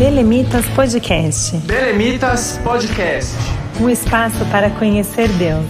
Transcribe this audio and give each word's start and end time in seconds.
Belemitas 0.00 0.64
Podcast. 0.68 1.58
Belemitas 1.58 2.58
Podcast. 2.64 3.36
Um 3.78 3.90
espaço 3.90 4.42
para 4.46 4.70
conhecer 4.70 5.28
Deus. 5.32 5.66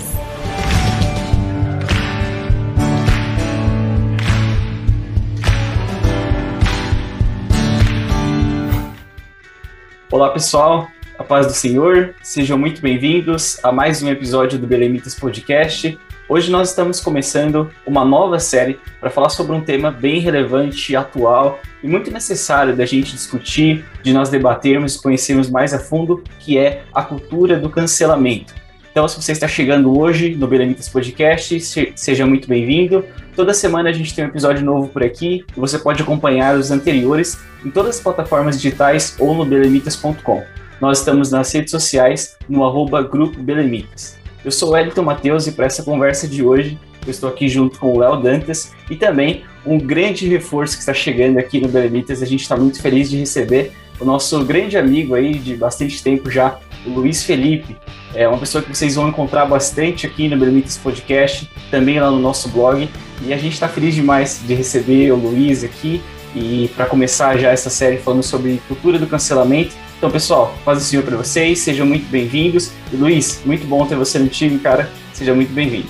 Olá 10.12 10.30
pessoal, 10.30 10.86
a 11.18 11.24
paz 11.24 11.48
do 11.48 11.52
Senhor, 11.52 12.14
sejam 12.22 12.56
muito 12.56 12.80
bem-vindos 12.80 13.58
a 13.64 13.72
mais 13.72 14.00
um 14.00 14.08
episódio 14.08 14.60
do 14.60 14.66
Belemitas 14.68 15.16
Podcast. 15.16 15.98
Hoje 16.30 16.48
nós 16.48 16.68
estamos 16.68 17.00
começando 17.00 17.72
uma 17.84 18.04
nova 18.04 18.38
série 18.38 18.78
para 19.00 19.10
falar 19.10 19.30
sobre 19.30 19.52
um 19.52 19.60
tema 19.60 19.90
bem 19.90 20.20
relevante, 20.20 20.94
atual 20.94 21.58
e 21.82 21.88
muito 21.88 22.08
necessário 22.08 22.76
da 22.76 22.86
gente 22.86 23.10
discutir, 23.10 23.84
de 24.00 24.12
nós 24.12 24.28
debatermos 24.28 24.96
conhecermos 24.96 25.50
mais 25.50 25.74
a 25.74 25.80
fundo, 25.80 26.22
que 26.38 26.56
é 26.56 26.84
a 26.94 27.02
cultura 27.02 27.58
do 27.58 27.68
cancelamento. 27.68 28.54
Então, 28.92 29.08
se 29.08 29.20
você 29.20 29.32
está 29.32 29.48
chegando 29.48 29.98
hoje 29.98 30.36
no 30.36 30.46
Belemitas 30.46 30.88
Podcast, 30.88 31.60
seja 31.96 32.24
muito 32.24 32.46
bem-vindo. 32.46 33.04
Toda 33.34 33.52
semana 33.52 33.88
a 33.88 33.92
gente 33.92 34.14
tem 34.14 34.24
um 34.24 34.28
episódio 34.28 34.64
novo 34.64 34.86
por 34.86 35.02
aqui 35.02 35.44
e 35.56 35.58
você 35.58 35.80
pode 35.80 36.00
acompanhar 36.00 36.56
os 36.56 36.70
anteriores 36.70 37.40
em 37.64 37.72
todas 37.72 37.96
as 37.96 38.00
plataformas 38.00 38.54
digitais 38.54 39.16
ou 39.18 39.34
no 39.34 39.44
belemitas.com. 39.44 40.44
Nós 40.80 41.00
estamos 41.00 41.32
nas 41.32 41.52
redes 41.52 41.72
sociais 41.72 42.36
no 42.48 42.64
arroba 42.64 43.02
Grupo 43.02 43.42
Belemitas. 43.42 44.19
Eu 44.44 44.50
sou 44.50 44.70
o 44.70 44.76
Elton 44.76 45.02
Matheus 45.02 45.46
e 45.46 45.52
para 45.52 45.66
essa 45.66 45.82
conversa 45.82 46.26
de 46.26 46.42
hoje 46.42 46.78
eu 47.06 47.10
estou 47.10 47.28
aqui 47.28 47.48
junto 47.48 47.78
com 47.78 47.92
o 47.92 47.98
Léo 47.98 48.16
Dantas 48.16 48.72
e 48.88 48.96
também 48.96 49.42
um 49.66 49.78
grande 49.78 50.26
reforço 50.28 50.74
que 50.74 50.80
está 50.80 50.94
chegando 50.94 51.38
aqui 51.38 51.60
no 51.60 51.68
Belemitas. 51.68 52.22
A 52.22 52.26
gente 52.26 52.42
está 52.42 52.56
muito 52.56 52.80
feliz 52.80 53.10
de 53.10 53.18
receber 53.18 53.72
o 53.98 54.04
nosso 54.04 54.42
grande 54.44 54.78
amigo 54.78 55.14
aí 55.14 55.34
de 55.34 55.54
bastante 55.56 56.02
tempo 56.02 56.30
já, 56.30 56.58
o 56.86 56.90
Luiz 56.90 57.22
Felipe. 57.22 57.76
É 58.14 58.26
uma 58.26 58.38
pessoa 58.38 58.62
que 58.62 58.74
vocês 58.74 58.94
vão 58.94 59.08
encontrar 59.08 59.44
bastante 59.44 60.06
aqui 60.06 60.26
no 60.26 60.38
Belemitas 60.38 60.78
Podcast, 60.78 61.50
também 61.70 62.00
lá 62.00 62.10
no 62.10 62.18
nosso 62.18 62.48
blog. 62.48 62.88
E 63.22 63.34
a 63.34 63.36
gente 63.36 63.52
está 63.52 63.68
feliz 63.68 63.94
demais 63.94 64.40
de 64.46 64.54
receber 64.54 65.12
o 65.12 65.16
Luiz 65.16 65.62
aqui 65.62 66.00
e 66.34 66.70
para 66.74 66.86
começar 66.86 67.36
já 67.36 67.50
essa 67.50 67.68
série 67.68 67.98
falando 67.98 68.22
sobre 68.22 68.60
cultura 68.66 68.98
do 68.98 69.06
cancelamento 69.06 69.74
então, 70.00 70.10
pessoal, 70.10 70.56
paz 70.64 70.78
do 70.78 70.84
Senhor 70.84 71.02
para 71.02 71.14
vocês, 71.14 71.58
sejam 71.58 71.84
muito 71.84 72.08
bem-vindos. 72.08 72.72
E 72.90 72.96
Luiz, 72.96 73.42
muito 73.44 73.66
bom 73.66 73.84
ter 73.84 73.96
você 73.96 74.18
no 74.18 74.28
time, 74.28 74.58
cara. 74.58 74.88
Seja 75.12 75.34
muito 75.34 75.52
bem-vindo. 75.52 75.88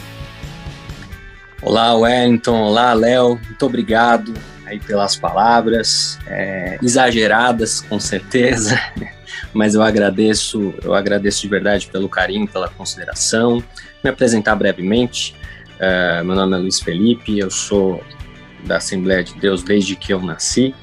Olá, 1.62 1.94
Wellington. 1.94 2.60
Olá, 2.60 2.92
Léo. 2.92 3.38
Muito 3.40 3.64
obrigado 3.64 4.34
aí 4.66 4.80
pelas 4.80 5.14
palavras, 5.14 6.18
é, 6.26 6.76
exageradas, 6.82 7.82
com 7.82 8.00
certeza, 8.00 8.80
mas 9.54 9.76
eu 9.76 9.82
agradeço, 9.82 10.74
eu 10.82 10.92
agradeço 10.92 11.42
de 11.42 11.46
verdade 11.46 11.86
pelo 11.86 12.08
carinho, 12.08 12.48
pela 12.48 12.68
consideração. 12.68 13.62
Me 14.02 14.10
apresentar 14.10 14.56
brevemente. 14.56 15.36
Uh, 15.76 16.24
meu 16.24 16.34
nome 16.34 16.56
é 16.56 16.58
Luiz 16.58 16.80
Felipe, 16.80 17.38
eu 17.38 17.48
sou 17.48 18.02
da 18.64 18.78
Assembleia 18.78 19.22
de 19.22 19.34
Deus 19.34 19.62
desde 19.62 19.94
que 19.94 20.12
eu 20.12 20.20
nasci. 20.20 20.74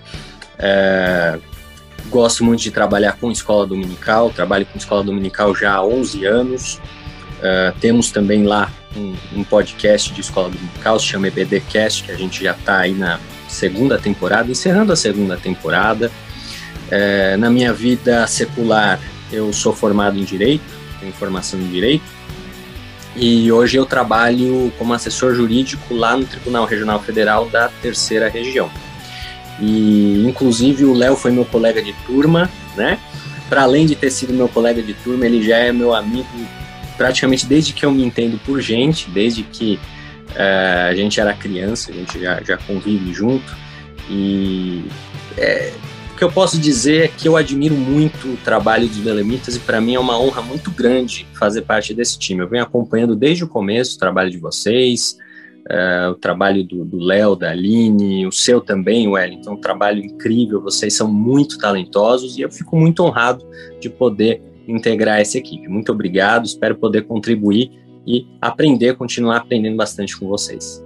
Uh, 0.54 1.57
Gosto 2.10 2.44
muito 2.44 2.62
de 2.62 2.72
trabalhar 2.72 3.14
com 3.14 3.30
escola 3.30 3.68
dominical, 3.68 4.30
trabalho 4.30 4.66
com 4.66 4.78
escola 4.78 5.04
dominical 5.04 5.54
já 5.56 5.74
há 5.74 5.86
11 5.86 6.26
anos. 6.26 6.82
Uh, 7.38 7.78
temos 7.80 8.12
também 8.12 8.44
lá 8.44 8.72
um, 8.96 9.16
um, 9.36 9.44
podcast 9.44 10.12
de 10.14 10.22
escola 10.22 10.50
dominical, 10.50 11.00
se 11.00 11.06
chama 11.06 11.28
EBDcast, 11.28 12.04
que 12.04 12.12
a 12.12 12.16
gente 12.16 12.44
já 12.44 12.54
está 12.54 12.80
aí 12.80 12.94
na 12.94 13.20
segunda 13.48 14.00
temporada, 14.00 14.50
encerrando 14.50 14.92
a 14.92 14.96
segunda 14.96 15.38
temporada. 15.38 16.12
Uh, 16.88 17.38
na 17.38 17.50
minha 17.50 17.74
vida 17.74 18.26
secular, 18.26 19.00
eu 19.32 19.52
sou 19.52 19.74
formado 19.74 20.18
em 20.18 20.24
Direito, 20.24 20.64
tenho 21.00 21.14
formação 21.14 21.60
em 21.60 21.68
Direito, 21.68 22.06
e 23.16 23.52
hoje 23.52 23.78
eu 23.78 23.86
trabalho 23.86 24.72
como 24.78 24.94
assessor 24.94 25.36
jurídico 25.36 25.94
lá 25.94 26.16
no 26.16 26.26
Tribunal 26.26 26.66
Regional 26.66 27.02
Federal 27.02 27.50
da 27.50 27.68
Terceira 27.68 28.30
Região. 28.30 28.72
E 29.60 30.26
inclusive 30.28 30.86
o 30.86 30.94
Léo 30.94 31.16
foi 31.16 31.32
meu 31.32 31.46
colega 31.46 31.82
de 31.82 31.94
turma, 32.06 32.50
né? 32.76 33.00
Para 33.50 33.64
além 33.64 33.86
de 33.86 33.96
ter 33.96 34.12
sido 34.12 34.34
meu 34.34 34.48
colega 34.48 34.82
de 34.82 34.94
turma, 34.94 35.26
ele 35.26 35.42
já 35.42 35.58
é 35.58 35.72
meu 35.72 35.94
amigo 35.94 36.28
praticamente 36.98 37.46
desde 37.46 37.74
que 37.74 37.86
eu 37.86 37.92
me 37.92 38.04
entendo 38.04 38.40
por 38.44 38.60
gente, 38.60 39.10
desde 39.12 39.44
que 39.44 39.80
uh, 40.32 40.90
a 40.90 40.96
gente 40.96 41.20
era 41.20 41.34
criança, 41.34 41.92
a 41.92 41.94
gente 41.94 42.20
já, 42.20 42.42
já 42.42 42.58
convive 42.58 43.14
junto. 43.14 43.56
E 44.10 44.84
é, 45.38 45.72
o 46.12 46.18
que 46.18 46.24
eu 46.24 46.32
posso 46.32 46.60
dizer 46.60 47.06
é 47.06 47.08
que 47.08 47.28
eu 47.28 47.38
admiro 47.38 47.76
muito 47.76 48.34
o 48.34 48.38
trabalho 48.38 48.88
dos 48.88 48.98
Belemitas 48.98 49.56
e 49.56 49.60
para 49.60 49.80
mim 49.80 49.94
é 49.94 50.00
uma 50.00 50.20
honra 50.20 50.42
muito 50.42 50.72
grande 50.72 51.28
fazer 51.34 51.62
parte 51.62 51.94
desse 51.94 52.18
time. 52.18 52.42
Eu 52.42 52.50
venho 52.50 52.64
acompanhando 52.64 53.16
desde 53.16 53.44
o 53.44 53.48
começo 53.48 53.96
o 53.96 54.00
trabalho 54.00 54.32
de 54.32 54.38
vocês, 54.38 55.18
Uh, 55.70 56.12
o 56.12 56.16
trabalho 56.16 56.64
do 56.64 56.98
Léo, 56.98 57.36
da 57.36 57.52
Aline, 57.52 58.26
o 58.26 58.32
seu 58.32 58.62
também, 58.62 59.06
Wellington, 59.06 59.52
um 59.52 59.60
trabalho 59.60 60.02
incrível, 60.02 60.62
vocês 60.62 60.96
são 60.96 61.12
muito 61.12 61.58
talentosos 61.58 62.38
e 62.38 62.42
eu 62.42 62.50
fico 62.50 62.78
muito 62.78 63.04
honrado 63.04 63.46
de 63.82 63.90
poder 63.90 64.42
integrar 64.66 65.20
essa 65.20 65.38
equipe. 65.38 65.68
Muito 65.68 65.92
obrigado, 65.92 66.46
espero 66.46 66.78
poder 66.78 67.02
contribuir 67.02 67.70
e 68.06 68.26
aprender, 68.42 68.96
continuar 68.96 69.38
aprendendo 69.38 69.76
bastante 69.76 70.18
com 70.18 70.28
vocês. 70.28 70.82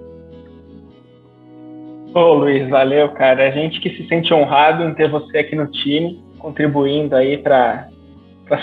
Ô 2.13 2.33
Luiz, 2.33 2.67
valeu, 2.67 3.09
cara. 3.09 3.47
A 3.47 3.51
gente 3.51 3.79
que 3.79 3.89
se 3.91 4.07
sente 4.07 4.33
honrado 4.33 4.83
em 4.83 4.93
ter 4.95 5.09
você 5.09 5.37
aqui 5.37 5.55
no 5.55 5.67
time, 5.67 6.21
contribuindo 6.39 7.15
aí 7.15 7.37
para 7.37 7.87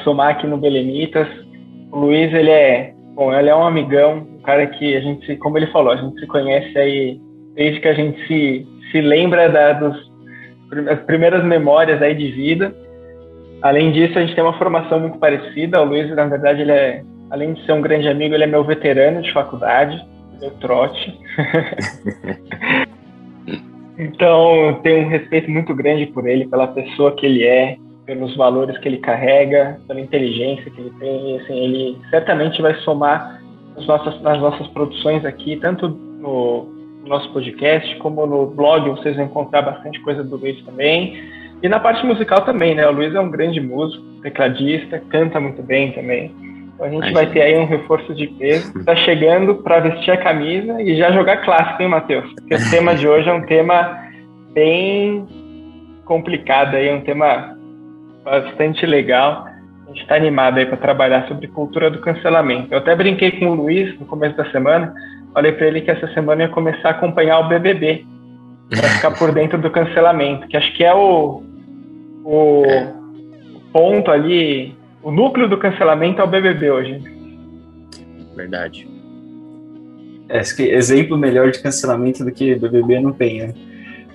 somar 0.05 0.31
aqui 0.31 0.47
no 0.47 0.59
Belemitas. 0.59 1.29
O 1.91 2.01
Luiz, 2.01 2.33
ele 2.35 2.51
é, 2.51 2.93
bom, 3.15 3.33
ele 3.33 3.49
é 3.49 3.57
um 3.57 3.67
amigão, 3.67 4.27
cara 4.49 4.67
que 4.67 4.97
a 4.97 5.01
gente, 5.01 5.37
como 5.37 5.59
ele 5.59 5.67
falou, 5.67 5.93
a 5.93 5.97
gente 5.97 6.19
se 6.19 6.27
conhece 6.27 6.79
aí 6.79 7.21
desde 7.55 7.81
que 7.81 7.89
a 7.89 7.93
gente 7.93 8.27
se, 8.27 8.67
se 8.91 8.99
lembra 9.03 9.51
da, 9.51 9.75
dos 9.75 10.11
as 10.91 11.01
primeiras 11.01 11.45
memórias 11.45 12.01
aí 12.01 12.15
de 12.15 12.31
vida. 12.31 12.75
Além 13.61 13.93
disso, 13.93 14.19
a 14.19 14.23
gente 14.23 14.35
tem 14.35 14.43
uma 14.43 14.57
formação 14.57 15.01
muito 15.01 15.19
parecida. 15.19 15.83
O 15.83 15.85
Luiz, 15.85 16.09
na 16.17 16.25
verdade, 16.25 16.63
ele 16.63 16.73
é, 16.73 17.03
além 17.31 17.53
de 17.53 17.67
ser 17.67 17.73
um 17.73 17.83
grande 17.83 18.09
amigo, 18.09 18.35
ele 18.35 18.45
é 18.45 18.47
meu 18.47 18.65
veterano 18.65 19.21
de 19.21 19.31
faculdade, 19.35 20.03
meu 20.41 20.51
trote. 20.53 21.19
então, 23.99 24.81
tenho 24.83 25.05
um 25.05 25.09
respeito 25.11 25.51
muito 25.51 25.75
grande 25.75 26.07
por 26.07 26.27
ele, 26.27 26.49
pela 26.49 26.69
pessoa 26.69 27.15
que 27.15 27.27
ele 27.27 27.45
é, 27.45 27.77
pelos 28.07 28.35
valores 28.35 28.79
que 28.79 28.89
ele 28.89 28.99
carrega, 28.99 29.79
pela 29.87 30.01
inteligência 30.01 30.71
que 30.71 30.81
ele 30.81 30.93
tem. 30.99 31.35
E, 31.35 31.41
assim, 31.41 31.65
ele 31.65 31.99
certamente 32.11 32.63
vai 32.63 32.75
somar 32.77 33.38
nas 33.79 33.87
nossas, 33.87 34.21
nas 34.23 34.41
nossas 34.41 34.67
produções 34.69 35.25
aqui, 35.25 35.57
tanto 35.57 35.89
no, 35.89 36.65
no 37.03 37.09
nosso 37.09 37.33
podcast 37.33 37.97
como 37.97 38.27
no 38.27 38.47
blog, 38.47 38.91
vocês 38.91 39.17
vão 39.17 39.27
encontrar 39.27 39.63
bastante 39.63 40.01
coisa 40.01 40.25
do 40.25 40.37
Luiz 40.37 40.61
também. 40.65 41.23
E 41.63 41.69
na 41.69 41.81
parte 41.81 42.05
musical 42.07 42.43
também, 42.43 42.75
né? 42.75 42.87
O 42.87 42.93
Luiz 42.93 43.15
é 43.15 43.21
um 43.21 43.31
grande 43.31 43.61
músico, 43.61 44.05
tecladista, 44.23 45.03
canta 45.11 45.41
muito 45.41 45.63
bem 45.63 45.93
também. 45.93 46.33
Então 46.75 46.87
a 46.87 46.91
gente 46.91 47.13
vai 47.13 47.27
ter 47.27 47.43
aí 47.43 47.59
um 47.59 47.67
reforço 47.67 48.15
de 48.15 48.29
peso. 48.29 48.79
Está 48.79 48.95
chegando 48.95 49.57
para 49.57 49.81
vestir 49.81 50.13
a 50.13 50.17
camisa 50.17 50.81
e 50.81 50.97
já 50.97 51.11
jogar 51.11 51.39
clássico, 51.39 51.83
hein, 51.83 51.89
Matheus? 51.89 52.33
Porque 52.35 52.55
o 52.55 52.71
tema 52.71 52.95
de 52.95 53.09
hoje 53.09 53.29
é 53.29 53.33
um 53.33 53.45
tema 53.45 53.99
bem 54.53 55.27
complicado 56.05 56.77
aí, 56.77 56.95
um 56.95 57.01
tema 57.01 57.57
bastante 58.25 58.87
legal. 58.87 59.48
A 59.89 59.91
gente 59.91 60.03
está 60.03 60.17
animado 60.17 60.59
aí 60.59 60.67
para 60.67 60.77
trabalhar 60.77 61.27
sobre 61.29 61.49
cultura 61.49 61.91
do 61.91 61.99
cancelamento. 61.99 62.69
Eu 62.71 62.79
até 62.79 62.95
brinquei 62.95 63.31
com 63.33 63.47
o 63.47 63.55
Luiz 63.55 63.99
no 63.99 64.05
começo 64.05 64.37
da 64.37 64.45
semana, 64.51 64.93
falei 65.33 65.53
para 65.53 65.67
ele 65.67 65.81
que 65.81 65.91
essa 65.91 66.07
semana 66.13 66.43
ia 66.43 66.49
começar 66.51 66.89
a 66.89 66.91
acompanhar 66.91 67.39
o 67.39 67.49
BBB 67.49 68.05
para 68.69 68.89
ficar 68.97 69.13
por 69.13 69.33
dentro 69.33 69.59
do 69.59 69.71
cancelamento, 69.71 70.47
que 70.47 70.59
acho 70.59 70.77
que 70.77 70.85
é 70.85 70.95
o, 70.95 71.43
o, 72.23 72.65
é. 72.67 72.93
ponto 73.73 74.11
ali, 74.11 74.77
o 75.03 75.11
núcleo 75.11 75.49
do 75.49 75.57
cancelamento 75.57 76.21
é 76.21 76.25
o 76.25 76.29
BBB 76.29 76.71
hoje. 76.71 77.03
Verdade. 78.37 78.87
É, 80.29 80.41
exemplo 80.41 81.17
melhor 81.17 81.51
de 81.51 81.63
cancelamento 81.63 82.23
do 82.23 82.31
que 82.31 82.55
BBB 82.57 83.01
não 83.01 83.13
tem, 83.13 83.39
né? 83.39 83.55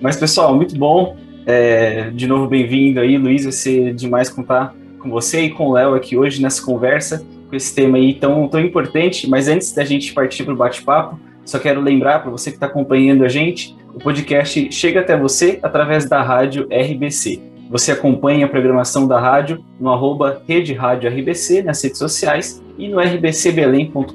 Mas, 0.00 0.16
pessoal, 0.16 0.54
muito 0.54 0.78
bom. 0.78 1.16
É, 1.44 2.10
de 2.10 2.28
novo, 2.28 2.46
bem-vindo 2.46 3.00
aí, 3.00 3.18
Luiz. 3.18 3.42
Vai 3.42 3.52
ser 3.52 3.92
demais 3.92 4.30
contar 4.30 4.72
com 5.04 5.10
você 5.10 5.42
e 5.42 5.50
com 5.50 5.68
o 5.68 5.72
Léo 5.72 5.94
aqui 5.94 6.16
hoje 6.16 6.40
nessa 6.40 6.64
conversa, 6.64 7.24
com 7.48 7.54
esse 7.54 7.74
tema 7.74 7.98
aí 7.98 8.14
tão, 8.14 8.48
tão 8.48 8.58
importante. 8.58 9.28
Mas 9.28 9.46
antes 9.48 9.72
da 9.72 9.84
gente 9.84 10.14
partir 10.14 10.44
para 10.44 10.54
o 10.54 10.56
bate-papo, 10.56 11.20
só 11.44 11.58
quero 11.58 11.82
lembrar 11.82 12.20
para 12.20 12.30
você 12.30 12.50
que 12.50 12.56
está 12.56 12.64
acompanhando 12.66 13.22
a 13.22 13.28
gente, 13.28 13.76
o 13.94 13.98
podcast 13.98 14.72
chega 14.72 15.00
até 15.00 15.14
você 15.16 15.58
através 15.62 16.08
da 16.08 16.22
rádio 16.22 16.66
RBC. 16.70 17.40
Você 17.70 17.92
acompanha 17.92 18.46
a 18.46 18.48
programação 18.48 19.06
da 19.06 19.20
rádio 19.20 19.62
no 19.78 19.92
arroba 19.92 20.42
Rede 20.48 20.72
Rádio 20.72 21.10
RBC 21.10 21.62
nas 21.62 21.82
redes 21.82 21.98
sociais 21.98 22.62
e 22.78 22.88
no 22.88 22.98
rbcbelém.com.br, 22.98 24.12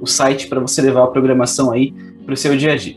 o 0.00 0.06
site 0.06 0.48
para 0.48 0.58
você 0.60 0.82
levar 0.82 1.04
a 1.04 1.08
programação 1.08 1.70
aí 1.70 1.94
para 2.24 2.34
o 2.34 2.36
seu 2.36 2.56
dia 2.56 2.72
a 2.72 2.76
dia. 2.76 2.96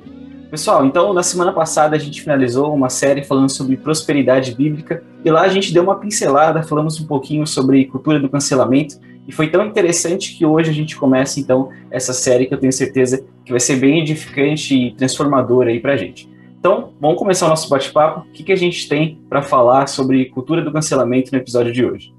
Pessoal, 0.50 0.86
então 0.86 1.14
na 1.14 1.24
semana 1.24 1.54
passada 1.54 1.96
a 1.96 2.00
gente 2.00 2.22
finalizou 2.22 2.74
uma 2.74 2.90
série 2.90 3.24
falando 3.24 3.50
sobre 3.50 3.78
prosperidade 3.78 4.54
bíblica 4.54 5.04
e 5.24 5.30
lá 5.30 5.42
a 5.42 5.48
gente 5.48 5.74
deu 5.74 5.84
uma 5.84 6.00
pincelada, 6.00 6.64
falamos 6.64 7.00
um 7.00 7.06
pouquinho 7.06 7.46
sobre 7.46 7.86
cultura 7.86 8.20
do 8.20 8.30
cancelamento 8.30 8.96
e 9.28 9.32
foi 9.32 9.50
tão 9.50 9.66
interessante 9.66 10.36
que 10.38 10.46
hoje 10.46 10.70
a 10.70 10.74
gente 10.74 10.96
começa 10.96 11.40
então 11.40 11.70
essa 11.92 12.12
série 12.14 12.46
que 12.48 12.54
eu 12.54 12.58
tenho 12.58 12.74
certeza 12.74 13.24
que 13.46 13.52
vai 13.52 13.60
ser 13.60 13.78
bem 13.78 14.02
edificante 14.02 14.76
e 14.76 14.92
transformadora 14.96 15.70
aí 15.70 15.80
pra 15.80 15.96
gente. 15.96 16.30
Então, 16.60 16.94
vamos 17.00 17.18
começar 17.18 17.48
o 17.48 17.50
nosso 17.50 17.68
bate-papo. 17.70 18.28
O 18.28 18.32
que, 18.32 18.44
que 18.44 18.52
a 18.52 18.56
gente 18.56 18.88
tem 18.88 19.20
para 19.28 19.42
falar 19.42 19.88
sobre 19.88 20.26
cultura 20.26 20.62
do 20.62 20.72
cancelamento 20.72 21.32
no 21.32 21.40
episódio 21.40 21.72
de 21.72 21.84
hoje? 21.84 22.14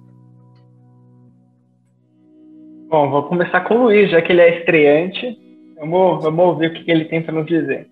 Bom, 2.88 3.08
vou 3.08 3.22
começar 3.22 3.60
com 3.60 3.74
o 3.74 3.82
Luiz, 3.84 4.10
já 4.10 4.20
que 4.20 4.32
ele 4.32 4.40
é 4.40 4.58
estreante. 4.58 5.38
Vamos, 5.78 6.24
vamos 6.24 6.44
ouvir 6.44 6.70
o 6.70 6.74
que, 6.74 6.84
que 6.84 6.90
ele 6.90 7.04
tem 7.04 7.22
para 7.22 7.32
nos 7.32 7.46
dizer. 7.46 7.88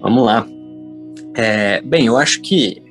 Vamos 0.00 0.24
lá. 0.24 0.46
É, 1.36 1.82
bem, 1.82 2.06
eu 2.06 2.16
acho 2.16 2.40
que, 2.40 2.82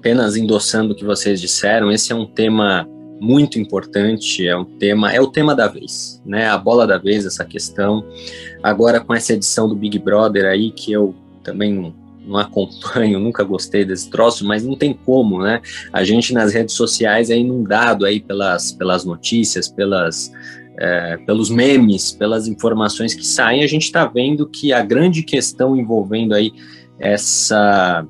apenas 0.00 0.34
endossando 0.34 0.94
o 0.94 0.96
que 0.96 1.04
vocês 1.04 1.38
disseram, 1.38 1.92
esse 1.92 2.10
é 2.10 2.14
um 2.14 2.24
tema 2.24 2.88
muito 3.20 3.58
importante, 3.58 4.48
é 4.48 4.56
um 4.56 4.64
tema, 4.64 5.12
é 5.12 5.20
o 5.20 5.26
tema 5.26 5.54
da 5.54 5.68
vez, 5.68 6.22
né? 6.24 6.48
A 6.48 6.56
bola 6.56 6.86
da 6.86 6.96
vez, 6.96 7.26
essa 7.26 7.44
questão. 7.44 8.02
Agora 8.62 8.98
com 8.98 9.12
essa 9.12 9.34
edição 9.34 9.68
do 9.68 9.76
Big 9.76 9.98
Brother 9.98 10.46
aí, 10.46 10.70
que 10.70 10.90
eu 10.90 11.14
também 11.44 11.74
não, 11.74 11.94
não 12.26 12.38
acompanho, 12.38 13.18
nunca 13.20 13.44
gostei 13.44 13.84
desse 13.84 14.08
troço, 14.08 14.42
mas 14.46 14.64
não 14.64 14.74
tem 14.74 14.94
como, 14.94 15.42
né? 15.42 15.60
A 15.92 16.02
gente 16.02 16.32
nas 16.32 16.54
redes 16.54 16.74
sociais 16.74 17.28
é 17.28 17.36
inundado 17.36 18.06
aí 18.06 18.20
pelas, 18.20 18.72
pelas 18.72 19.04
notícias, 19.04 19.68
pelas, 19.68 20.32
é, 20.78 21.18
pelos 21.26 21.50
memes, 21.50 22.10
pelas 22.10 22.48
informações 22.48 23.12
que 23.12 23.26
saem, 23.26 23.62
a 23.62 23.66
gente 23.66 23.84
está 23.84 24.06
vendo 24.06 24.48
que 24.48 24.72
a 24.72 24.82
grande 24.82 25.22
questão 25.22 25.76
envolvendo 25.76 26.34
aí 26.34 26.52
essa, 26.98 28.06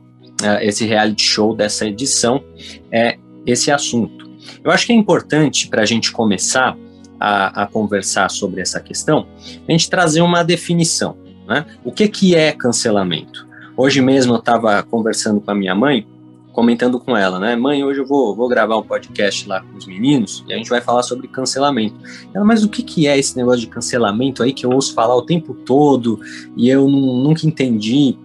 esse 0.62 0.86
reality 0.86 1.22
show 1.22 1.54
dessa 1.54 1.86
edição 1.86 2.42
é 2.90 3.18
esse 3.46 3.70
assunto. 3.70 4.28
Eu 4.62 4.70
acho 4.70 4.86
que 4.86 4.92
é 4.92 4.96
importante 4.96 5.68
para 5.68 5.82
a 5.82 5.86
gente 5.86 6.12
começar 6.12 6.76
a, 7.18 7.62
a, 7.62 7.66
conversar 7.66 8.30
sobre 8.30 8.60
essa 8.60 8.80
questão, 8.80 9.26
a 9.68 9.72
gente 9.72 9.90
trazer 9.90 10.22
uma 10.22 10.42
definição. 10.42 11.16
Né? 11.46 11.66
O 11.84 11.92
que, 11.92 12.08
que 12.08 12.34
é 12.34 12.52
cancelamento? 12.52 13.46
Hoje 13.76 14.00
mesmo 14.00 14.34
eu 14.34 14.38
estava 14.38 14.82
conversando 14.82 15.40
com 15.40 15.50
a 15.50 15.54
minha 15.54 15.74
mãe, 15.74 16.06
comentando 16.52 16.98
com 16.98 17.16
ela, 17.16 17.38
né? 17.38 17.54
Mãe, 17.56 17.84
hoje 17.84 18.00
eu 18.00 18.06
vou, 18.06 18.34
vou 18.34 18.48
gravar 18.48 18.76
um 18.76 18.82
podcast 18.82 19.48
lá 19.48 19.60
com 19.60 19.76
os 19.76 19.86
meninos 19.86 20.44
e 20.48 20.52
a 20.52 20.56
gente 20.56 20.68
vai 20.68 20.80
falar 20.80 21.02
sobre 21.02 21.28
cancelamento. 21.28 21.94
Ela, 22.34 22.44
mas 22.44 22.64
o 22.64 22.68
que, 22.68 22.82
que 22.82 23.06
é 23.06 23.18
esse 23.18 23.36
negócio 23.36 23.60
de 23.60 23.68
cancelamento 23.68 24.42
aí 24.42 24.52
que 24.52 24.66
eu 24.66 24.70
ouço 24.70 24.92
falar 24.92 25.14
o 25.16 25.22
tempo 25.22 25.54
todo 25.54 26.20
e 26.56 26.68
eu 26.68 26.88
nunca 26.88 27.46
entendi 27.46 28.18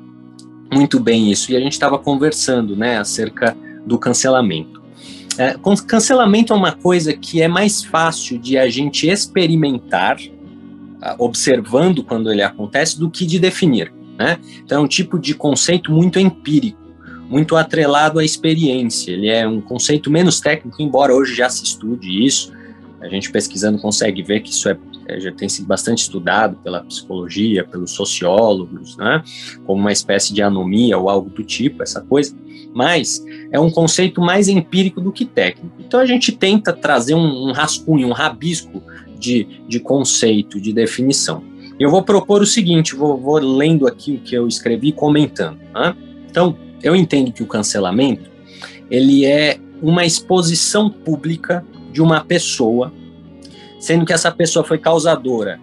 muito 0.74 1.00
bem 1.00 1.32
isso? 1.32 1.52
E 1.52 1.56
a 1.56 1.60
gente 1.60 1.74
estava 1.74 1.98
conversando, 1.98 2.76
né, 2.76 2.98
acerca 2.98 3.56
do 3.86 3.98
cancelamento. 3.98 4.84
É, 5.38 5.56
cancelamento 5.86 6.54
é 6.54 6.56
uma 6.56 6.72
coisa 6.72 7.14
que 7.14 7.42
é 7.42 7.48
mais 7.48 7.84
fácil 7.84 8.40
de 8.40 8.58
a 8.58 8.70
gente 8.70 9.08
experimentar 9.08 10.18
observando 11.20 12.04
quando 12.04 12.32
ele 12.32 12.42
acontece 12.42 13.00
do 13.00 13.10
que 13.10 13.26
de 13.26 13.40
definir. 13.40 13.94
Né? 14.18 14.40
Então, 14.64 14.82
é 14.82 14.84
um 14.84 14.88
tipo 14.88 15.20
de 15.20 15.34
conceito 15.34 15.92
muito 15.92 16.20
empírico, 16.20 16.80
muito 17.30 17.56
atrelado 17.56 18.20
à 18.20 18.26
experiência. 18.26 19.12
Ele 19.12 19.28
é 19.28 19.48
um 19.48 19.62
conceito 19.62 20.10
menos 20.10 20.40
técnico, 20.40 20.82
embora 20.82 21.14
hoje 21.14 21.36
já 21.36 21.50
se 21.50 21.64
estude 21.64 22.26
isso. 22.26 22.52
A 23.02 23.08
gente 23.08 23.32
pesquisando 23.32 23.78
consegue 23.78 24.24
ver 24.24 24.42
que 24.42 24.50
isso 24.50 24.70
é, 24.70 24.78
é 25.08 25.20
já 25.20 25.32
tem 25.32 25.48
sido 25.48 25.66
bastante 25.66 26.00
estudado 26.00 26.58
pela 26.58 26.84
psicologia, 26.84 27.64
pelos 27.64 27.92
sociólogos, 27.92 28.98
né? 28.98 29.24
como 29.66 29.82
uma 29.82 29.92
espécie 29.92 30.34
de 30.34 30.42
anomia 30.42 30.98
ou 30.98 31.10
algo 31.10 31.30
do 31.30 31.44
tipo, 31.44 31.84
essa 31.84 32.02
coisa. 32.02 32.36
Mas 32.74 33.24
é 33.52 33.60
um 33.60 33.70
conceito 33.70 34.22
mais 34.22 34.48
empírico 34.48 35.00
do 35.00 35.12
que 35.12 35.26
técnico. 35.26 35.76
Então 35.80 36.00
a 36.00 36.06
gente 36.06 36.32
tenta 36.32 36.74
trazer 36.74 37.14
um, 37.14 37.50
um 37.50 37.52
rascunho, 37.52 38.08
um 38.08 38.14
rabisco 38.14 38.82
de, 39.18 39.62
de 39.68 39.80
conceito, 39.80 40.60
de 40.60 40.74
definição. 40.74 41.44
Eu 41.80 41.90
vou 41.90 42.02
propor 42.02 42.42
o 42.42 42.46
seguinte, 42.46 42.96
vou, 42.96 43.18
vou 43.18 43.38
lendo 43.38 43.88
aqui 43.88 44.16
o 44.16 44.20
que 44.20 44.36
eu 44.36 44.48
escrevi 44.48 44.92
comentando. 44.92 45.60
Né? 45.74 45.96
Então, 46.30 46.58
eu 46.82 46.96
entendo 46.96 47.32
que 47.32 47.44
o 47.44 47.48
cancelamento 47.48 48.30
ele 48.90 49.26
é 49.26 49.60
uma 49.82 50.06
exposição 50.06 50.90
pública 50.90 51.66
de 51.96 52.02
uma 52.02 52.26
pessoa, 52.26 52.92
sendo 53.80 54.06
que 54.06 54.12
essa 54.12 54.30
pessoa 54.30 54.66
foi 54.66 54.78
causadora 54.78 55.62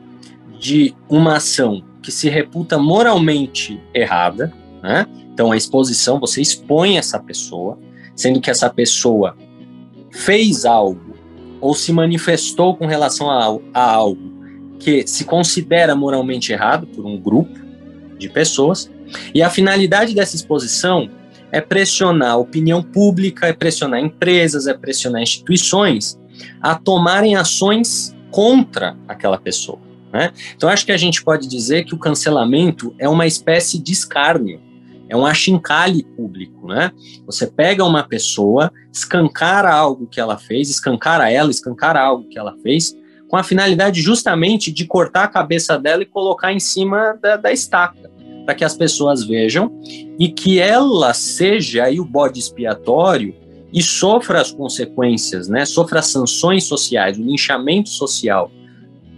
de 0.58 0.94
uma 1.06 1.36
ação 1.36 1.84
que 2.02 2.10
se 2.10 2.30
reputa 2.30 2.78
moralmente 2.78 3.78
errada, 3.92 4.50
né? 4.82 5.06
Então 5.34 5.52
a 5.52 5.56
exposição, 5.58 6.18
você 6.18 6.40
expõe 6.40 6.96
essa 6.96 7.18
pessoa, 7.18 7.78
sendo 8.16 8.40
que 8.40 8.50
essa 8.50 8.70
pessoa 8.70 9.36
fez 10.10 10.64
algo 10.64 11.14
ou 11.60 11.74
se 11.74 11.92
manifestou 11.92 12.74
com 12.76 12.86
relação 12.86 13.30
a, 13.30 13.58
a 13.74 13.92
algo 13.92 14.32
que 14.80 15.06
se 15.06 15.26
considera 15.26 15.94
moralmente 15.94 16.50
errado 16.50 16.86
por 16.86 17.04
um 17.04 17.20
grupo 17.20 17.60
de 18.18 18.30
pessoas, 18.30 18.90
e 19.34 19.42
a 19.42 19.50
finalidade 19.50 20.14
dessa 20.14 20.34
exposição 20.34 21.10
é 21.52 21.60
pressionar 21.60 22.30
a 22.30 22.36
opinião 22.36 22.82
pública, 22.82 23.48
é 23.48 23.52
pressionar 23.52 24.00
empresas, 24.00 24.66
é 24.66 24.72
pressionar 24.72 25.20
instituições 25.20 26.18
a 26.60 26.74
tomarem 26.74 27.36
ações 27.36 28.16
contra 28.30 28.96
aquela 29.06 29.38
pessoa. 29.38 29.78
Né? 30.12 30.32
Então, 30.54 30.68
acho 30.68 30.84
que 30.84 30.92
a 30.92 30.96
gente 30.96 31.22
pode 31.22 31.48
dizer 31.48 31.84
que 31.84 31.94
o 31.94 31.98
cancelamento 31.98 32.94
é 32.98 33.08
uma 33.08 33.26
espécie 33.26 33.78
de 33.78 33.92
escárnio 33.92 34.60
é 35.12 35.16
um 35.16 35.26
achincalhe 35.26 36.04
público, 36.16 36.66
né? 36.66 36.90
Você 37.26 37.46
pega 37.46 37.84
uma 37.84 38.02
pessoa, 38.02 38.72
escancara 38.90 39.70
algo 39.70 40.06
que 40.06 40.18
ela 40.18 40.38
fez, 40.38 40.70
escancara 40.70 41.30
ela, 41.30 41.50
escancara 41.50 42.00
algo 42.00 42.26
que 42.30 42.38
ela 42.38 42.56
fez, 42.62 42.96
com 43.28 43.36
a 43.36 43.42
finalidade 43.42 44.00
justamente 44.00 44.72
de 44.72 44.86
cortar 44.86 45.24
a 45.24 45.28
cabeça 45.28 45.78
dela 45.78 46.02
e 46.02 46.06
colocar 46.06 46.50
em 46.50 46.58
cima 46.58 47.12
da, 47.20 47.36
da 47.36 47.52
estaca, 47.52 48.10
para 48.46 48.54
que 48.54 48.64
as 48.64 48.74
pessoas 48.74 49.22
vejam 49.22 49.70
e 50.18 50.30
que 50.30 50.58
ela 50.58 51.12
seja 51.12 51.84
aí 51.84 52.00
o 52.00 52.06
bode 52.06 52.40
expiatório 52.40 53.34
e 53.72 53.82
sofra 53.82 54.40
as 54.40 54.50
consequências, 54.50 55.48
né? 55.48 55.64
Sofra 55.64 56.00
as 56.00 56.06
sanções 56.06 56.64
sociais, 56.64 57.18
o 57.18 57.22
linchamento 57.22 57.88
social 57.88 58.50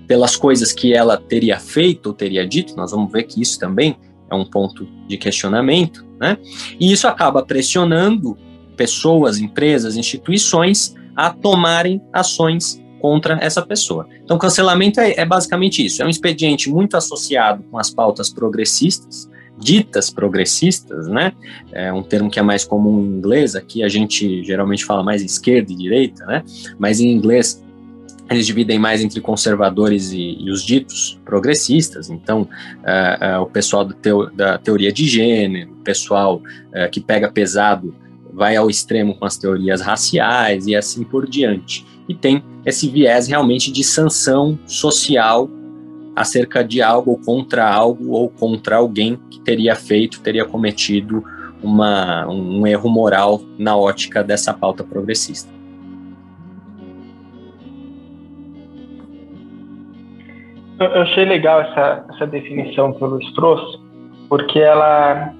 pelas 0.06 0.36
coisas 0.36 0.72
que 0.72 0.94
ela 0.94 1.16
teria 1.16 1.58
feito 1.58 2.06
ou 2.08 2.12
teria 2.12 2.46
dito. 2.46 2.76
Nós 2.76 2.92
vamos 2.92 3.10
ver 3.10 3.24
que 3.24 3.40
isso 3.40 3.58
também 3.58 3.96
é 4.30 4.34
um 4.34 4.44
ponto 4.44 4.86
de 5.08 5.16
questionamento, 5.16 6.04
né? 6.20 6.38
E 6.78 6.92
isso 6.92 7.08
acaba 7.08 7.42
pressionando 7.42 8.36
pessoas, 8.76 9.38
empresas, 9.38 9.96
instituições 9.96 10.94
a 11.16 11.30
tomarem 11.30 12.02
ações 12.12 12.82
contra 13.00 13.38
essa 13.40 13.60
pessoa. 13.60 14.08
Então, 14.24 14.38
cancelamento 14.38 15.00
é, 15.00 15.12
é 15.16 15.24
basicamente 15.24 15.84
isso: 15.84 16.02
é 16.02 16.06
um 16.06 16.08
expediente 16.08 16.70
muito 16.70 16.96
associado 16.96 17.62
com 17.70 17.78
as 17.78 17.90
pautas 17.90 18.30
progressistas, 18.30 19.28
ditas 19.58 20.10
progressistas, 20.10 21.08
né? 21.08 21.32
É 21.72 21.92
um 21.92 22.02
termo 22.02 22.30
que 22.30 22.38
é 22.38 22.42
mais 22.42 22.64
comum 22.64 23.00
em 23.00 23.18
inglês, 23.18 23.54
aqui 23.54 23.82
a 23.82 23.88
gente 23.88 24.42
geralmente 24.44 24.84
fala 24.84 25.02
mais 25.02 25.22
esquerda 25.22 25.72
e 25.72 25.76
direita, 25.76 26.24
né? 26.26 26.42
Mas 26.78 27.00
em 27.00 27.10
inglês 27.10 27.62
eles 28.30 28.46
dividem 28.46 28.78
mais 28.78 29.02
entre 29.02 29.20
conservadores 29.20 30.12
e, 30.12 30.38
e 30.40 30.50
os 30.50 30.64
ditos 30.64 31.20
progressistas. 31.24 32.08
Então, 32.08 32.42
uh, 32.42 33.38
uh, 33.38 33.42
o 33.42 33.46
pessoal 33.46 33.86
teo, 33.92 34.30
da 34.30 34.56
teoria 34.56 34.90
de 34.92 35.06
gênero, 35.06 35.72
o 35.72 35.84
pessoal 35.84 36.36
uh, 36.36 36.90
que 36.90 37.00
pega 37.00 37.30
pesado 37.30 37.94
vai 38.32 38.56
ao 38.56 38.68
extremo 38.68 39.14
com 39.14 39.24
as 39.24 39.36
teorias 39.36 39.80
raciais 39.80 40.66
e 40.66 40.74
assim 40.74 41.04
por 41.04 41.28
diante. 41.28 41.86
E 42.08 42.14
tem 42.14 42.42
esse 42.64 42.88
viés 42.88 43.28
realmente 43.28 43.70
de 43.70 43.84
sanção 43.84 44.58
social 44.66 45.48
acerca 46.14 46.62
de 46.62 46.80
algo 46.80 47.20
contra 47.24 47.68
algo 47.68 48.12
ou 48.12 48.28
contra 48.28 48.76
alguém 48.76 49.18
que 49.30 49.40
teria 49.40 49.74
feito, 49.74 50.20
teria 50.20 50.44
cometido 50.44 51.24
uma, 51.62 52.26
um 52.28 52.66
erro 52.66 52.88
moral 52.88 53.40
na 53.58 53.76
ótica 53.76 54.22
dessa 54.22 54.52
pauta 54.52 54.84
progressista. 54.84 55.52
Eu 60.78 61.02
achei 61.02 61.24
legal 61.24 61.60
essa, 61.60 62.04
essa 62.10 62.26
definição 62.26 62.92
que 62.92 63.02
o 63.02 63.06
Luiz 63.06 63.32
trouxe, 63.32 63.78
porque 64.28 64.58
ela, 64.58 65.32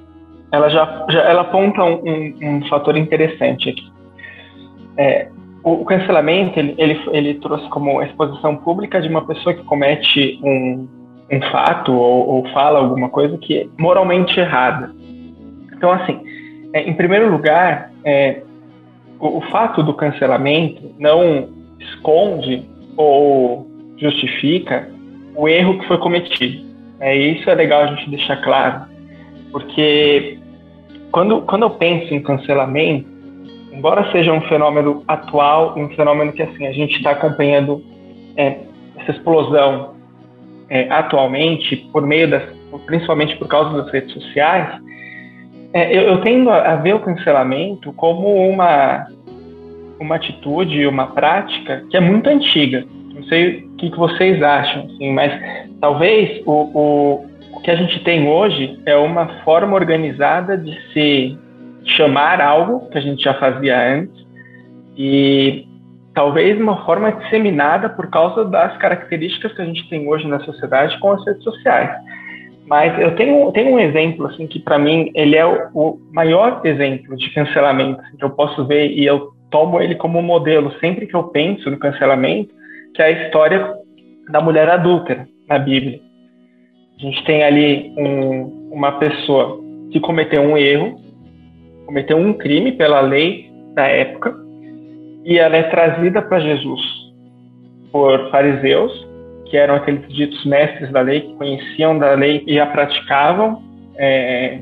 ela 0.52 0.68
já, 0.68 1.06
já 1.10 1.20
ela 1.22 1.42
aponta 1.42 1.82
um, 1.82 2.00
um, 2.04 2.56
um 2.56 2.68
fator 2.68 2.96
interessante 2.96 3.70
aqui. 3.70 3.92
É, 4.96 5.28
o, 5.64 5.84
cancelamento 5.84 6.58
ele, 6.58 6.74
ele, 6.76 7.00
ele 7.10 7.34
trouxe 7.34 7.66
como 7.70 8.02
exposição 8.02 8.54
pública 8.56 9.00
de 9.00 9.08
uma 9.08 9.26
pessoa 9.26 9.54
que 9.54 9.64
comete 9.64 10.38
um, 10.42 10.86
um 11.32 11.42
fato 11.50 11.92
ou, 11.92 12.28
ou 12.28 12.48
fala 12.50 12.78
alguma 12.78 13.08
coisa 13.08 13.38
que 13.38 13.60
é 13.60 13.66
moralmente 13.78 14.38
errada. 14.38 14.94
Então, 15.72 15.90
assim, 15.90 16.20
é, 16.74 16.82
em 16.82 16.92
primeiro 16.92 17.30
lugar, 17.30 17.90
é, 18.04 18.42
o, 19.18 19.38
o 19.38 19.40
fato 19.50 19.82
do 19.82 19.94
cancelamento 19.94 20.94
não 20.98 21.48
esconde 21.80 22.68
ou 22.96 23.66
justifica 23.96 24.88
o 25.34 25.48
erro 25.48 25.78
que 25.78 25.88
foi 25.88 25.98
cometido. 25.98 26.62
É, 27.00 27.16
isso 27.16 27.48
é 27.48 27.54
legal 27.54 27.82
a 27.82 27.86
gente 27.86 28.10
deixar 28.10 28.36
claro. 28.42 28.82
porque 29.50 30.38
quando, 31.10 31.42
quando 31.42 31.62
eu 31.62 31.70
penso 31.70 32.12
em 32.12 32.22
cancelamento, 32.22 33.13
embora 33.74 34.10
seja 34.12 34.32
um 34.32 34.40
fenômeno 34.42 35.02
atual, 35.06 35.74
um 35.76 35.88
fenômeno 35.90 36.32
que 36.32 36.42
assim 36.42 36.66
a 36.66 36.72
gente 36.72 36.96
está 36.96 37.10
acompanhando 37.10 37.82
é, 38.36 38.58
essa 38.96 39.10
explosão 39.10 39.94
é, 40.68 40.88
atualmente 40.90 41.76
por 41.92 42.06
meio 42.06 42.30
das, 42.30 42.42
principalmente 42.86 43.36
por 43.36 43.48
causa 43.48 43.82
das 43.82 43.92
redes 43.92 44.12
sociais, 44.12 44.80
é, 45.72 45.96
eu, 45.96 46.02
eu, 46.02 46.20
tendo 46.20 46.50
a, 46.50 46.76
ver 46.76 46.94
o 46.94 47.00
cancelamento 47.00 47.92
como 47.92 48.48
uma 48.48 49.06
uma 49.98 50.16
atitude, 50.16 50.86
uma 50.86 51.06
prática 51.06 51.84
que 51.90 51.96
é 51.96 52.00
muito 52.00 52.28
antiga. 52.28 52.84
Não 53.14 53.22
sei 53.24 53.58
o 53.60 53.76
que, 53.76 53.90
que 53.90 53.96
vocês 53.96 54.42
acham, 54.42 54.84
assim, 54.86 55.12
mas 55.12 55.32
talvez 55.80 56.42
o, 56.44 56.52
o, 56.52 57.26
o 57.52 57.60
que 57.60 57.70
a 57.70 57.76
gente 57.76 58.02
tem 58.02 58.28
hoje 58.28 58.78
é 58.84 58.96
uma 58.96 59.26
forma 59.44 59.74
organizada 59.74 60.58
de 60.58 60.76
se 60.92 61.38
chamar 61.84 62.40
algo 62.40 62.88
que 62.90 62.98
a 62.98 63.00
gente 63.00 63.22
já 63.22 63.34
fazia 63.34 63.78
antes 63.78 64.24
e 64.96 65.66
talvez 66.14 66.58
uma 66.58 66.84
forma 66.84 67.12
disseminada 67.12 67.88
por 67.88 68.08
causa 68.08 68.44
das 68.44 68.76
características 68.78 69.52
que 69.52 69.62
a 69.62 69.64
gente 69.64 69.88
tem 69.88 70.08
hoje 70.08 70.26
na 70.26 70.40
sociedade 70.40 70.98
com 71.00 71.12
as 71.12 71.24
redes 71.26 71.42
sociais. 71.42 71.90
Mas 72.66 72.98
eu 72.98 73.14
tenho, 73.14 73.52
tenho 73.52 73.74
um 73.74 73.78
exemplo 73.78 74.26
assim 74.26 74.46
que 74.46 74.58
para 74.58 74.78
mim 74.78 75.10
ele 75.14 75.36
é 75.36 75.44
o, 75.44 75.68
o, 75.74 76.00
maior 76.12 76.62
exemplo 76.64 77.16
de 77.16 77.28
cancelamento 77.30 78.00
assim, 78.00 78.16
que 78.16 78.24
eu 78.24 78.30
posso 78.30 78.64
ver 78.66 78.90
e 78.90 79.04
eu 79.04 79.32
tomo 79.50 79.80
ele 79.80 79.96
como 79.96 80.22
modelo 80.22 80.72
sempre 80.80 81.06
que 81.06 81.14
eu 81.14 81.24
penso 81.24 81.70
no 81.70 81.78
cancelamento, 81.78 82.54
que 82.94 83.02
é 83.02 83.06
a 83.06 83.10
história 83.10 83.74
da 84.30 84.40
mulher 84.40 84.68
adúltera 84.68 85.28
na 85.48 85.58
Bíblia. 85.58 86.00
A 86.98 87.02
gente 87.02 87.24
tem 87.24 87.42
ali 87.42 87.92
um, 87.98 88.70
uma 88.72 88.92
pessoa 88.92 89.60
que 89.90 90.00
cometeu 90.00 90.40
um 90.40 90.56
erro, 90.56 90.96
cometeu 91.86 92.16
um 92.16 92.32
crime 92.32 92.72
pela 92.72 93.00
lei 93.00 93.50
da 93.74 93.86
época, 93.86 94.34
e 95.24 95.38
ela 95.38 95.56
é 95.56 95.62
trazida 95.64 96.20
para 96.22 96.40
Jesus 96.40 96.80
por 97.90 98.30
fariseus, 98.30 98.92
que 99.46 99.56
eram 99.56 99.76
aqueles 99.76 100.06
ditos 100.08 100.44
mestres 100.44 100.90
da 100.90 101.00
lei, 101.00 101.20
que 101.20 101.34
conheciam 101.36 101.98
da 101.98 102.14
lei 102.14 102.42
e 102.46 102.58
a 102.58 102.66
praticavam 102.66 103.62
é, 103.96 104.60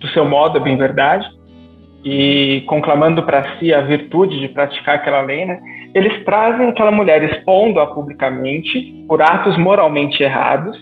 do 0.00 0.08
seu 0.08 0.24
modo, 0.24 0.58
é 0.58 0.60
bem 0.60 0.76
verdade, 0.76 1.28
e 2.04 2.62
conclamando 2.66 3.22
para 3.24 3.58
si 3.58 3.74
a 3.74 3.80
virtude 3.80 4.38
de 4.38 4.48
praticar 4.48 4.96
aquela 4.96 5.22
lei, 5.22 5.44
né? 5.44 5.60
Eles 5.92 6.24
trazem 6.24 6.68
aquela 6.68 6.92
mulher 6.92 7.22
expondo-a 7.24 7.86
publicamente 7.86 9.04
por 9.08 9.20
atos 9.20 9.56
moralmente 9.58 10.22
errados, 10.22 10.78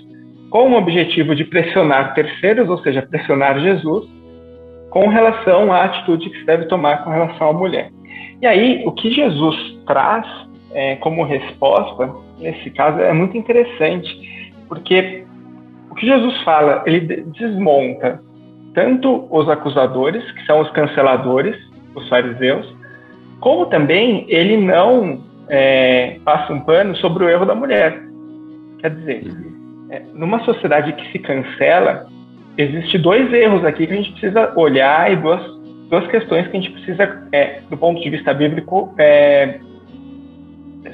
com 0.50 0.70
o 0.70 0.76
objetivo 0.76 1.34
de 1.34 1.44
pressionar 1.44 2.14
terceiros, 2.14 2.68
ou 2.68 2.78
seja, 2.78 3.00
pressionar 3.02 3.58
Jesus, 3.58 4.06
com 4.94 5.08
relação 5.08 5.72
à 5.72 5.86
atitude 5.86 6.30
que 6.30 6.38
se 6.38 6.46
deve 6.46 6.66
tomar 6.66 7.02
com 7.02 7.10
relação 7.10 7.48
à 7.48 7.52
mulher. 7.52 7.90
E 8.40 8.46
aí, 8.46 8.84
o 8.86 8.92
que 8.92 9.10
Jesus 9.10 9.56
traz 9.88 10.24
é, 10.72 10.94
como 10.96 11.24
resposta, 11.24 12.08
nesse 12.38 12.70
caso, 12.70 13.00
é 13.00 13.12
muito 13.12 13.36
interessante, 13.36 14.54
porque 14.68 15.24
o 15.90 15.96
que 15.96 16.06
Jesus 16.06 16.40
fala, 16.42 16.84
ele 16.86 17.00
desmonta 17.00 18.22
tanto 18.72 19.26
os 19.32 19.48
acusadores, 19.48 20.22
que 20.30 20.46
são 20.46 20.60
os 20.60 20.70
canceladores, 20.70 21.56
os 21.92 22.08
fariseus, 22.08 22.72
como 23.40 23.66
também 23.66 24.24
ele 24.28 24.56
não 24.56 25.24
é, 25.48 26.20
passa 26.24 26.52
um 26.52 26.60
pano 26.60 26.94
sobre 26.98 27.24
o 27.24 27.28
erro 27.28 27.44
da 27.44 27.54
mulher. 27.56 28.00
Quer 28.78 28.90
dizer, 28.90 29.24
é, 29.90 30.02
numa 30.12 30.38
sociedade 30.44 30.92
que 30.92 31.10
se 31.10 31.18
cancela, 31.18 32.06
existe 32.56 32.98
dois 32.98 33.32
erros 33.32 33.64
aqui 33.64 33.86
que 33.86 33.92
a 33.92 33.96
gente 33.96 34.12
precisa 34.12 34.52
olhar 34.56 35.12
e 35.12 35.16
duas, 35.16 35.42
duas 35.88 36.06
questões 36.08 36.46
que 36.48 36.56
a 36.56 36.60
gente 36.60 36.72
precisa, 36.72 37.28
é, 37.32 37.60
do 37.68 37.76
ponto 37.76 38.00
de 38.00 38.10
vista 38.10 38.32
bíblico, 38.32 38.94
é, 38.98 39.58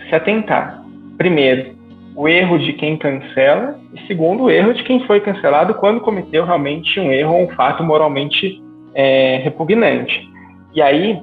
se 0.08 0.14
atentar. 0.14 0.82
Primeiro, 1.18 1.78
o 2.16 2.28
erro 2.28 2.58
de 2.58 2.72
quem 2.72 2.96
cancela, 2.96 3.78
e 3.94 4.06
segundo, 4.06 4.44
o 4.44 4.50
erro 4.50 4.74
de 4.74 4.82
quem 4.84 5.06
foi 5.06 5.20
cancelado 5.20 5.74
quando 5.74 6.00
cometeu 6.00 6.44
realmente 6.44 6.98
um 6.98 7.10
erro 7.10 7.34
ou 7.34 7.44
um 7.44 7.48
fato 7.50 7.82
moralmente 7.82 8.62
é, 8.94 9.40
repugnante. 9.42 10.28
E 10.74 10.82
aí, 10.82 11.20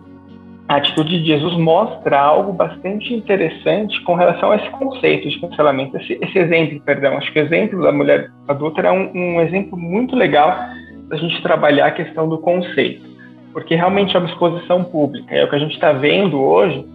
a 0.68 0.76
atitude 0.76 1.20
de 1.22 1.26
Jesus 1.26 1.56
mostra 1.58 2.20
algo 2.20 2.52
bastante 2.52 3.14
interessante 3.14 4.02
com 4.02 4.16
relação 4.16 4.52
a 4.52 4.58
esse 4.58 4.70
conceito 4.72 5.30
de 5.30 5.40
cancelamento, 5.40 5.96
esse, 5.96 6.20
esse 6.22 6.38
exemplo, 6.38 6.82
perdão. 6.82 7.18
Acho 7.18 7.32
que 7.32 7.40
o 7.40 7.44
exemplo 7.44 7.82
da 7.82 7.92
mulher 7.92 8.30
adulta 8.48 8.82
é 8.82 8.92
um, 8.92 9.12
um 9.16 9.42
exemplo 9.42 9.78
muito 9.78 10.16
legal 10.16 10.58
da 11.08 11.16
gente 11.16 11.42
trabalhar 11.42 11.88
a 11.88 11.92
questão 11.92 12.28
do 12.28 12.38
conceito, 12.40 13.02
porque 13.54 13.76
realmente 13.76 14.16
é 14.16 14.20
uma 14.20 14.28
exposição 14.28 14.84
pública. 14.84 15.34
É 15.34 15.46
o 15.46 15.50
que 15.50 15.56
a 15.56 15.60
gente 15.60 15.74
está 15.74 15.94
vendo 15.94 16.38
hoje 16.42 16.86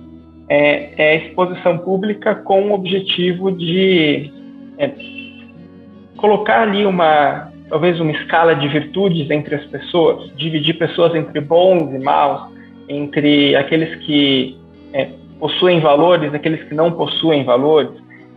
é, 0.50 0.92
é, 0.98 1.10
a 1.12 1.14
exposição 1.14 1.78
pública 1.78 2.34
com 2.34 2.68
o 2.68 2.74
objetivo 2.74 3.50
de 3.50 4.30
é, 4.76 4.90
colocar 6.18 6.60
ali 6.60 6.84
uma 6.84 7.50
talvez 7.70 7.98
uma 7.98 8.12
escala 8.12 8.54
de 8.54 8.68
virtudes 8.68 9.30
entre 9.30 9.54
as 9.54 9.64
pessoas, 9.64 10.30
dividir 10.36 10.76
pessoas 10.76 11.14
entre 11.14 11.40
bons 11.40 11.90
e 11.94 11.98
maus 11.98 12.51
entre 12.88 13.56
aqueles 13.56 13.94
que 14.04 14.56
é, 14.92 15.08
possuem 15.38 15.80
valores, 15.80 16.32
aqueles 16.34 16.62
que 16.64 16.74
não 16.74 16.92
possuem 16.92 17.44
valores. 17.44 17.90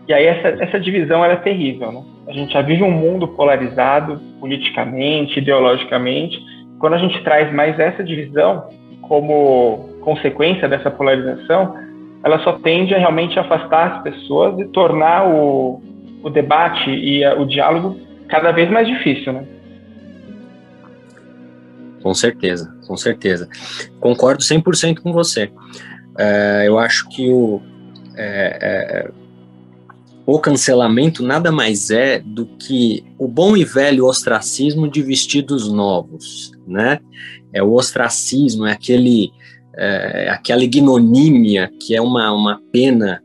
E 0.08 0.14
aí 0.14 0.26
essa, 0.26 0.64
essa 0.64 0.80
divisão 0.80 1.24
é 1.24 1.36
terrível, 1.36 1.92
né? 1.92 2.04
A 2.28 2.32
gente 2.32 2.54
já 2.54 2.62
vive 2.62 2.84
um 2.84 2.92
mundo 2.92 3.28
polarizado 3.28 4.20
politicamente, 4.40 5.40
ideologicamente. 5.40 6.40
Quando 6.80 6.94
a 6.94 6.98
gente 6.98 7.24
traz 7.24 7.54
mais 7.54 7.80
essa 7.80 8.04
divisão 8.04 8.68
como 9.02 9.90
consequência 10.02 10.68
dessa 10.68 10.90
polarização, 10.90 11.76
ela 12.24 12.40
só 12.40 12.54
tende 12.54 12.96
a 12.96 12.98
realmente 12.98 13.38
afastar 13.38 13.98
as 13.98 14.04
pessoas 14.04 14.60
e 14.60 14.66
tornar 14.70 15.28
o, 15.28 15.82
o 16.24 16.30
debate 16.30 16.90
e 16.90 17.24
a, 17.24 17.36
o 17.36 17.46
diálogo 17.46 18.00
cada 18.28 18.52
vez 18.52 18.70
mais 18.72 18.88
difícil, 18.88 19.34
né? 19.34 19.46
Com 22.06 22.14
certeza, 22.14 22.72
com 22.86 22.96
certeza. 22.96 23.50
Concordo 24.00 24.44
100% 24.44 25.00
com 25.00 25.12
você. 25.12 25.50
É, 26.16 26.66
eu 26.68 26.78
acho 26.78 27.10
que 27.10 27.28
o, 27.32 27.60
é, 28.16 28.60
é, 28.62 29.12
o 30.24 30.38
cancelamento 30.38 31.24
nada 31.24 31.52
mais 31.52 31.90
é 31.90 32.20
do 32.20 32.46
que 32.46 33.04
o 33.18 33.28
bom 33.28 33.58
e 33.58 33.66
velho 33.66 34.06
ostracismo 34.06 34.88
de 34.88 35.02
vestidos 35.02 35.68
novos, 35.68 36.52
né? 36.68 37.00
É 37.52 37.64
o 37.64 37.74
ostracismo, 37.74 38.68
é 38.68 38.74
aquele, 38.74 39.32
é, 39.76 40.30
aquela 40.30 40.64
ignomínia 40.64 41.72
que 41.82 41.96
é 41.96 42.02
uma, 42.02 42.32
uma 42.32 42.62
pena 42.72 43.20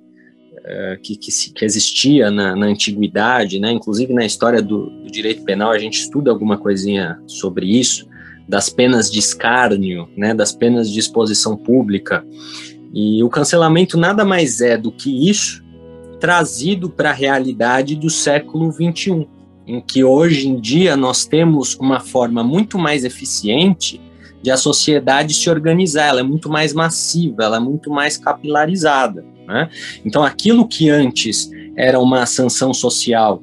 é, 0.64 0.98
que, 1.02 1.16
que, 1.16 1.30
que, 1.52 1.64
existia 1.66 2.30
na, 2.30 2.56
na, 2.56 2.64
antiguidade, 2.64 3.60
né? 3.60 3.70
Inclusive 3.72 4.14
na 4.14 4.24
história 4.24 4.62
do, 4.62 4.88
do 4.88 5.10
direito 5.10 5.44
penal 5.44 5.70
a 5.70 5.78
gente 5.78 6.00
estuda 6.00 6.30
alguma 6.30 6.56
coisinha 6.56 7.20
sobre 7.26 7.78
isso 7.78 8.08
das 8.50 8.68
penas 8.68 9.08
de 9.08 9.20
escárnio, 9.20 10.08
né, 10.16 10.34
das 10.34 10.52
penas 10.52 10.90
de 10.90 10.98
exposição 10.98 11.56
pública. 11.56 12.26
E 12.92 13.22
o 13.22 13.28
cancelamento 13.28 13.96
nada 13.96 14.24
mais 14.24 14.60
é 14.60 14.76
do 14.76 14.90
que 14.90 15.30
isso 15.30 15.62
trazido 16.18 16.90
para 16.90 17.10
a 17.10 17.14
realidade 17.14 17.94
do 17.94 18.10
século 18.10 18.72
XXI, 18.72 19.28
em 19.66 19.80
que 19.80 20.02
hoje 20.02 20.48
em 20.48 20.60
dia 20.60 20.96
nós 20.96 21.24
temos 21.24 21.76
uma 21.76 22.00
forma 22.00 22.42
muito 22.42 22.76
mais 22.76 23.04
eficiente 23.04 24.00
de 24.42 24.50
a 24.50 24.56
sociedade 24.56 25.32
se 25.32 25.48
organizar, 25.48 26.08
ela 26.08 26.20
é 26.20 26.24
muito 26.24 26.50
mais 26.50 26.72
massiva, 26.72 27.44
ela 27.44 27.58
é 27.58 27.60
muito 27.60 27.88
mais 27.88 28.16
capilarizada. 28.16 29.24
Né? 29.46 29.70
Então, 30.04 30.24
aquilo 30.24 30.66
que 30.66 30.90
antes 30.90 31.48
era 31.76 32.00
uma 32.00 32.26
sanção 32.26 32.74
social 32.74 33.42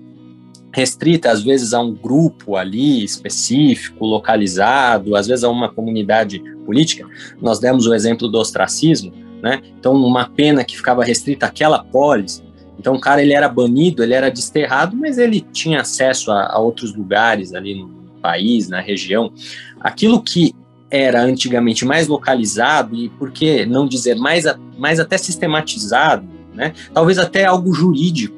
restrita 0.74 1.32
às 1.32 1.44
vezes 1.44 1.74
a 1.74 1.82
um 1.82 1.94
grupo 1.94 2.56
ali 2.56 3.04
específico, 3.04 4.06
localizado, 4.06 5.16
às 5.16 5.28
vezes 5.28 5.44
a 5.44 5.50
uma 5.50 5.70
comunidade 5.70 6.40
política. 6.66 7.08
Nós 7.42 7.60
demos 7.60 7.88
o 7.88 7.94
exemplo 7.94 8.28
do 8.28 8.38
ostracismo, 8.38 9.14
né? 9.42 9.62
Então, 9.80 9.94
uma 9.94 10.30
pena 10.30 10.64
que 10.64 10.76
ficava 10.76 11.04
restrita 11.04 11.46
àquela 11.46 11.84
polis. 11.84 12.44
Então, 12.80 12.96
o 12.96 13.00
cara 13.00 13.22
ele 13.22 13.34
era 13.34 13.50
banido, 13.50 14.04
ele 14.04 14.14
era 14.14 14.30
desterrado, 14.30 14.96
mas 14.96 15.18
ele 15.18 15.42
tinha 15.42 15.82
acesso 15.82 16.32
a, 16.32 16.54
a 16.54 16.60
outros 16.60 16.96
lugares 16.96 17.54
ali 17.54 17.76
no 17.76 17.90
país, 18.22 18.68
na 18.68 18.82
região. 18.82 19.32
Aquilo 19.80 20.22
que 20.22 20.54
era 20.90 21.22
antigamente 21.22 21.86
mais 21.86 22.08
localizado 22.08 22.96
e, 22.96 23.10
por 23.10 23.32
que 23.32 23.66
não 23.66 23.88
dizer, 23.88 24.16
mais, 24.16 24.46
mais 24.78 25.00
até 25.00 25.18
sistematizado, 25.18 26.28
né? 26.54 26.74
talvez 26.94 27.18
até 27.18 27.46
algo 27.46 27.74
jurídico, 27.74 28.36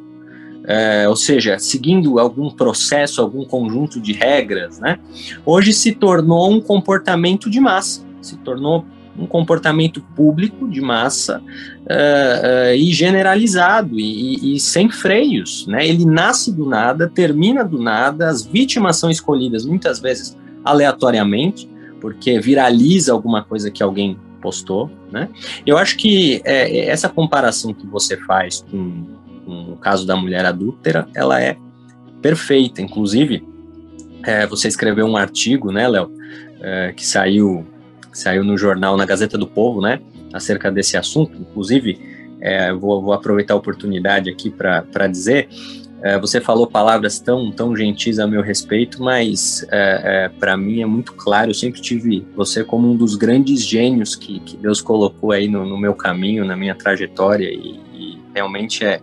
é, 0.70 1.10
ou 1.10 1.16
seja, 1.16 1.58
seguindo 1.58 2.20
algum 2.20 2.52
processo, 2.52 3.22
algum 3.22 3.44
conjunto 3.44 4.00
de 4.00 4.14
regras, 4.14 4.80
né? 4.80 5.00
Hoje 5.44 5.74
se 5.74 5.94
tornou 5.94 6.52
um 6.52 6.62
comportamento 6.62 7.50
de 7.50 7.60
massa, 7.60 8.06
se 8.22 8.38
tornou 8.38 8.86
um 9.18 9.26
comportamento 9.26 10.00
público 10.16 10.70
de 10.70 10.80
massa 10.80 11.40
uh, 11.40 11.42
uh, 11.42 12.76
e 12.76 12.94
generalizado 12.94 14.00
e, 14.00 14.56
e, 14.56 14.60
sem 14.60 14.92
freios, 14.92 15.66
né? 15.66 15.88
Ele 15.88 16.06
nasce 16.06 16.54
do 16.54 16.68
nada, 16.68 17.10
termina 17.10 17.66
do 17.66 17.82
nada, 17.82 18.30
as 18.30 18.46
vítimas 18.46 18.98
são 18.98 19.10
escolhidas 19.10 19.66
muitas 19.66 20.00
vezes 20.00 20.38
aleatoriamente, 20.64 21.68
porque 22.00 22.40
viraliza 22.40 23.12
alguma 23.12 23.44
coisa 23.44 23.72
que 23.72 23.82
alguém 23.82 24.20
postou, 24.40 24.90
né? 25.12 25.30
Eu 25.66 25.80
acho 25.80 25.98
que 25.98 26.42
é, 26.46 26.86
essa 26.86 27.10
comparação 27.10 27.74
que 27.74 27.88
você 27.88 28.16
faz 28.18 28.64
com, 28.70 29.19
com, 29.50 29.74
o 29.74 29.78
caso 29.78 30.06
da 30.06 30.16
mulher 30.16 30.46
adúltera, 30.46 31.08
ela 31.16 31.42
é 31.42 31.58
perfeita. 32.22 32.82
Inclusive, 32.82 33.44
é, 34.24 34.46
você 34.46 34.68
escreveu 34.68 35.08
um 35.08 35.18
artigo, 35.18 35.72
né, 35.72 35.88
Léo, 35.88 36.12
é, 36.62 36.94
que 36.96 37.06
saiu 37.06 37.66
saiu 38.12 38.44
no 38.44 38.58
jornal, 38.58 38.98
na 38.98 39.06
Gazeta 39.06 39.38
do 39.38 39.48
Povo, 39.48 39.82
né, 39.82 40.02
acerca 40.34 40.72
desse 40.72 40.98
assunto. 40.98 41.38
Inclusive, 41.40 42.00
é, 42.42 42.74
vou, 42.74 43.02
vou, 43.02 43.14
aproveitar 43.14 43.54
a 43.54 43.58
oportunidade 43.58 44.30
aqui 44.30 44.50
para 44.50 45.08
dizer 45.08 45.48
é, 46.02 46.18
você 46.18 46.40
falou 46.40 46.66
palavras 46.66 47.20
tão, 47.20 47.52
tão 47.52 47.76
gentis 47.76 48.20
a 48.20 48.28
meu 48.28 48.42
respeito, 48.42 49.04
mas 49.04 49.66
é, 49.70 50.02
é, 50.26 50.30
para 50.30 50.56
mim 50.56 50.82
é 50.82 50.86
muito 50.86 51.14
claro. 51.14 51.50
Eu 51.50 51.56
sempre 51.56 51.82
tive 51.82 52.26
você 52.36 52.64
como 52.64 52.90
um 52.90 52.96
dos 52.96 53.16
grandes 53.16 53.66
gênios 53.66 54.16
que, 54.16 54.40
que 54.40 54.56
Deus 54.56 54.82
colocou 54.82 55.32
aí 55.34 55.48
no, 55.50 55.68
no 55.68 55.78
meu 55.78 55.94
caminho, 55.94 56.46
na 56.46 56.56
minha 56.56 56.74
trajetória, 56.74 57.50
e, 57.50 57.80
e 57.94 58.18
realmente 58.34 58.86
é, 58.86 59.02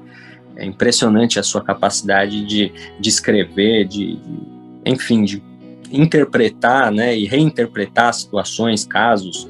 é, 0.57 0.65
impressionante 0.65 1.39
a 1.39 1.43
sua 1.43 1.63
capacidade 1.63 2.45
de, 2.45 2.73
de 2.99 3.09
escrever, 3.09 3.87
de, 3.87 4.17
de, 4.17 4.39
enfim, 4.85 5.25
de 5.25 5.43
interpretar 5.91 6.91
né, 6.91 7.17
e 7.17 7.27
reinterpretar 7.27 8.13
situações, 8.15 8.85
casos. 8.85 9.49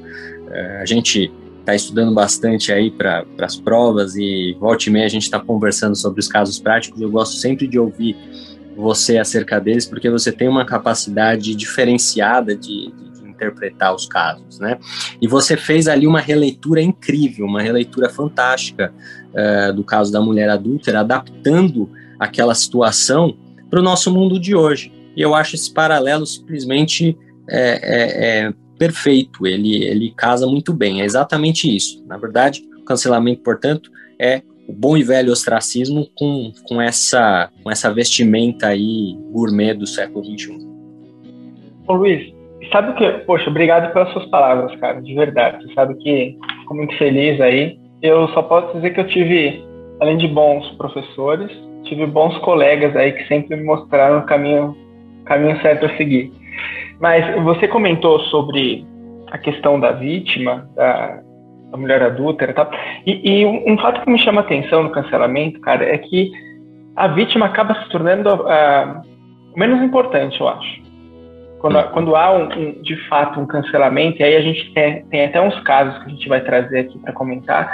É, 0.51 0.81
a 0.81 0.85
gente 0.85 1.31
está 1.59 1.75
estudando 1.75 2.13
bastante 2.13 2.71
aí 2.71 2.89
para 2.89 3.25
as 3.39 3.57
provas 3.57 4.15
e 4.15 4.55
volta 4.59 4.87
e 4.87 4.89
meia 4.89 5.05
a 5.05 5.09
gente 5.09 5.23
está 5.23 5.39
conversando 5.39 5.95
sobre 5.95 6.19
os 6.19 6.27
casos 6.27 6.59
práticos. 6.59 7.01
Eu 7.01 7.11
gosto 7.11 7.35
sempre 7.35 7.67
de 7.67 7.77
ouvir 7.77 8.15
você 8.75 9.17
acerca 9.17 9.59
deles, 9.59 9.85
porque 9.85 10.09
você 10.09 10.31
tem 10.31 10.47
uma 10.47 10.63
capacidade 10.63 11.55
diferenciada 11.55 12.55
de, 12.55 12.93
interpretar 13.37 13.93
os 13.93 14.07
casos, 14.07 14.59
né? 14.59 14.79
E 15.21 15.27
você 15.27 15.55
fez 15.55 15.87
ali 15.87 16.07
uma 16.07 16.19
releitura 16.19 16.81
incrível, 16.81 17.45
uma 17.45 17.61
releitura 17.61 18.09
fantástica 18.09 18.91
uh, 19.29 19.73
do 19.73 19.83
caso 19.83 20.11
da 20.11 20.19
mulher 20.19 20.49
adúltera, 20.49 21.01
adaptando 21.01 21.89
aquela 22.19 22.55
situação 22.55 23.37
para 23.69 23.79
o 23.79 23.83
nosso 23.83 24.11
mundo 24.11 24.39
de 24.39 24.55
hoje. 24.55 24.91
E 25.15 25.21
eu 25.21 25.35
acho 25.35 25.55
esse 25.55 25.71
paralelo 25.71 26.25
simplesmente 26.25 27.17
é, 27.49 27.59
é, 27.59 28.47
é 28.47 28.53
perfeito, 28.77 29.47
ele, 29.47 29.83
ele 29.83 30.13
casa 30.15 30.45
muito 30.45 30.73
bem, 30.73 31.01
é 31.01 31.05
exatamente 31.05 31.73
isso. 31.73 32.03
Na 32.05 32.17
verdade, 32.17 32.63
o 32.79 32.83
cancelamento, 32.83 33.41
portanto, 33.41 33.89
é 34.19 34.41
o 34.67 34.73
bom 34.73 34.97
e 34.97 35.03
velho 35.03 35.31
ostracismo 35.31 36.09
com, 36.15 36.51
com, 36.67 36.81
essa, 36.81 37.49
com 37.63 37.71
essa 37.71 37.91
vestimenta 37.91 38.67
aí 38.67 39.17
gourmet 39.31 39.73
do 39.73 39.87
século 39.87 40.23
XXI. 40.25 40.67
Ô 41.87 41.93
Luiz, 41.93 42.33
sabe 42.71 42.91
o 42.91 42.95
que? 42.95 43.09
Poxa, 43.25 43.49
obrigado 43.49 43.91
pelas 43.93 44.11
suas 44.13 44.25
palavras, 44.27 44.75
cara, 44.79 45.01
de 45.01 45.13
verdade. 45.13 45.63
Você 45.63 45.73
sabe 45.73 45.95
que 45.95 46.37
fico 46.61 46.75
muito 46.75 46.97
feliz 46.97 47.39
aí. 47.41 47.77
Eu 48.01 48.27
só 48.29 48.41
posso 48.43 48.75
dizer 48.75 48.91
que 48.91 48.99
eu 48.99 49.07
tive, 49.07 49.63
além 49.99 50.17
de 50.17 50.27
bons 50.27 50.69
professores, 50.77 51.51
tive 51.83 52.05
bons 52.05 52.37
colegas 52.39 52.95
aí 52.95 53.11
que 53.11 53.27
sempre 53.27 53.55
me 53.55 53.63
mostraram 53.63 54.19
o 54.19 54.25
caminho, 54.25 54.75
caminho 55.25 55.59
certo 55.61 55.85
a 55.85 55.97
seguir. 55.97 56.31
Mas 56.99 57.43
você 57.43 57.67
comentou 57.67 58.19
sobre 58.21 58.85
a 59.31 59.37
questão 59.37 59.79
da 59.79 59.91
vítima, 59.91 60.69
da, 60.75 61.21
da 61.71 61.77
mulher 61.77 62.01
adúltera 62.01 62.51
e 62.51 62.55
tal. 62.55 62.71
E, 63.05 63.41
e 63.41 63.45
um, 63.45 63.73
um, 63.73 63.77
fato 63.77 64.01
que 64.01 64.09
me 64.09 64.19
chama 64.19 64.41
atenção 64.41 64.83
no 64.83 64.91
cancelamento, 64.91 65.59
cara, 65.61 65.85
é 65.85 65.97
que 65.97 66.31
a 66.95 67.07
vítima 67.07 67.45
acaba 67.45 67.75
se 67.75 67.89
tornando 67.89 68.33
uh, 68.33 69.01
menos 69.55 69.81
importante, 69.81 70.39
eu 70.39 70.47
acho. 70.47 70.86
Quando, 71.67 71.91
quando 71.91 72.15
há, 72.15 72.31
um, 72.31 72.43
um, 72.45 72.81
de 72.81 72.95
fato, 73.07 73.39
um 73.39 73.45
cancelamento, 73.45 74.21
e 74.21 74.23
aí 74.23 74.37
a 74.37 74.41
gente 74.41 74.71
tem, 74.73 75.03
tem 75.05 75.25
até 75.25 75.41
uns 75.41 75.59
casos 75.61 76.01
que 76.01 76.05
a 76.05 76.13
gente 76.13 76.29
vai 76.29 76.39
trazer 76.39 76.79
aqui 76.79 76.97
para 76.99 77.11
comentar, 77.11 77.69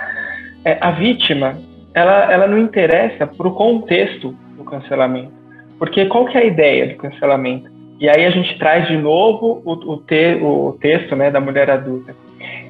é, 0.65 0.79
a 0.81 0.91
vítima, 0.91 1.55
ela, 1.93 2.31
ela 2.31 2.47
não 2.47 2.57
interessa 2.57 3.27
para 3.27 3.47
o 3.47 3.53
contexto 3.53 4.35
do 4.57 4.63
cancelamento. 4.63 5.31
Porque 5.77 6.05
qual 6.07 6.25
que 6.25 6.37
é 6.37 6.41
a 6.41 6.45
ideia 6.45 6.87
do 6.87 6.95
cancelamento? 6.95 7.69
E 7.99 8.09
aí 8.09 8.25
a 8.25 8.31
gente 8.31 8.57
traz 8.57 8.87
de 8.87 8.97
novo 8.97 9.61
o, 9.63 9.73
o, 9.73 9.97
te, 9.97 10.39
o 10.41 10.75
texto 10.81 11.15
né, 11.15 11.29
da 11.29 11.39
mulher 11.39 11.69
adulta. 11.69 12.15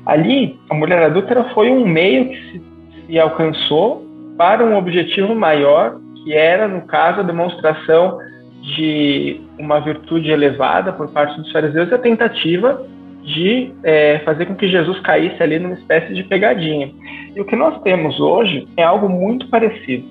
Ali, 0.06 0.60
a 0.70 0.74
mulher 0.74 1.02
adulta 1.04 1.46
foi 1.54 1.72
um 1.72 1.88
meio 1.88 2.30
que 2.30 2.36
se, 2.36 2.62
se 3.08 3.20
alcançou 3.20 4.06
para 4.38 4.66
um 4.66 4.76
objetivo 4.76 5.34
maior, 5.34 5.98
que 6.22 6.34
era, 6.34 6.68
no 6.68 6.82
caso, 6.82 7.22
a 7.22 7.24
demonstração 7.24 8.20
de 8.64 9.42
uma 9.60 9.80
virtude 9.82 10.32
elevada 10.32 10.94
por 10.94 11.10
parte 11.10 11.40
dos 11.40 11.52
fariseus 11.52 11.92
e 11.92 11.94
a 11.94 11.98
tentativa 11.98 12.82
de 13.24 13.74
é, 13.84 14.20
fazer 14.20 14.46
com 14.46 14.56
que 14.56 14.68
Jesus 14.68 15.00
caísse 15.02 15.42
ali 15.42 15.60
numa 15.60 15.76
espécie 15.76 16.14
de 16.14 16.24
pegadinha. 16.24 16.92
E 17.36 17.40
o 17.40 17.46
que 17.46 17.56
nós 17.56 17.82
temos 17.82 18.20
hoje 18.20 18.68
é 18.78 18.84
algo 18.84 19.10
muito 19.10 19.48
parecido, 19.50 20.06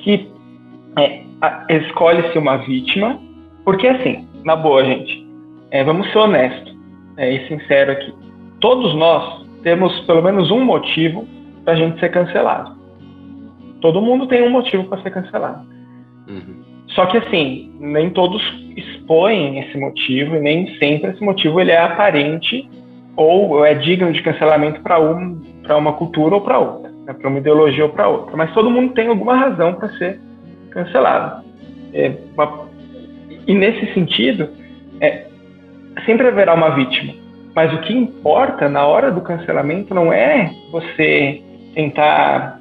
que 0.00 0.28
é, 0.98 1.22
escolhe-se 1.68 2.36
uma 2.36 2.56
vítima, 2.58 3.18
porque 3.64 3.86
assim, 3.86 4.26
na 4.44 4.56
boa, 4.56 4.84
gente, 4.84 5.24
é, 5.70 5.84
vamos 5.84 6.10
ser 6.10 6.18
honestos 6.18 6.76
é, 7.16 7.32
e 7.32 7.48
sincero 7.48 7.92
aqui. 7.92 8.12
Todos 8.60 8.94
nós 8.94 9.44
temos 9.62 10.00
pelo 10.00 10.22
menos 10.22 10.50
um 10.50 10.64
motivo 10.64 11.26
para 11.64 11.74
a 11.74 11.76
gente 11.76 11.98
ser 12.00 12.10
cancelado. 12.10 12.76
Todo 13.80 14.02
mundo 14.02 14.26
tem 14.26 14.42
um 14.42 14.50
motivo 14.50 14.84
para 14.84 15.02
ser 15.02 15.10
cancelado. 15.10 15.66
Uhum. 16.28 16.73
Só 16.94 17.06
que 17.06 17.18
assim, 17.18 17.72
nem 17.80 18.10
todos 18.10 18.42
expõem 18.76 19.60
esse 19.60 19.76
motivo 19.76 20.36
e 20.36 20.40
nem 20.40 20.74
sempre 20.78 21.10
esse 21.10 21.22
motivo 21.22 21.60
ele 21.60 21.72
é 21.72 21.78
aparente 21.78 22.68
ou 23.16 23.64
é 23.64 23.74
digno 23.74 24.12
de 24.12 24.22
cancelamento 24.22 24.80
para 24.80 25.00
um, 25.00 25.40
para 25.62 25.76
uma 25.76 25.92
cultura 25.92 26.34
ou 26.34 26.40
para 26.40 26.58
outra, 26.58 26.90
né, 27.06 27.12
para 27.12 27.28
uma 27.28 27.38
ideologia 27.38 27.84
ou 27.84 27.90
para 27.90 28.08
outra. 28.08 28.36
Mas 28.36 28.52
todo 28.52 28.70
mundo 28.70 28.92
tem 28.94 29.08
alguma 29.08 29.36
razão 29.36 29.74
para 29.74 29.88
ser 29.90 30.20
cancelado. 30.70 31.44
É 31.92 32.12
uma 32.34 32.64
e 33.46 33.54
nesse 33.54 33.92
sentido, 33.92 34.48
é, 35.00 35.26
sempre 36.06 36.28
haverá 36.28 36.54
uma 36.54 36.70
vítima. 36.70 37.12
Mas 37.54 37.72
o 37.72 37.78
que 37.82 37.92
importa 37.92 38.68
na 38.68 38.86
hora 38.86 39.10
do 39.10 39.20
cancelamento 39.20 39.94
não 39.94 40.12
é 40.12 40.50
você 40.72 41.42
tentar 41.74 42.58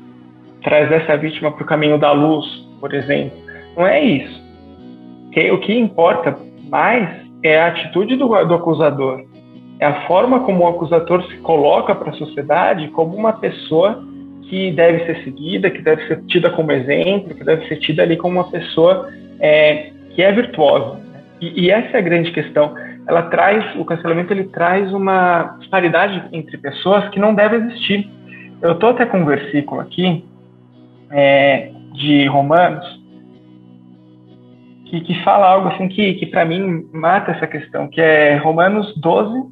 trazer 0.62 0.96
essa 0.96 1.18
vítima 1.18 1.52
para 1.52 1.64
o 1.64 1.66
caminho 1.66 1.98
da 1.98 2.12
luz, 2.12 2.46
por 2.80 2.94
exemplo. 2.94 3.38
Não 3.76 3.86
é 3.86 4.02
isso. 4.02 4.44
O 5.52 5.58
que 5.60 5.74
importa 5.74 6.38
mais 6.70 7.10
é 7.44 7.60
a 7.60 7.68
atitude 7.68 8.16
do, 8.16 8.28
do 8.28 8.54
acusador. 8.54 9.26
É 9.80 9.86
a 9.86 10.08
forma 10.08 10.42
como 10.42 10.64
o 10.64 10.68
acusador 10.68 11.24
se 11.24 11.38
coloca 11.38 11.94
para 11.94 12.12
a 12.12 12.14
sociedade 12.14 12.88
como 12.90 13.16
uma 13.16 13.34
pessoa 13.34 14.04
que 14.44 14.72
deve 14.72 15.06
ser 15.06 15.24
seguida, 15.24 15.70
que 15.70 15.82
deve 15.82 16.08
ser 16.08 16.24
tida 16.26 16.50
como 16.52 16.72
exemplo, 16.72 17.36
que 17.36 17.44
deve 17.44 17.68
ser 17.68 17.78
tida 17.78 18.04
ali 18.04 18.16
como 18.16 18.40
uma 18.40 18.50
pessoa 18.50 19.10
é, 19.40 19.92
que 20.12 20.22
é 20.22 20.32
virtuosa. 20.32 21.02
E, 21.42 21.66
e, 21.66 21.72
essa 21.72 21.98
é 21.98 22.00
a 22.00 22.04
grande 22.04 22.32
questão. 22.32 22.74
Ela 23.08 23.24
traz, 23.24 23.76
o 23.76 23.84
cancelamento 23.84 24.32
ele 24.32 24.46
traz 24.46 24.94
uma 24.94 25.58
disparidade 25.60 26.24
entre 26.32 26.58
pessoas 26.58 27.10
que 27.10 27.20
não 27.20 27.34
deve 27.34 27.58
existir. 27.58 28.10
Eu 28.62 28.74
estou 28.74 28.92
até 28.92 29.06
com 29.06 29.18
um 29.18 29.26
versículo 29.26 29.82
aqui 29.82 30.24
é, 31.10 31.72
de 31.94 32.26
Romanos 32.28 33.03
que, 34.94 35.02
que 35.02 35.24
fala 35.24 35.48
algo 35.48 35.70
assim 35.70 35.88
que, 35.88 36.14
que 36.16 36.28
para 36.28 36.46
mim 36.46 36.86
mata 36.94 37.32
essa 37.32 37.48
questão, 37.48 37.88
que 37.88 38.00
é 38.00 38.36
Romanos 38.38 38.94
12 39.02 39.44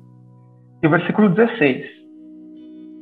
e 0.83 0.87
o 0.87 0.89
versículo 0.89 1.29
16. 1.29 1.83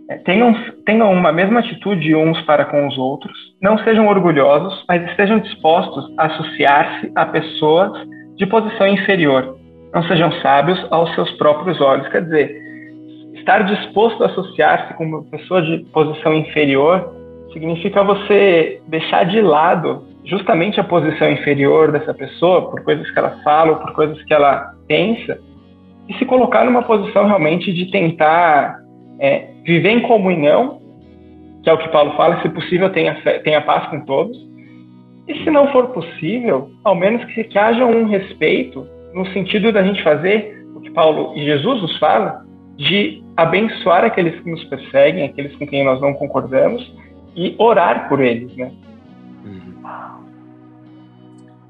É, 0.09 0.17
tenham, 0.19 0.55
tenham 0.85 1.11
uma 1.11 1.33
mesma 1.33 1.59
atitude 1.59 2.15
uns 2.15 2.41
para 2.43 2.63
com 2.63 2.87
os 2.87 2.97
outros, 2.97 3.35
não 3.61 3.77
sejam 3.79 4.07
orgulhosos, 4.07 4.85
mas 4.87 5.03
estejam 5.09 5.39
dispostos 5.39 6.13
a 6.17 6.27
associar-se 6.27 7.11
a 7.13 7.25
pessoas 7.25 7.91
de 8.37 8.45
posição 8.45 8.87
inferior. 8.87 9.57
Não 9.93 10.03
sejam 10.03 10.31
sábios 10.41 10.79
aos 10.91 11.13
seus 11.15 11.29
próprios 11.31 11.81
olhos. 11.81 12.07
Quer 12.07 12.23
dizer, 12.23 12.55
estar 13.33 13.63
disposto 13.63 14.23
a 14.23 14.27
associar-se 14.27 14.93
com 14.93 15.03
uma 15.03 15.23
pessoa 15.23 15.61
de 15.61 15.79
posição 15.91 16.33
inferior 16.33 17.13
significa 17.51 18.01
você 18.03 18.81
deixar 18.87 19.25
de 19.25 19.41
lado 19.41 20.07
justamente 20.25 20.79
a 20.79 20.83
posição 20.83 21.31
inferior 21.31 21.91
dessa 21.91 22.13
pessoa, 22.13 22.69
por 22.69 22.83
coisas 22.83 23.09
que 23.09 23.17
ela 23.17 23.39
fala, 23.43 23.75
por 23.75 23.93
coisas 23.93 24.21
que 24.23 24.33
ela 24.33 24.73
pensa, 24.87 25.39
e 26.07 26.13
se 26.15 26.25
colocar 26.25 26.65
numa 26.65 26.83
posição 26.83 27.27
realmente 27.27 27.71
de 27.71 27.91
tentar 27.91 28.79
é, 29.19 29.49
viver 29.63 29.91
em 29.91 30.01
comunhão, 30.01 30.81
que 31.63 31.69
é 31.69 31.73
o 31.73 31.77
que 31.77 31.89
Paulo 31.89 32.15
fala, 32.15 32.41
se 32.41 32.49
possível 32.49 32.89
tenha, 32.89 33.15
tenha 33.43 33.61
paz 33.61 33.87
com 33.89 34.01
todos, 34.01 34.37
e 35.27 35.43
se 35.43 35.51
não 35.51 35.71
for 35.71 35.89
possível, 35.89 36.71
ao 36.83 36.95
menos 36.95 37.23
que, 37.25 37.43
que 37.43 37.59
haja 37.59 37.85
um 37.85 38.05
respeito 38.05 38.87
no 39.13 39.25
sentido 39.27 39.71
da 39.71 39.83
gente 39.83 40.01
fazer 40.01 40.65
o 40.75 40.81
que 40.81 40.89
Paulo 40.91 41.33
e 41.35 41.45
Jesus 41.45 41.81
nos 41.81 41.97
fala, 41.97 42.43
de 42.75 43.21
abençoar 43.35 44.05
aqueles 44.05 44.39
que 44.39 44.49
nos 44.49 44.63
perseguem, 44.65 45.25
aqueles 45.25 45.55
com 45.57 45.67
quem 45.67 45.83
nós 45.83 46.01
não 46.01 46.13
concordamos, 46.13 46.81
e 47.35 47.53
orar 47.59 48.07
por 48.09 48.21
eles, 48.21 48.55
né? 48.55 48.71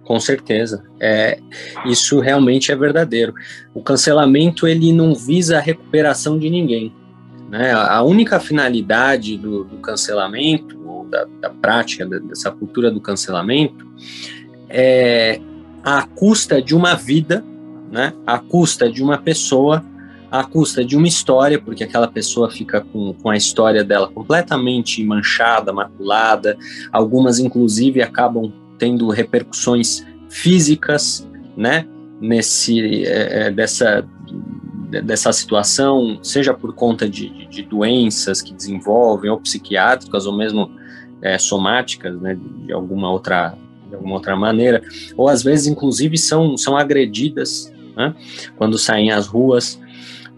Com 0.03 0.19
certeza. 0.19 0.83
É, 0.99 1.39
isso 1.85 2.19
realmente 2.19 2.71
é 2.71 2.75
verdadeiro. 2.75 3.33
O 3.75 3.83
cancelamento 3.83 4.67
ele 4.67 4.91
não 4.91 5.13
visa 5.13 5.57
a 5.57 5.61
recuperação 5.61 6.39
de 6.39 6.49
ninguém. 6.49 6.91
Né? 7.47 7.71
A 7.71 8.01
única 8.01 8.39
finalidade 8.39 9.37
do, 9.37 9.63
do 9.63 9.77
cancelamento, 9.77 10.79
ou 10.87 11.05
da, 11.05 11.25
da, 11.39 11.49
prática 11.49 12.07
dessa 12.07 12.51
cultura 12.51 12.89
do 12.89 12.99
cancelamento, 12.99 13.87
é 14.67 15.39
a 15.83 16.01
custa 16.03 16.61
de 16.61 16.75
uma 16.75 16.95
vida, 16.95 17.43
né? 17.91 18.13
a 18.25 18.39
custa 18.39 18.91
de 18.91 19.03
uma 19.03 19.17
pessoa, 19.19 19.83
a 20.31 20.43
custa 20.43 20.83
de 20.83 20.95
uma 20.95 21.07
história, 21.07 21.59
porque 21.59 21.83
aquela 21.83 22.07
pessoa 22.07 22.49
fica 22.49 22.81
com, 22.81 23.13
com 23.13 23.29
a 23.29 23.37
história 23.37 23.83
dela 23.83 24.07
completamente 24.07 25.03
manchada, 25.03 25.73
maculada, 25.73 26.57
algumas 26.91 27.39
inclusive 27.39 28.01
acabam 28.01 28.51
tendo 28.77 29.09
repercussões 29.09 30.05
físicas, 30.29 31.27
né? 31.57 31.85
Nesse, 32.21 33.05
é, 33.05 33.47
é 33.47 33.51
dessa 33.51 34.05
dessa 35.03 35.31
situação, 35.31 36.17
seja 36.23 36.51
por 36.51 36.73
conta 36.73 37.07
de, 37.07 37.29
de, 37.29 37.45
de 37.45 37.61
doenças 37.61 38.41
que 38.41 38.51
desenvolvem, 38.51 39.29
ou 39.29 39.39
psiquiátricas, 39.39 40.25
ou 40.25 40.35
mesmo 40.35 40.71
é, 41.21 41.37
somáticas, 41.37 42.19
né, 42.19 42.35
de 42.65 42.73
alguma 42.73 43.11
outra 43.11 43.55
de 43.87 43.95
alguma 43.95 44.15
outra 44.15 44.35
maneira, 44.35 44.83
ou 45.17 45.27
às 45.27 45.41
vezes, 45.41 45.65
inclusive, 45.65 46.15
são, 46.15 46.55
são 46.55 46.77
agredidas 46.77 47.73
né, 47.95 48.13
quando 48.55 48.77
saem 48.77 49.11
às 49.11 49.25
ruas. 49.25 49.81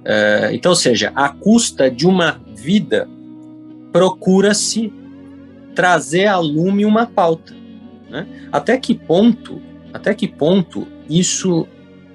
É, 0.03 0.49
então, 0.53 0.71
ou 0.71 0.75
seja, 0.75 1.11
à 1.15 1.29
custa 1.29 1.89
de 1.89 2.07
uma 2.07 2.41
vida, 2.55 3.07
procura-se 3.91 4.91
trazer 5.75 6.27
a 6.27 6.37
lume 6.37 6.85
uma 6.85 7.05
pauta. 7.05 7.53
Né? 8.09 8.27
Até 8.51 8.77
que 8.77 8.95
ponto, 8.95 9.61
até 9.93 10.13
que 10.13 10.27
ponto 10.27 10.87
isso 11.09 11.67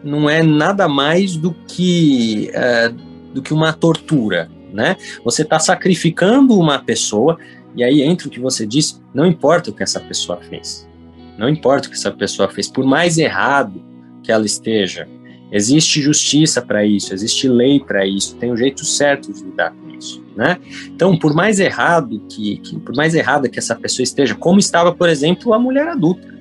não 0.03 0.29
é 0.29 0.43
nada 0.43 0.89
mais 0.89 1.37
do 1.37 1.53
que, 1.67 2.51
é, 2.53 2.93
do 3.33 3.43
que 3.43 3.53
uma 3.53 3.73
tortura, 3.73 4.49
né? 4.73 4.97
Você 5.25 5.43
está 5.43 5.59
sacrificando 5.59 6.59
uma 6.59 6.79
pessoa, 6.79 7.39
e 7.75 7.83
aí 7.83 8.03
entra 8.03 8.29
o 8.29 8.31
que 8.31 8.39
você 8.39 8.67
disse, 8.67 9.01
não 9.13 9.27
importa 9.27 9.71
o 9.71 9.73
que 9.73 9.83
essa 9.83 9.99
pessoa 9.99 10.39
fez. 10.49 10.89
Não 11.37 11.49
importa 11.49 11.89
o 11.89 11.91
que 11.91 11.97
essa 11.97 12.11
pessoa 12.11 12.49
fez, 12.49 12.69
por 12.69 12.85
mais 12.85 13.19
errado 13.19 13.83
que 14.23 14.31
ela 14.31 14.47
esteja, 14.47 15.09
existe 15.51 16.01
justiça 16.01 16.61
para 16.61 16.85
isso, 16.85 17.15
existe 17.15 17.49
lei 17.49 17.81
para 17.81 18.07
isso, 18.07 18.37
tem 18.37 18.53
um 18.53 18.57
jeito 18.57 18.85
certo 18.85 19.33
de 19.33 19.43
lidar 19.43 19.73
com 19.73 19.91
isso, 19.91 20.25
né? 20.37 20.59
Então, 20.87 21.17
por 21.17 21.35
mais 21.35 21.61
errado 21.61 22.21
que, 22.29 22.59
que, 22.59 22.79
por 22.79 22.95
mais 22.95 23.15
errada 23.15 23.49
que 23.49 23.59
essa 23.59 23.75
pessoa 23.75 24.05
esteja, 24.05 24.35
como 24.35 24.59
estava, 24.59 24.93
por 24.95 25.09
exemplo, 25.09 25.53
a 25.55 25.59
mulher 25.59 25.89
adulta. 25.89 26.35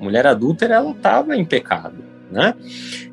A 0.00 0.04
mulher 0.04 0.26
adulta, 0.26 0.64
ela 0.64 0.90
estava 0.90 1.36
em 1.36 1.44
pecado 1.44 2.08
né? 2.30 2.54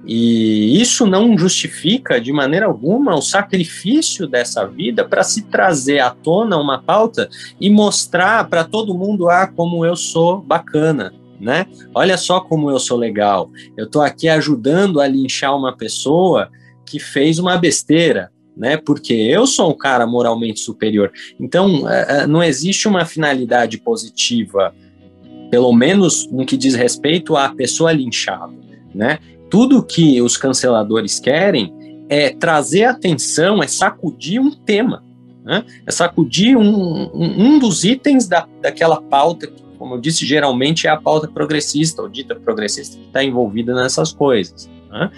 E 0.05 0.79
isso 0.79 1.05
não 1.05 1.37
justifica 1.37 2.19
de 2.19 2.31
maneira 2.31 2.65
alguma 2.65 3.15
o 3.15 3.21
sacrifício 3.21 4.27
dessa 4.27 4.67
vida 4.67 5.05
para 5.05 5.23
se 5.23 5.43
trazer 5.43 5.99
à 5.99 6.11
tona 6.11 6.57
uma 6.57 6.81
pauta 6.81 7.29
e 7.59 7.69
mostrar 7.69 8.47
para 8.49 8.63
todo 8.63 8.97
mundo 8.97 9.29
ah 9.29 9.47
como 9.47 9.85
eu 9.85 9.95
sou 9.95 10.41
bacana, 10.41 11.13
né? 11.39 11.65
Olha 11.93 12.17
só 12.17 12.39
como 12.39 12.69
eu 12.69 12.79
sou 12.79 12.97
legal. 12.97 13.49
Eu 13.77 13.85
estou 13.85 14.01
aqui 14.01 14.27
ajudando 14.27 14.99
a 14.99 15.07
linchar 15.07 15.55
uma 15.55 15.75
pessoa 15.75 16.49
que 16.85 16.99
fez 16.99 17.39
uma 17.39 17.57
besteira, 17.57 18.31
né? 18.55 18.77
Porque 18.77 19.13
eu 19.13 19.45
sou 19.45 19.71
um 19.71 19.77
cara 19.77 20.05
moralmente 20.05 20.59
superior. 20.59 21.11
Então, 21.39 21.89
é, 21.89 22.23
é, 22.23 22.27
não 22.27 22.43
existe 22.43 22.87
uma 22.87 23.05
finalidade 23.05 23.77
positiva, 23.77 24.73
pelo 25.49 25.73
menos 25.73 26.29
no 26.31 26.45
que 26.45 26.57
diz 26.57 26.75
respeito 26.75 27.35
à 27.35 27.49
pessoa 27.49 27.91
linchada 27.91 28.65
né? 28.95 29.19
Tudo 29.49 29.83
que 29.83 30.21
os 30.21 30.37
canceladores 30.37 31.19
querem 31.19 31.73
é 32.09 32.29
trazer 32.29 32.85
atenção, 32.85 33.61
é 33.61 33.67
sacudir 33.67 34.39
um 34.39 34.49
tema, 34.49 35.03
né? 35.43 35.63
é 35.85 35.91
sacudir 35.91 36.55
um, 36.55 37.09
um, 37.13 37.55
um 37.55 37.59
dos 37.59 37.83
itens 37.83 38.27
da, 38.27 38.47
daquela 38.61 39.01
pauta 39.01 39.47
que, 39.47 39.61
como 39.85 39.95
eu 39.95 40.01
disse, 40.01 40.25
geralmente 40.25 40.87
é 40.87 40.89
a 40.89 40.97
pauta 40.97 41.27
progressista, 41.27 42.01
ou 42.01 42.09
dita 42.09 42.33
progressista, 42.33 42.97
que 42.97 43.05
está 43.05 43.23
envolvida 43.23 43.75
nessas 43.75 44.11
coisas. 44.11 44.67
Né? 44.89 45.11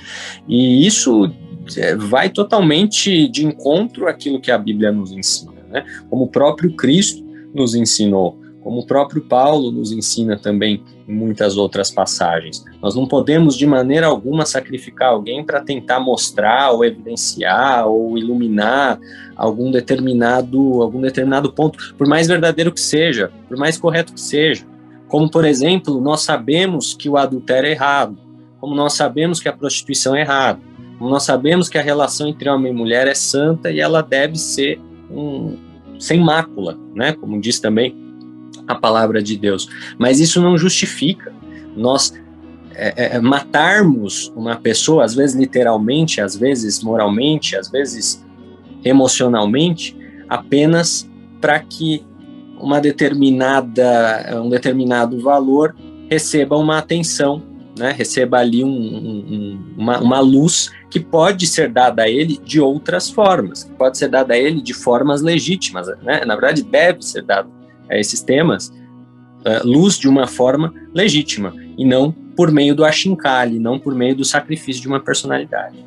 E 0.46 0.86
isso 0.86 1.32
é, 1.78 1.96
vai 1.96 2.30
totalmente 2.30 3.30
de 3.30 3.46
encontro 3.46 4.10
àquilo 4.10 4.42
que 4.42 4.52
a 4.52 4.58
Bíblia 4.58 4.92
nos 4.92 5.14
ensina, 5.14 5.54
né? 5.70 5.86
como 6.10 6.26
o 6.26 6.28
próprio 6.28 6.76
Cristo 6.76 7.26
nos 7.56 7.76
ensinou 7.76 8.38
como 8.68 8.82
o 8.82 8.86
próprio 8.86 9.22
Paulo 9.22 9.72
nos 9.72 9.94
ensina 9.94 10.38
também 10.38 10.84
muitas 11.08 11.56
outras 11.56 11.90
passagens. 11.90 12.66
Nós 12.82 12.94
não 12.94 13.08
podemos 13.08 13.56
de 13.56 13.66
maneira 13.66 14.08
alguma 14.08 14.46
sacrificar 14.46 15.10
alguém 15.10 15.44
para 15.44 15.62
tentar 15.62 16.00
mostrar 16.00 16.72
ou 16.72 16.84
evidenciar 16.84 17.88
ou 17.88 18.18
iluminar 18.18 19.00
algum 19.36 19.72
determinado 19.72 20.82
algum 20.82 21.00
determinado 21.00 21.52
ponto, 21.54 21.96
por 21.98 22.08
mais 22.08 22.28
verdadeiro 22.28 22.72
que 22.72 22.82
seja, 22.82 23.32
por 23.48 23.58
mais 23.58 23.78
correto 23.78 24.14
que 24.14 24.22
seja. 24.22 24.66
Como 25.08 25.30
por 25.30 25.46
exemplo, 25.46 26.02
nós 26.02 26.22
sabemos 26.22 26.94
que 26.94 27.08
o 27.08 27.16
adultério 27.16 27.68
é 27.68 27.72
errado, 27.72 28.18
como 28.60 28.76
nós 28.76 28.94
sabemos 28.94 29.40
que 29.40 29.48
a 29.48 29.54
prostituição 29.54 30.16
é 30.16 30.22
errada, 30.22 30.60
como 30.98 31.10
nós 31.10 31.24
sabemos 31.24 31.70
que 31.70 31.78
a 31.78 31.82
relação 31.82 32.28
entre 32.28 32.50
homem 32.50 32.74
e 32.74 32.76
mulher 32.76 33.08
é 33.08 33.14
santa 33.14 33.72
e 33.72 33.80
ela 33.80 34.02
deve 34.02 34.38
ser 34.38 34.82
um, 35.10 35.56
sem 36.00 36.20
mácula, 36.20 36.78
né? 36.94 37.14
Como 37.14 37.40
diz 37.40 37.60
também 37.60 38.07
a 38.68 38.76
palavra 38.76 39.22
de 39.22 39.38
Deus. 39.38 39.70
Mas 39.98 40.20
isso 40.20 40.42
não 40.42 40.58
justifica 40.58 41.34
nós 41.76 42.14
é, 42.80 42.94
é, 42.96 43.16
é, 43.16 43.20
matarmos 43.20 44.32
uma 44.36 44.56
pessoa, 44.56 45.04
às 45.04 45.16
vezes 45.16 45.36
literalmente, 45.36 46.22
às 46.22 46.36
vezes 46.36 46.84
moralmente, 46.84 47.56
às 47.56 47.70
vezes 47.70 48.24
emocionalmente, 48.84 49.98
apenas 50.30 51.10
para 51.42 51.60
que 51.60 52.06
uma 52.60 52.80
determinada, 52.80 54.42
um 54.44 54.50
determinado 54.50 55.20
valor 55.20 55.76
receba 56.10 56.56
uma 56.56 56.78
atenção, 56.78 57.42
né? 57.78 57.92
receba 57.92 58.40
ali 58.40 58.64
um, 58.64 58.70
um, 58.70 59.60
uma, 59.78 60.00
uma 60.00 60.20
luz 60.20 60.72
que 60.90 61.00
pode 61.00 61.48
ser 61.48 61.72
dada 61.72 62.04
a 62.04 62.10
ele 62.10 62.40
de 62.44 62.60
outras 62.60 63.10
formas, 63.10 63.72
pode 63.78 63.98
ser 63.98 64.08
dada 64.08 64.36
a 64.36 64.38
ele 64.38 64.62
de 64.62 64.74
formas 64.74 65.22
legítimas, 65.22 65.88
né? 66.04 66.24
na 66.26 66.36
verdade 66.36 66.64
deve 66.64 67.02
ser 67.02 67.24
dado 67.24 67.57
a 67.90 67.98
esses 67.98 68.22
temas 68.22 68.70
uh, 68.70 69.66
luz 69.66 69.98
de 69.98 70.08
uma 70.08 70.28
forma 70.28 70.74
legítima 70.94 71.54
e 71.78 71.86
não 71.86 72.12
por 72.12 72.52
meio 72.52 72.76
do 72.76 72.86
achincalhe, 72.86 73.60
não 73.60 73.80
por 73.80 73.96
meio 73.96 74.16
do 74.16 74.24
sacrifício 74.24 74.82
de 74.82 74.88
uma 74.88 75.00
personalidade. 75.00 75.86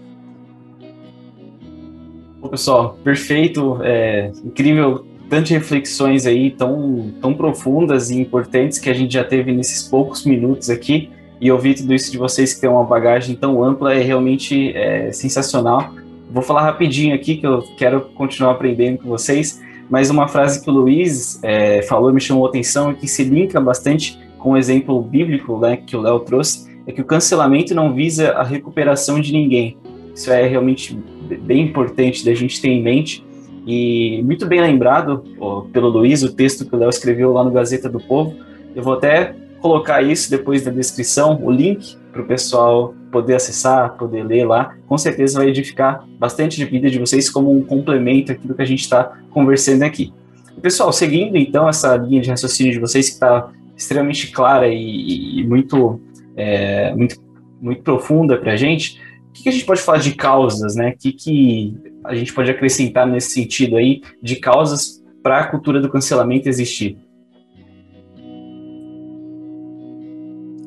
Pessoal, 2.51 2.99
perfeito, 3.05 3.79
é, 3.83 4.33
incrível, 4.45 5.07
tantas 5.29 5.51
reflexões 5.51 6.27
aí 6.27 6.51
tão, 6.51 7.13
tão 7.21 7.35
profundas 7.35 8.11
e 8.11 8.19
importantes 8.19 8.79
que 8.79 8.91
a 8.91 8.95
gente 8.95 9.15
já 9.15 9.23
teve 9.23 9.53
nesses 9.53 9.87
poucos 9.87 10.25
minutos 10.25 10.71
aqui 10.71 11.11
e 11.41 11.53
ouvir 11.53 11.75
tudo 11.75 11.95
isso 11.95 12.11
de 12.11 12.19
vocês 12.19 12.53
que 12.53 12.61
tem 12.61 12.69
uma 12.69 12.85
bagagem 12.85 13.37
tão 13.37 13.63
ampla 13.63 13.95
é 13.95 14.03
realmente 14.03 14.77
é, 14.77 15.13
sensacional. 15.13 15.95
Vou 16.31 16.43
falar 16.43 16.63
rapidinho 16.63 17.15
aqui 17.15 17.37
que 17.37 17.47
eu 17.47 17.63
quero 17.77 18.01
continuar 18.15 18.53
aprendendo 18.53 18.99
com 18.99 19.09
vocês 19.09 19.61
mas 19.91 20.09
uma 20.09 20.29
frase 20.29 20.63
que 20.63 20.71
o 20.71 20.73
Luiz 20.73 21.41
é, 21.43 21.83
falou 21.83 22.13
me 22.13 22.21
chamou 22.21 22.47
a 22.47 22.49
atenção 22.49 22.93
e 22.93 22.95
que 22.95 23.09
se 23.09 23.25
linka 23.25 23.61
bastante 23.61 24.19
com 24.39 24.53
o 24.53 24.57
exemplo 24.57 25.03
bíblico 25.03 25.59
né, 25.59 25.77
que 25.77 25.97
o 25.97 26.01
Léo 26.01 26.21
trouxe, 26.21 26.71
é 26.87 26.93
que 26.93 27.01
o 27.01 27.05
cancelamento 27.05 27.75
não 27.75 27.93
visa 27.93 28.31
a 28.31 28.43
recuperação 28.43 29.21
de 29.21 29.33
ninguém. 29.33 29.77
Isso 30.15 30.31
é 30.31 30.47
realmente 30.47 30.99
bem 31.43 31.63
importante 31.63 32.25
da 32.25 32.33
gente 32.35 32.61
ter 32.61 32.69
em 32.69 32.83
mente. 32.83 33.25
E 33.67 34.23
muito 34.25 34.47
bem 34.47 34.61
lembrado 34.61 35.23
ó, 35.39 35.63
pelo 35.73 35.89
Luiz, 35.89 36.23
o 36.23 36.33
texto 36.33 36.65
que 36.65 36.75
o 36.75 36.79
Léo 36.79 36.89
escreveu 36.89 37.33
lá 37.33 37.45
no 37.45 37.51
Gazeta 37.51 37.89
do 37.89 38.01
Povo. 38.01 38.35
Eu 38.75 38.83
vou 38.83 38.95
até 38.95 39.35
colocar 39.61 40.03
isso 40.03 40.31
depois 40.31 40.63
da 40.63 40.71
descrição, 40.71 41.39
o 41.43 41.51
link 41.51 41.97
para 42.13 42.23
o 42.23 42.27
pessoal 42.27 42.95
poder 43.11 43.35
acessar, 43.35 43.97
poder 43.97 44.25
ler 44.25 44.45
lá, 44.45 44.77
com 44.87 44.97
certeza 44.97 45.39
vai 45.39 45.49
edificar 45.49 46.05
bastante 46.19 46.57
de 46.57 46.65
vida 46.65 46.91
de 46.91 46.99
vocês 46.99 47.29
como 47.29 47.53
um 47.53 47.63
complemento 47.63 48.33
àquilo 48.33 48.55
que 48.55 48.63
a 48.63 48.67
gente 48.67 48.81
está 48.81 49.19
conversando 49.31 49.83
aqui. 49.83 50.13
Pessoal, 50.61 50.93
seguindo 50.93 51.37
então 51.37 51.69
essa 51.69 51.97
linha 51.97 52.21
de 52.21 52.31
raciocínio 52.31 52.73
de 52.73 52.79
vocês 52.79 53.09
que 53.09 53.15
está 53.15 53.51
extremamente 53.77 54.31
clara 54.31 54.69
e, 54.69 55.41
e 55.41 55.47
muito, 55.47 56.01
é, 56.37 56.95
muito, 56.95 57.17
muito 57.61 57.83
profunda 57.83 58.37
para 58.37 58.53
a 58.53 58.57
gente, 58.57 59.01
o 59.29 59.33
que, 59.33 59.45
que, 59.45 59.49
a 59.49 59.53
gente 59.53 59.65
pode 59.65 59.81
falar 59.81 59.99
de 59.99 60.13
causas, 60.13 60.75
né? 60.75 60.91
O 60.91 60.99
que, 60.99 61.13
que 61.13 61.75
a 62.05 62.15
gente 62.15 62.33
pode 62.35 62.51
acrescentar 62.51 63.07
nesse 63.07 63.31
sentido 63.31 63.77
aí 63.77 64.03
de 64.21 64.37
causas 64.37 65.03
para 65.23 65.39
a 65.39 65.47
cultura 65.47 65.81
do 65.81 65.89
cancelamento 65.89 66.49
existir? 66.49 66.99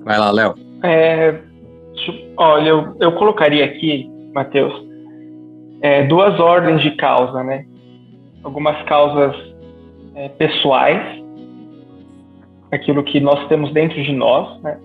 Vai 0.04 0.18
lá, 0.18 0.32
Léo. 0.32 0.56
É, 0.84 1.40
olha, 2.38 2.70
eu, 2.70 2.96
eu 3.00 3.12
colocaria 3.14 3.66
aqui, 3.66 4.10
Matheus, 4.34 4.74
é, 5.82 6.04
duas 6.04 6.40
ordens 6.40 6.82
de 6.82 6.92
causa, 6.92 7.44
né? 7.44 7.66
Algumas 8.44 8.82
causas 8.84 9.36
é, 10.16 10.30
pessoais, 10.30 11.02
aquilo 12.72 13.04
que 13.04 13.20
nós 13.20 13.48
temos 13.48 13.72
dentro 13.72 14.02
de 14.02 14.12
nós, 14.12 14.62
né? 14.62 14.78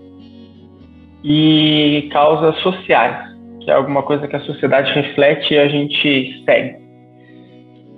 e 1.23 2.07
causas 2.11 2.55
sociais, 2.59 3.17
que 3.61 3.69
é 3.69 3.73
alguma 3.73 4.03
coisa 4.03 4.27
que 4.27 4.35
a 4.35 4.41
sociedade 4.41 4.91
reflete 4.93 5.53
e 5.53 5.59
a 5.59 5.67
gente 5.67 6.43
segue. 6.45 6.77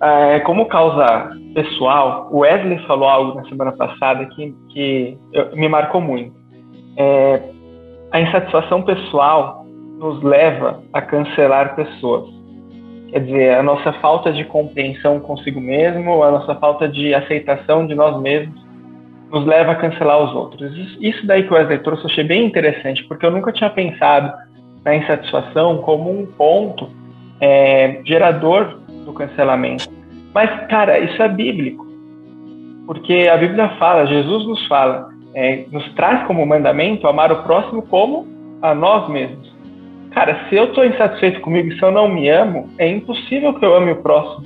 É, 0.01 0.39
como 0.39 0.65
causa 0.65 1.29
pessoal, 1.53 2.29
o 2.31 2.39
Wesley 2.39 2.79
falou 2.87 3.07
algo 3.07 3.35
na 3.35 3.47
semana 3.47 3.71
passada 3.73 4.25
que, 4.27 4.55
que 4.69 5.17
me 5.53 5.67
marcou 5.67 6.01
muito. 6.01 6.40
É, 7.01 7.41
a 8.11 8.21
insatisfação 8.21 8.83
pessoal 8.83 9.65
nos 9.97 10.21
leva 10.21 10.83
a 10.93 11.01
cancelar 11.01 11.75
pessoas. 11.75 12.29
Quer 13.09 13.19
dizer, 13.19 13.55
a 13.55 13.63
nossa 13.63 13.91
falta 13.93 14.31
de 14.31 14.43
compreensão 14.45 15.19
consigo 15.19 15.59
mesmo, 15.59 16.23
a 16.23 16.31
nossa 16.31 16.55
falta 16.55 16.87
de 16.87 17.13
aceitação 17.13 17.87
de 17.87 17.95
nós 17.95 18.21
mesmos, 18.21 18.61
nos 19.31 19.45
leva 19.45 19.71
a 19.71 19.75
cancelar 19.75 20.21
os 20.23 20.33
outros. 20.33 20.71
Isso 20.99 21.25
daí 21.25 21.43
que 21.43 21.53
o 21.53 21.55
Wesley 21.55 21.79
trouxe 21.79 22.03
eu 22.03 22.09
achei 22.09 22.23
bem 22.23 22.45
interessante, 22.45 23.03
porque 23.05 23.25
eu 23.25 23.31
nunca 23.31 23.51
tinha 23.51 23.69
pensado 23.69 24.31
na 24.83 24.95
insatisfação 24.95 25.77
como 25.79 26.11
um 26.11 26.25
ponto 26.25 26.89
é, 27.39 28.01
gerador 28.05 28.79
do 29.05 29.13
cancelamento. 29.13 29.89
Mas, 30.33 30.67
cara, 30.67 30.99
isso 30.99 31.21
é 31.21 31.27
bíblico. 31.27 31.85
Porque 32.85 33.29
a 33.31 33.37
Bíblia 33.37 33.69
fala, 33.77 34.05
Jesus 34.05 34.45
nos 34.47 34.67
fala, 34.67 35.10
é, 35.33 35.65
nos 35.71 35.87
traz 35.93 36.25
como 36.27 36.45
mandamento 36.45 37.07
amar 37.07 37.31
o 37.31 37.43
próximo 37.43 37.81
como 37.83 38.27
a 38.61 38.75
nós 38.75 39.09
mesmos. 39.09 39.51
Cara, 40.11 40.47
se 40.49 40.55
eu 40.55 40.65
estou 40.65 40.85
insatisfeito 40.85 41.39
comigo 41.39 41.69
e 41.69 41.77
se 41.77 41.81
eu 41.81 41.91
não 41.91 42.09
me 42.09 42.29
amo, 42.29 42.69
é 42.77 42.87
impossível 42.89 43.53
que 43.53 43.65
eu 43.65 43.73
ame 43.73 43.91
o 43.91 44.01
próximo. 44.01 44.45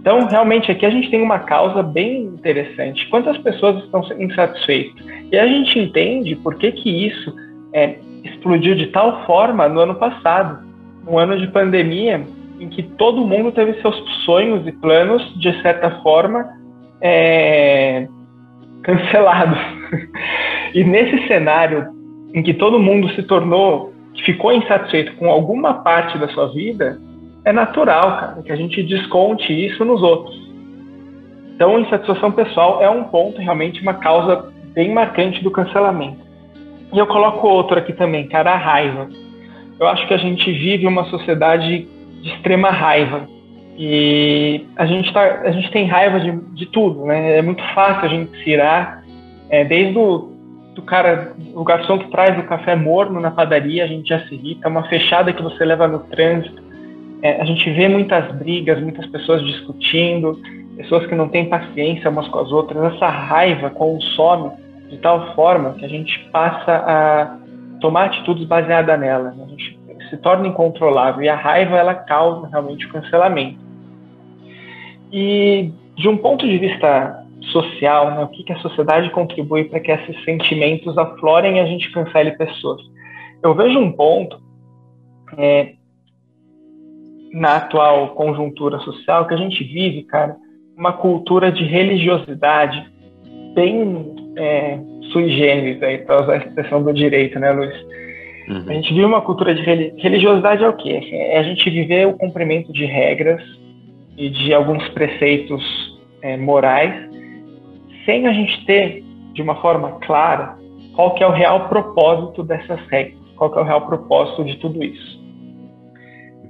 Então, 0.00 0.26
realmente, 0.26 0.70
aqui 0.70 0.86
a 0.86 0.90
gente 0.90 1.10
tem 1.10 1.20
uma 1.20 1.40
causa 1.40 1.82
bem 1.82 2.22
interessante. 2.22 3.06
Quantas 3.08 3.36
pessoas 3.38 3.84
estão 3.84 4.02
insatisfeitas? 4.18 5.04
E 5.30 5.36
a 5.38 5.46
gente 5.46 5.78
entende 5.78 6.36
por 6.36 6.54
que, 6.54 6.72
que 6.72 7.06
isso 7.06 7.34
é, 7.72 7.96
explodiu 8.24 8.74
de 8.74 8.86
tal 8.86 9.26
forma 9.26 9.68
no 9.68 9.80
ano 9.80 9.94
passado, 9.96 10.64
um 11.06 11.18
ano 11.18 11.38
de 11.38 11.48
pandemia, 11.48 12.24
em 12.58 12.68
que 12.68 12.82
todo 12.82 13.26
mundo 13.26 13.52
teve 13.52 13.74
seus 13.82 13.96
sonhos 14.24 14.66
e 14.66 14.72
planos, 14.72 15.22
de 15.38 15.60
certa 15.62 15.90
forma, 16.02 16.46
é, 17.00 18.06
cancelados. 18.82 19.58
e 20.74 20.84
nesse 20.84 21.26
cenário 21.26 21.88
em 22.34 22.42
que 22.42 22.54
todo 22.54 22.78
mundo 22.78 23.08
se 23.10 23.22
tornou, 23.22 23.92
ficou 24.24 24.52
insatisfeito 24.52 25.14
com 25.16 25.30
alguma 25.30 25.74
parte 25.82 26.18
da 26.18 26.28
sua 26.28 26.48
vida, 26.52 26.98
é 27.44 27.52
natural, 27.52 28.18
cara, 28.18 28.42
que 28.42 28.52
a 28.52 28.56
gente 28.56 28.82
desconte 28.82 29.52
isso 29.52 29.84
nos 29.84 30.02
outros. 30.02 30.38
Então, 31.54 31.78
insatisfação 31.78 32.32
pessoal 32.32 32.82
é 32.82 32.88
um 32.88 33.04
ponto, 33.04 33.40
realmente, 33.40 33.82
uma 33.82 33.94
causa 33.94 34.50
bem 34.74 34.92
marcante 34.92 35.42
do 35.42 35.50
cancelamento. 35.50 36.20
E 36.92 36.98
eu 36.98 37.06
coloco 37.06 37.46
outro 37.46 37.78
aqui 37.78 37.92
também, 37.92 38.26
cara, 38.28 38.52
a 38.52 38.56
raiva. 38.56 39.08
Eu 39.78 39.86
acho 39.88 40.06
que 40.06 40.14
a 40.14 40.18
gente 40.18 40.50
vive 40.50 40.86
uma 40.86 41.04
sociedade 41.04 41.86
de 42.22 42.28
extrema 42.30 42.70
raiva. 42.70 43.28
E 43.82 44.66
a 44.76 44.84
gente, 44.84 45.10
tá, 45.10 45.40
a 45.42 45.50
gente 45.52 45.70
tem 45.70 45.86
raiva 45.86 46.20
de, 46.20 46.32
de 46.52 46.66
tudo, 46.66 47.06
né? 47.06 47.38
É 47.38 47.40
muito 47.40 47.62
fácil 47.72 48.04
a 48.04 48.08
gente 48.08 48.30
se 48.44 48.50
irar, 48.50 49.02
é, 49.48 49.64
desde 49.64 49.98
o 49.98 50.28
do 50.74 50.82
cara, 50.82 51.32
o 51.54 51.64
garçom 51.64 51.98
que 51.98 52.10
traz 52.10 52.38
o 52.38 52.42
café 52.42 52.76
morno 52.76 53.18
na 53.18 53.30
padaria, 53.30 53.82
a 53.82 53.86
gente 53.86 54.10
já 54.10 54.20
se 54.20 54.34
irrita, 54.34 54.68
uma 54.68 54.84
fechada 54.84 55.32
que 55.32 55.42
você 55.42 55.64
leva 55.64 55.88
no 55.88 56.00
trânsito, 56.00 56.62
é, 57.22 57.40
a 57.40 57.44
gente 57.46 57.70
vê 57.70 57.88
muitas 57.88 58.30
brigas, 58.36 58.78
muitas 58.82 59.06
pessoas 59.06 59.42
discutindo, 59.42 60.38
pessoas 60.76 61.06
que 61.06 61.14
não 61.14 61.30
têm 61.30 61.48
paciência 61.48 62.10
umas 62.10 62.28
com 62.28 62.38
as 62.38 62.52
outras. 62.52 62.94
Essa 62.94 63.08
raiva 63.08 63.70
consome 63.70 64.50
de 64.90 64.98
tal 64.98 65.34
forma 65.34 65.72
que 65.72 65.86
a 65.86 65.88
gente 65.88 66.18
passa 66.30 66.84
a 66.86 67.38
tomar 67.80 68.04
atitudes 68.04 68.44
baseadas 68.44 69.00
nela. 69.00 69.34
A 69.42 69.48
gente 69.48 69.78
se 70.10 70.18
torna 70.18 70.48
incontrolável 70.48 71.22
e 71.22 71.30
a 71.30 71.36
raiva 71.36 71.78
ela 71.78 71.94
causa 71.94 72.46
realmente 72.46 72.84
o 72.84 72.90
cancelamento. 72.90 73.69
E 75.12 75.72
de 75.96 76.08
um 76.08 76.16
ponto 76.16 76.46
de 76.46 76.58
vista 76.58 77.26
social, 77.52 78.10
né, 78.14 78.22
o 78.22 78.28
que, 78.28 78.44
que 78.44 78.52
a 78.52 78.58
sociedade 78.58 79.10
contribui 79.10 79.64
para 79.64 79.80
que 79.80 79.90
esses 79.90 80.24
sentimentos 80.24 80.96
aflorem 80.96 81.56
e 81.56 81.60
a 81.60 81.66
gente 81.66 81.90
cancele 81.90 82.32
pessoas? 82.32 82.80
Eu 83.42 83.54
vejo 83.54 83.78
um 83.78 83.92
ponto 83.92 84.40
é, 85.38 85.72
na 87.32 87.56
atual 87.56 88.08
conjuntura 88.08 88.78
social 88.80 89.26
que 89.26 89.34
a 89.34 89.38
gente 89.38 89.62
vive, 89.64 90.02
cara, 90.02 90.36
uma 90.76 90.92
cultura 90.92 91.50
de 91.50 91.64
religiosidade 91.64 92.90
bem 93.54 94.14
é, 94.36 94.78
sui 95.12 95.28
generis, 95.30 95.82
aí, 95.82 95.98
para 95.98 96.22
usar 96.22 96.32
a 96.34 96.36
expressão 96.38 96.82
do 96.82 96.92
direito, 96.92 97.38
né, 97.38 97.50
Luiz? 97.52 97.74
Uhum. 98.48 98.64
A 98.68 98.72
gente 98.74 98.92
vive 98.92 99.04
uma 99.04 99.20
cultura 99.20 99.54
de 99.54 99.62
religiosidade 99.62 100.64
é 100.64 100.68
o 100.68 100.76
quê? 100.76 101.00
É 101.12 101.38
a 101.38 101.42
gente 101.42 101.68
viver 101.70 102.06
o 102.06 102.14
cumprimento 102.14 102.72
de 102.72 102.84
regras 102.84 103.42
e 104.16 104.28
de 104.28 104.52
alguns 104.52 104.86
preceitos 104.90 105.62
é, 106.22 106.36
morais 106.36 107.10
sem 108.04 108.26
a 108.26 108.32
gente 108.32 108.64
ter, 108.64 109.04
de 109.32 109.42
uma 109.42 109.56
forma 109.56 109.92
clara, 110.00 110.56
qual 110.94 111.14
que 111.14 111.22
é 111.22 111.26
o 111.26 111.32
real 111.32 111.68
propósito 111.68 112.42
dessas 112.42 112.80
regras, 112.88 113.18
qual 113.36 113.50
que 113.50 113.58
é 113.58 113.62
o 113.62 113.64
real 113.64 113.86
propósito 113.86 114.44
de 114.44 114.56
tudo 114.56 114.82
isso. 114.82 115.20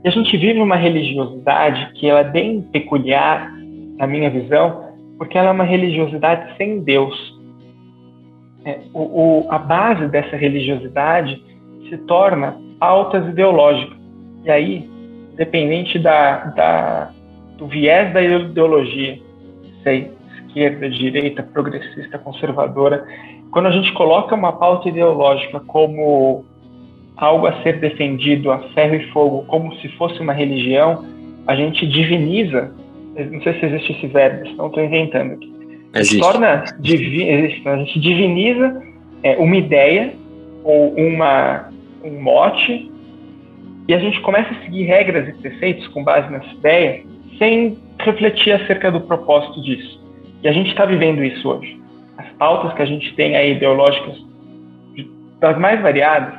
E 0.03 0.09
a 0.09 0.11
gente 0.11 0.37
vive 0.37 0.61
uma 0.61 0.77
religiosidade 0.77 1.92
que 1.94 2.09
ela 2.09 2.20
é 2.20 2.25
bem 2.25 2.62
peculiar, 2.62 3.53
na 3.99 4.07
minha 4.07 4.31
visão, 4.31 4.88
porque 5.18 5.37
ela 5.37 5.49
é 5.49 5.53
uma 5.53 5.64
religiosidade 5.64 6.57
sem 6.57 6.81
Deus. 6.81 7.14
É, 8.64 8.81
o, 8.94 9.01
o, 9.42 9.46
a 9.51 9.59
base 9.59 10.09
dessa 10.09 10.37
religiosidade 10.37 11.42
se 11.88 11.99
torna 12.07 12.57
pautas 12.79 13.29
ideológicas. 13.29 13.99
E 14.44 14.51
aí, 14.51 14.90
independente 15.35 15.99
da, 15.99 16.44
da, 16.46 17.11
do 17.61 17.68
viés 17.68 18.12
da 18.12 18.23
ideologia, 18.23 19.18
sei, 19.85 20.11
esquerda, 20.46 20.88
direita, 20.88 21.42
progressista, 21.42 22.18
conservadora, 22.18 23.07
quando 23.53 23.66
a 23.66 23.70
gente 23.70 23.92
coloca 23.92 24.35
uma 24.35 24.53
pauta 24.53 24.88
ideológica 24.88 25.61
como 25.61 26.44
algo 27.16 27.46
a 27.46 27.62
ser 27.62 27.79
defendido 27.79 28.51
a 28.51 28.59
ferro 28.70 28.94
e 28.94 29.07
fogo 29.11 29.44
como 29.46 29.75
se 29.77 29.88
fosse 29.90 30.18
uma 30.20 30.33
religião, 30.33 31.05
a 31.46 31.55
gente 31.55 31.87
diviniza. 31.87 32.73
Não 33.31 33.42
sei 33.42 33.61
se 33.61 33.66
existe 33.66 33.92
esse 33.92 34.07
verbo, 34.07 34.49
senão 34.49 34.68
estou 34.68 34.83
inventando 34.83 35.33
aqui. 35.35 35.53
Existe. 35.94 36.20
Torna 36.20 36.64
divi, 36.79 37.29
existe, 37.29 37.68
a 37.68 37.77
gente 37.77 38.01
diviniza 38.01 38.83
é, 39.23 39.37
uma 39.37 39.57
ideia 39.57 40.14
ou 40.64 40.94
uma, 40.94 41.68
um 42.05 42.23
mote 42.23 42.90
e 43.88 43.92
a 43.92 43.99
gente 43.99 44.20
começa 44.20 44.55
a 44.55 44.62
seguir 44.62 44.85
regras 44.85 45.29
e 45.29 45.33
preceitos 45.33 45.87
com 45.88 46.05
base 46.05 46.31
nessa 46.31 46.53
ideia 46.55 47.03
sem 47.40 47.79
refletir 47.98 48.53
acerca 48.53 48.92
do 48.92 49.00
propósito 49.00 49.62
disso. 49.62 49.98
E 50.42 50.48
a 50.48 50.53
gente 50.53 50.68
está 50.68 50.85
vivendo 50.85 51.24
isso 51.24 51.48
hoje. 51.48 51.81
As 52.18 52.29
pautas 52.33 52.74
que 52.74 52.83
a 52.83 52.87
gente 52.87 53.14
tem 53.16 53.35
aí 53.35 53.57
ideológicas 53.57 54.16
das 55.40 55.59
mais 55.59 55.81
variadas, 55.81 56.35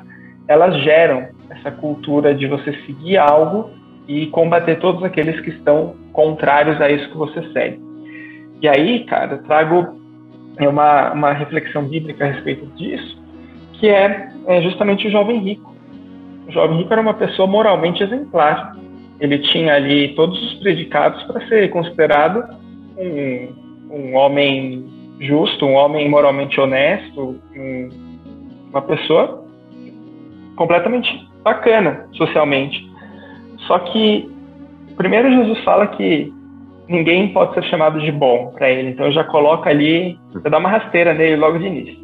elas 0.48 0.78
geram 0.84 1.28
essa 1.50 1.72
cultura 1.72 2.36
de 2.36 2.46
você 2.46 2.72
seguir 2.86 3.18
algo 3.18 3.72
e 4.08 4.28
combater 4.28 4.80
todos 4.80 5.04
aqueles 5.04 5.40
que 5.42 5.50
estão 5.50 5.96
contrários 6.14 6.80
a 6.80 6.90
isso 6.90 7.10
que 7.10 7.18
você 7.18 7.42
segue. 7.52 7.82
E 8.62 8.68
aí, 8.68 9.04
cara, 9.06 9.34
eu 9.34 9.44
trago 9.44 10.00
uma, 10.60 11.14
uma 11.14 11.34
reflexão 11.34 11.84
bíblica 11.84 12.26
a 12.26 12.28
respeito 12.28 12.68
disso, 12.76 13.20
que 13.74 13.90
é, 13.90 14.30
é 14.46 14.62
justamente 14.62 15.08
o 15.08 15.12
jovem 15.12 15.40
rico. 15.40 15.74
O 16.48 16.52
jovem 16.52 16.78
rico 16.78 16.94
era 16.94 17.02
uma 17.02 17.16
pessoa 17.16 17.48
moralmente 17.48 18.04
exemplar. 18.04 18.76
Ele 19.22 19.38
tinha 19.40 19.76
ali 19.76 20.10
todos 20.16 20.42
os 20.42 20.54
predicados 20.56 21.24
para 21.24 21.48
ser 21.48 21.70
considerado 21.70 22.44
um, 22.98 23.48
um 23.90 24.16
homem 24.16 24.84
justo, 25.20 25.66
um 25.66 25.76
homem 25.76 26.10
moralmente 26.10 26.60
honesto, 26.60 27.40
um, 27.56 27.90
uma 28.72 28.82
pessoa 28.82 29.46
completamente 30.56 31.10
bacana 31.44 32.08
socialmente. 32.14 32.86
Só 33.68 33.80
que 33.80 34.30
primeiro 34.98 35.32
Jesus 35.32 35.64
fala 35.64 35.88
que 35.88 36.34
ninguém 36.88 37.30
pode 37.30 37.54
ser 37.54 37.64
chamado 37.66 38.00
de 38.00 38.12
bom 38.12 38.52
para 38.56 38.70
ele, 38.70 38.90
então 38.90 39.12
já 39.12 39.24
coloca 39.24 39.70
ali, 39.70 40.20
já 40.34 40.50
dá 40.50 40.58
uma 40.58 40.70
rasteira 40.70 41.14
nele 41.14 41.38
logo 41.38 41.58
de 41.58 41.66
início. 41.66 41.98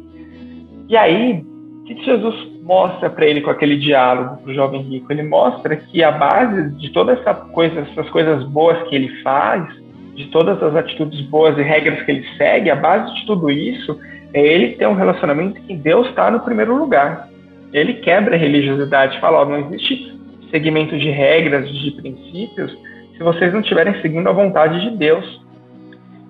E 0.88 0.96
aí, 0.96 1.44
o 1.80 1.84
que 1.84 2.04
Jesus 2.04 2.34
mostra 2.68 3.10
para 3.10 3.26
ele 3.26 3.40
com 3.40 3.50
aquele 3.50 3.76
diálogo 3.76 4.36
para 4.42 4.52
o 4.52 4.54
jovem 4.54 4.82
rico? 4.82 5.10
Ele 5.10 5.24
mostra 5.24 5.74
que 5.74 6.04
a 6.04 6.12
base 6.12 6.70
de 6.76 6.90
toda 6.90 7.14
essa 7.14 7.34
coisa, 7.34 7.80
essas 7.80 8.08
coisas 8.10 8.44
boas 8.44 8.80
que 8.88 8.94
ele 8.94 9.08
faz, 9.22 9.66
de 10.14 10.26
todas 10.26 10.62
as 10.62 10.76
atitudes 10.76 11.20
boas 11.22 11.58
e 11.58 11.62
regras 11.62 12.02
que 12.02 12.10
ele 12.12 12.26
segue, 12.36 12.70
a 12.70 12.76
base 12.76 13.12
de 13.14 13.26
tudo 13.26 13.50
isso 13.50 13.98
é 14.34 14.46
ele 14.46 14.74
ter 14.74 14.86
um 14.86 14.94
relacionamento 14.94 15.60
que 15.62 15.74
Deus 15.74 16.08
está 16.08 16.30
no 16.30 16.40
primeiro 16.40 16.76
lugar 16.76 17.28
ele 17.72 17.94
quebra 17.94 18.34
a 18.34 18.38
religiosidade, 18.38 19.20
fala, 19.20 19.42
ó, 19.42 19.44
não 19.44 19.58
existe 19.58 20.16
segmento 20.50 20.96
de 20.98 21.10
regras, 21.10 21.68
de 21.70 21.90
princípios, 21.90 22.72
se 23.12 23.22
vocês 23.22 23.52
não 23.52 23.60
estiverem 23.60 24.00
seguindo 24.00 24.28
a 24.28 24.32
vontade 24.32 24.80
de 24.80 24.96
Deus. 24.96 25.42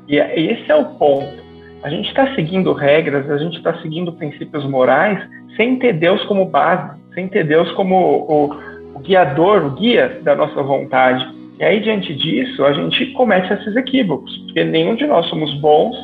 E 0.09 0.17
esse 0.17 0.71
é 0.71 0.75
o 0.75 0.87
ponto. 0.97 1.47
A 1.83 1.91
gente 1.91 2.09
está 2.09 2.35
seguindo 2.35 2.73
regras, 2.73 3.31
a 3.31 3.39
gente 3.39 3.59
está 3.59 3.75
seguindo 3.81 4.13
princípios 4.13 4.65
morais 4.65 5.21
sem 5.59 5.77
ter 5.77 5.93
Deus 5.93 6.25
como 6.25 6.47
base, 6.47 6.97
sem 7.13 7.29
ter 7.29 7.45
Deus 7.45 7.71
como 7.73 7.97
o, 7.97 8.57
o 8.95 9.01
guiador, 9.01 9.67
o 9.67 9.71
guia 9.73 10.21
da 10.23 10.35
nossa 10.35 10.63
vontade. 10.63 11.27
E 11.59 11.65
aí, 11.65 11.81
diante 11.81 12.15
disso, 12.15 12.65
a 12.65 12.73
gente 12.73 13.07
comete 13.07 13.53
esses 13.53 13.75
equívocos, 13.75 14.35
porque 14.45 14.63
nenhum 14.63 14.95
de 14.95 15.05
nós 15.07 15.27
somos 15.27 15.53
bons 15.61 15.97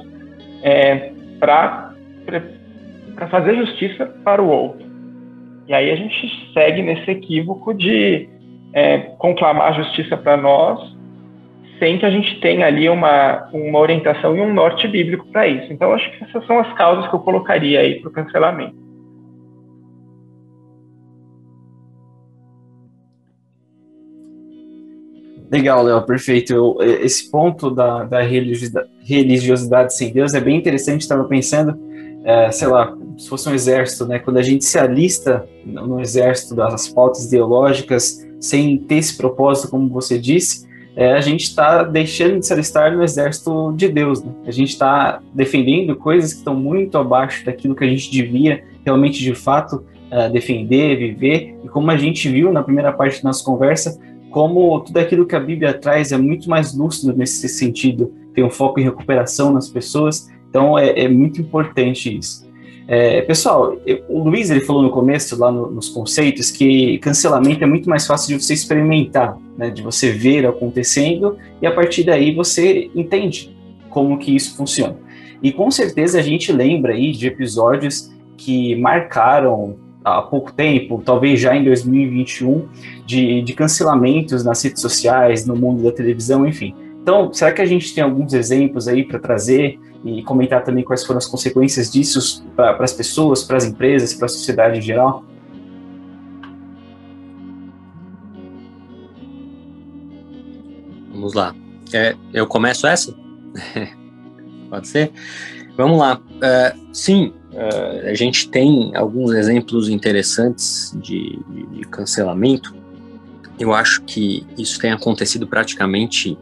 é, 0.64 1.12
para 1.38 1.94
fazer 3.30 3.54
justiça 3.54 4.06
para 4.24 4.42
o 4.42 4.48
outro. 4.48 4.84
E 5.68 5.72
aí 5.72 5.90
a 5.90 5.96
gente 5.96 6.52
segue 6.52 6.82
nesse 6.82 7.08
equívoco 7.08 7.72
de 7.72 8.28
é, 8.72 8.98
conclamar 9.18 9.74
justiça 9.74 10.16
para 10.16 10.36
nós, 10.36 10.80
sem 11.78 11.98
que 11.98 12.06
a 12.06 12.10
gente 12.10 12.40
tenha 12.40 12.66
ali 12.66 12.88
uma, 12.88 13.48
uma 13.52 13.78
orientação 13.78 14.36
e 14.36 14.40
um 14.40 14.52
norte 14.52 14.88
bíblico 14.88 15.26
para 15.28 15.46
isso. 15.46 15.72
Então, 15.72 15.92
acho 15.92 16.10
que 16.10 16.24
essas 16.24 16.44
são 16.46 16.58
as 16.58 16.72
causas 16.74 17.08
que 17.08 17.14
eu 17.14 17.20
colocaria 17.20 17.80
aí 17.80 18.00
para 18.00 18.10
o 18.10 18.12
cancelamento. 18.12 18.83
Legal, 25.54 25.84
Léo, 25.84 26.02
perfeito. 26.02 26.52
Eu, 26.52 26.76
esse 26.80 27.30
ponto 27.30 27.70
da, 27.70 28.02
da 28.02 28.20
religiosidade, 28.20 29.94
sem 29.94 30.12
Deus 30.12 30.34
é 30.34 30.40
bem 30.40 30.56
interessante. 30.56 31.02
Estava 31.02 31.22
pensando, 31.22 31.78
é, 32.24 32.50
sei 32.50 32.66
lá, 32.66 32.92
se 33.16 33.28
fosse 33.28 33.48
um 33.48 33.54
exército, 33.54 34.04
né? 34.04 34.18
Quando 34.18 34.38
a 34.38 34.42
gente 34.42 34.64
se 34.64 34.76
alista 34.76 35.48
no 35.64 36.00
exército 36.00 36.56
das 36.56 36.88
pautas 36.88 37.26
ideológicas, 37.26 38.26
sem 38.40 38.76
ter 38.76 38.96
esse 38.96 39.16
propósito, 39.16 39.70
como 39.70 39.88
você 39.88 40.18
disse, 40.18 40.66
é, 40.96 41.12
a 41.12 41.20
gente 41.20 41.44
está 41.44 41.84
deixando 41.84 42.40
de 42.40 42.46
se 42.46 42.52
alistar 42.52 42.92
no 42.92 43.04
exército 43.04 43.72
de 43.76 43.86
Deus. 43.88 44.24
Né? 44.24 44.32
A 44.48 44.50
gente 44.50 44.70
está 44.70 45.20
defendendo 45.32 45.94
coisas 45.94 46.32
que 46.32 46.40
estão 46.40 46.56
muito 46.56 46.98
abaixo 46.98 47.44
daquilo 47.44 47.76
que 47.76 47.84
a 47.84 47.88
gente 47.88 48.10
devia 48.10 48.64
realmente, 48.84 49.22
de 49.22 49.36
fato, 49.36 49.84
uh, 50.10 50.32
defender, 50.32 50.96
viver. 50.96 51.56
E 51.62 51.68
como 51.68 51.92
a 51.92 51.96
gente 51.96 52.28
viu 52.28 52.52
na 52.52 52.62
primeira 52.62 52.92
parte 52.92 53.22
da 53.22 53.28
nossa 53.28 53.44
conversa, 53.44 53.96
como 54.34 54.80
tudo 54.80 54.96
aquilo 54.98 55.24
que 55.24 55.36
a 55.36 55.38
Bíblia 55.38 55.72
traz 55.72 56.10
é 56.10 56.18
muito 56.18 56.50
mais 56.50 56.76
lúcido 56.76 57.16
nesse 57.16 57.48
sentido, 57.48 58.12
tem 58.34 58.42
um 58.42 58.50
foco 58.50 58.80
em 58.80 58.82
recuperação 58.82 59.52
nas 59.52 59.68
pessoas. 59.68 60.28
Então 60.50 60.76
é, 60.76 61.04
é 61.04 61.08
muito 61.08 61.40
importante 61.40 62.18
isso. 62.18 62.44
É, 62.88 63.22
pessoal, 63.22 63.76
o 64.08 64.24
Luiz 64.24 64.50
ele 64.50 64.62
falou 64.62 64.82
no 64.82 64.90
começo, 64.90 65.38
lá 65.38 65.52
no, 65.52 65.70
nos 65.70 65.88
conceitos, 65.88 66.50
que 66.50 66.98
cancelamento 66.98 67.62
é 67.62 67.66
muito 67.68 67.88
mais 67.88 68.08
fácil 68.08 68.36
de 68.36 68.42
você 68.42 68.54
experimentar, 68.54 69.38
né, 69.56 69.70
de 69.70 69.82
você 69.82 70.10
ver 70.10 70.44
acontecendo 70.44 71.38
e 71.62 71.66
a 71.68 71.70
partir 71.70 72.02
daí 72.02 72.34
você 72.34 72.90
entende 72.92 73.56
como 73.88 74.18
que 74.18 74.34
isso 74.34 74.56
funciona. 74.56 74.96
E 75.44 75.52
com 75.52 75.70
certeza 75.70 76.18
a 76.18 76.22
gente 76.22 76.50
lembra 76.50 76.94
aí 76.94 77.12
de 77.12 77.28
episódios 77.28 78.12
que 78.36 78.74
marcaram 78.74 79.76
há 80.04 80.20
pouco 80.20 80.52
tempo, 80.52 81.02
talvez 81.04 81.40
já 81.40 81.56
em 81.56 81.64
2021, 81.64 82.68
de, 83.06 83.42
de 83.42 83.52
cancelamentos 83.54 84.44
nas 84.44 84.62
redes 84.62 84.82
sociais, 84.82 85.46
no 85.46 85.56
mundo 85.56 85.82
da 85.82 85.90
televisão, 85.90 86.46
enfim. 86.46 86.74
Então, 87.02 87.32
será 87.32 87.52
que 87.52 87.62
a 87.62 87.66
gente 87.66 87.94
tem 87.94 88.04
alguns 88.04 88.32
exemplos 88.34 88.86
aí 88.86 89.04
para 89.04 89.18
trazer 89.18 89.78
e 90.04 90.22
comentar 90.22 90.62
também 90.62 90.84
quais 90.84 91.04
foram 91.04 91.18
as 91.18 91.26
consequências 91.26 91.90
disso 91.90 92.44
para 92.54 92.76
as 92.84 92.92
pessoas, 92.92 93.42
para 93.42 93.56
as 93.56 93.64
empresas, 93.64 94.12
para 94.14 94.26
a 94.26 94.28
sociedade 94.28 94.78
em 94.78 94.82
geral? 94.82 95.24
Vamos 101.10 101.32
lá. 101.32 101.54
É, 101.92 102.14
eu 102.32 102.46
começo 102.46 102.86
essa? 102.86 103.14
Pode 104.68 104.88
ser? 104.88 105.12
Vamos 105.76 105.98
lá. 105.98 106.20
É, 106.42 106.74
sim, 106.92 107.32
é, 107.56 108.10
a 108.10 108.14
gente 108.14 108.48
tem 108.48 108.94
alguns 108.94 109.32
exemplos 109.32 109.88
interessantes 109.88 110.96
de, 111.00 111.38
de, 111.48 111.66
de 111.66 111.80
cancelamento. 111.82 112.74
Eu 113.58 113.72
acho 113.72 114.02
que 114.02 114.46
isso 114.58 114.80
tem 114.80 114.90
acontecido 114.90 115.46
praticamente 115.46 116.36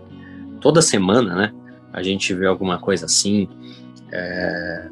toda 0.61 0.81
semana, 0.81 1.35
né? 1.35 1.53
a 1.93 2.03
gente 2.03 2.33
vê 2.33 2.47
alguma 2.47 2.79
coisa 2.79 3.05
assim, 3.05 3.49
é, 4.11 4.89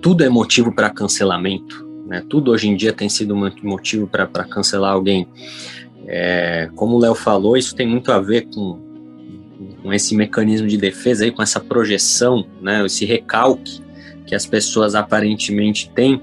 tudo 0.00 0.22
é 0.22 0.28
motivo 0.28 0.72
para 0.72 0.88
cancelamento, 0.88 1.84
né? 2.06 2.24
Tudo 2.28 2.52
hoje 2.52 2.68
em 2.68 2.76
dia 2.76 2.92
tem 2.92 3.08
sido 3.08 3.34
motivo 3.62 4.06
para 4.06 4.26
cancelar 4.44 4.92
alguém. 4.92 5.26
É, 6.06 6.70
como 6.76 6.96
o 6.96 6.98
Léo 6.98 7.14
falou, 7.14 7.56
isso 7.56 7.74
tem 7.74 7.86
muito 7.86 8.12
a 8.12 8.20
ver 8.20 8.42
com, 8.54 8.78
com 9.82 9.92
esse 9.92 10.14
mecanismo 10.14 10.68
de 10.68 10.76
defesa 10.76 11.24
aí, 11.24 11.32
com 11.32 11.42
essa 11.42 11.58
projeção, 11.58 12.46
né? 12.62 12.84
Esse 12.86 13.04
recalque 13.04 13.82
que 14.26 14.34
as 14.34 14.46
pessoas 14.46 14.94
aparentemente 14.94 15.90
têm. 15.90 16.20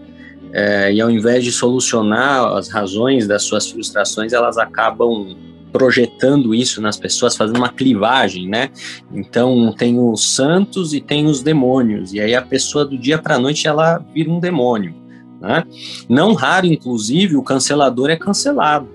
É, 0.53 0.91
e 0.93 0.99
ao 0.99 1.09
invés 1.09 1.43
de 1.43 1.51
solucionar 1.51 2.57
as 2.57 2.67
razões 2.67 3.25
das 3.25 3.43
suas 3.43 3.69
frustrações, 3.69 4.33
elas 4.33 4.57
acabam 4.57 5.35
projetando 5.71 6.53
isso 6.53 6.81
nas 6.81 6.97
pessoas, 6.97 7.35
fazendo 7.35 7.57
uma 7.57 7.69
clivagem, 7.69 8.47
né? 8.47 8.69
Então 9.11 9.73
tem 9.77 9.97
os 9.97 10.35
santos 10.35 10.93
e 10.93 10.99
tem 10.99 11.25
os 11.25 11.41
demônios, 11.41 12.13
e 12.13 12.19
aí 12.19 12.35
a 12.35 12.41
pessoa 12.41 12.85
do 12.85 12.97
dia 12.97 13.17
para 13.17 13.35
a 13.35 13.39
noite 13.39 13.67
ela 13.67 14.03
vira 14.13 14.29
um 14.29 14.39
demônio, 14.39 14.93
né? 15.39 15.63
Não 16.09 16.33
raro, 16.33 16.67
inclusive, 16.67 17.35
o 17.35 17.43
cancelador 17.43 18.09
é 18.09 18.15
cancelado, 18.15 18.89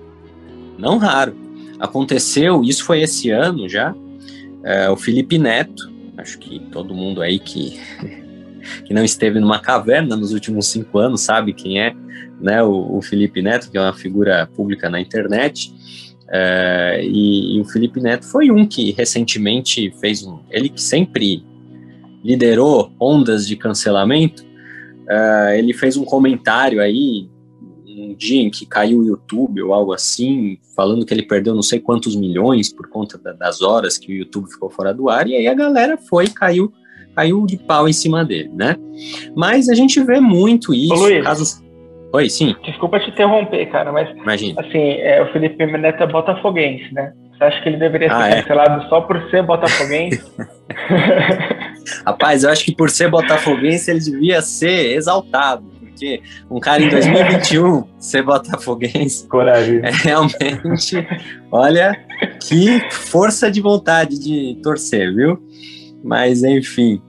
não 0.77 0.97
raro. 0.97 1.35
Aconteceu, 1.79 2.63
isso 2.63 2.83
foi 2.83 3.01
esse 3.01 3.29
ano 3.29 3.67
já, 3.67 3.95
é, 4.63 4.89
o 4.89 4.95
Felipe 4.95 5.37
Neto, 5.37 5.91
acho 6.17 6.37
que 6.39 6.59
todo 6.71 6.93
mundo 6.93 7.21
aí 7.21 7.39
que 7.39 7.79
que 8.85 8.93
não 8.93 9.03
esteve 9.03 9.39
numa 9.39 9.59
caverna 9.59 10.15
nos 10.15 10.33
últimos 10.33 10.67
cinco 10.67 10.99
anos 10.99 11.21
sabe 11.21 11.53
quem 11.53 11.79
é, 11.79 11.93
né? 12.41 12.61
O, 12.63 12.97
o 12.97 13.01
Felipe 13.01 13.41
Neto, 13.41 13.69
que 13.69 13.77
é 13.77 13.81
uma 13.81 13.93
figura 13.93 14.47
pública 14.55 14.89
na 14.89 14.99
internet. 14.99 15.73
É, 16.29 17.01
e, 17.03 17.55
e, 17.55 17.61
o 17.61 17.65
Felipe 17.65 18.01
Neto 18.01 18.25
foi 18.25 18.51
um 18.51 18.65
que 18.65 18.91
recentemente 18.91 19.93
fez 19.99 20.23
um. 20.23 20.39
Ele 20.49 20.69
que 20.69 20.81
sempre 20.81 21.43
liderou 22.23 22.91
ondas 22.99 23.47
de 23.47 23.55
cancelamento, 23.55 24.45
é, 25.09 25.57
ele 25.57 25.73
fez 25.73 25.95
um 25.95 26.03
comentário 26.03 26.81
aí, 26.81 27.29
um 27.87 28.13
dia 28.13 28.41
em 28.41 28.49
que 28.49 28.65
caiu 28.65 28.99
o 28.99 29.05
YouTube 29.05 29.61
ou 29.61 29.73
algo 29.73 29.93
assim, 29.93 30.59
falando 30.75 31.05
que 31.05 31.13
ele 31.13 31.23
perdeu 31.23 31.55
não 31.55 31.61
sei 31.61 31.79
quantos 31.79 32.15
milhões 32.15 32.71
por 32.71 32.89
conta 32.89 33.17
da, 33.17 33.31
das 33.31 33.61
horas 33.61 33.97
que 33.97 34.11
o 34.11 34.15
YouTube 34.15 34.51
ficou 34.51 34.69
fora 34.69 34.93
do 34.93 35.09
ar, 35.09 35.27
e 35.27 35.35
aí 35.35 35.47
a 35.47 35.53
galera 35.53 35.97
foi 35.97 36.27
caiu, 36.27 36.71
caiu 37.17 37.47
de 37.47 37.57
pau 37.57 37.89
em 37.89 37.93
cima 37.93 38.23
dele, 38.23 38.51
né? 38.53 38.75
Mas 39.35 39.67
a 39.69 39.73
gente 39.73 40.01
vê 40.03 40.19
muito 40.19 40.71
isso, 40.71 40.93
Ô, 40.93 41.23
casos 41.23 41.65
Oi, 42.13 42.29
sim. 42.29 42.55
Desculpa 42.63 42.99
te 42.99 43.09
interromper, 43.09 43.65
cara, 43.65 43.91
mas 43.91 44.09
Imagina. 44.09 44.61
assim, 44.61 44.93
é, 44.93 45.21
o 45.21 45.31
Felipe 45.33 45.65
Neto 45.65 46.03
é 46.03 46.07
botafoguense, 46.07 46.93
né? 46.93 47.11
Você 47.33 47.43
acha 47.43 47.61
que 47.61 47.69
ele 47.69 47.77
deveria 47.77 48.11
ah, 48.11 48.23
ser 48.23 48.29
é? 48.29 48.41
cancelado 48.41 48.89
só 48.89 49.01
por 49.01 49.29
ser 49.29 49.43
botafoguense? 49.43 50.23
Rapaz, 52.05 52.43
eu 52.43 52.49
acho 52.49 52.63
que 52.63 52.73
por 52.73 52.89
ser 52.89 53.09
botafoguense 53.09 53.91
ele 53.91 53.99
devia 53.99 54.41
ser 54.41 54.95
exaltado, 54.95 55.65
porque 55.79 56.21
um 56.49 56.59
cara 56.59 56.81
em 56.81 56.89
2021 56.89 57.83
ser 57.99 58.23
botafoguense, 58.23 59.27
coragem, 59.27 59.81
é 59.83 59.91
realmente, 59.91 61.05
olha 61.51 61.99
que 62.47 62.79
força 62.89 63.51
de 63.51 63.59
vontade 63.61 64.17
de 64.17 64.59
torcer, 64.63 65.13
viu? 65.13 65.37
Mas 66.03 66.43
enfim, 66.43 67.01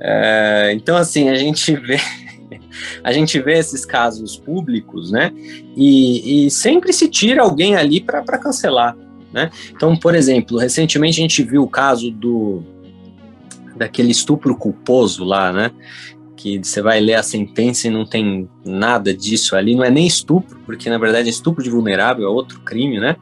é, 0.00 0.72
então 0.74 0.96
assim 0.96 1.28
a 1.28 1.34
gente 1.34 1.74
vê 1.76 1.98
a 3.02 3.12
gente 3.12 3.38
vê 3.40 3.58
esses 3.58 3.84
casos 3.84 4.36
públicos, 4.36 5.10
né? 5.10 5.32
E, 5.76 6.46
e 6.46 6.50
sempre 6.50 6.92
se 6.92 7.08
tira 7.08 7.42
alguém 7.42 7.76
ali 7.76 8.00
para 8.00 8.38
cancelar, 8.38 8.96
né? 9.32 9.50
Então, 9.70 9.96
por 9.96 10.14
exemplo, 10.14 10.58
recentemente 10.58 11.20
a 11.20 11.22
gente 11.22 11.42
viu 11.42 11.62
o 11.62 11.68
caso 11.68 12.10
do 12.10 12.62
daquele 13.76 14.12
estupro 14.12 14.56
culposo 14.56 15.24
lá, 15.24 15.52
né? 15.52 15.70
Que 16.36 16.58
você 16.58 16.80
vai 16.80 17.00
ler 17.00 17.14
a 17.14 17.22
sentença 17.22 17.88
e 17.88 17.90
não 17.90 18.06
tem 18.06 18.48
nada 18.64 19.12
disso 19.14 19.56
ali, 19.56 19.74
não 19.74 19.84
é 19.84 19.90
nem 19.90 20.06
estupro, 20.06 20.58
porque 20.64 20.88
na 20.88 20.98
verdade 20.98 21.28
estupro 21.28 21.62
de 21.62 21.70
vulnerável 21.70 22.26
é 22.26 22.28
outro 22.28 22.60
crime, 22.60 23.00
né? 23.00 23.16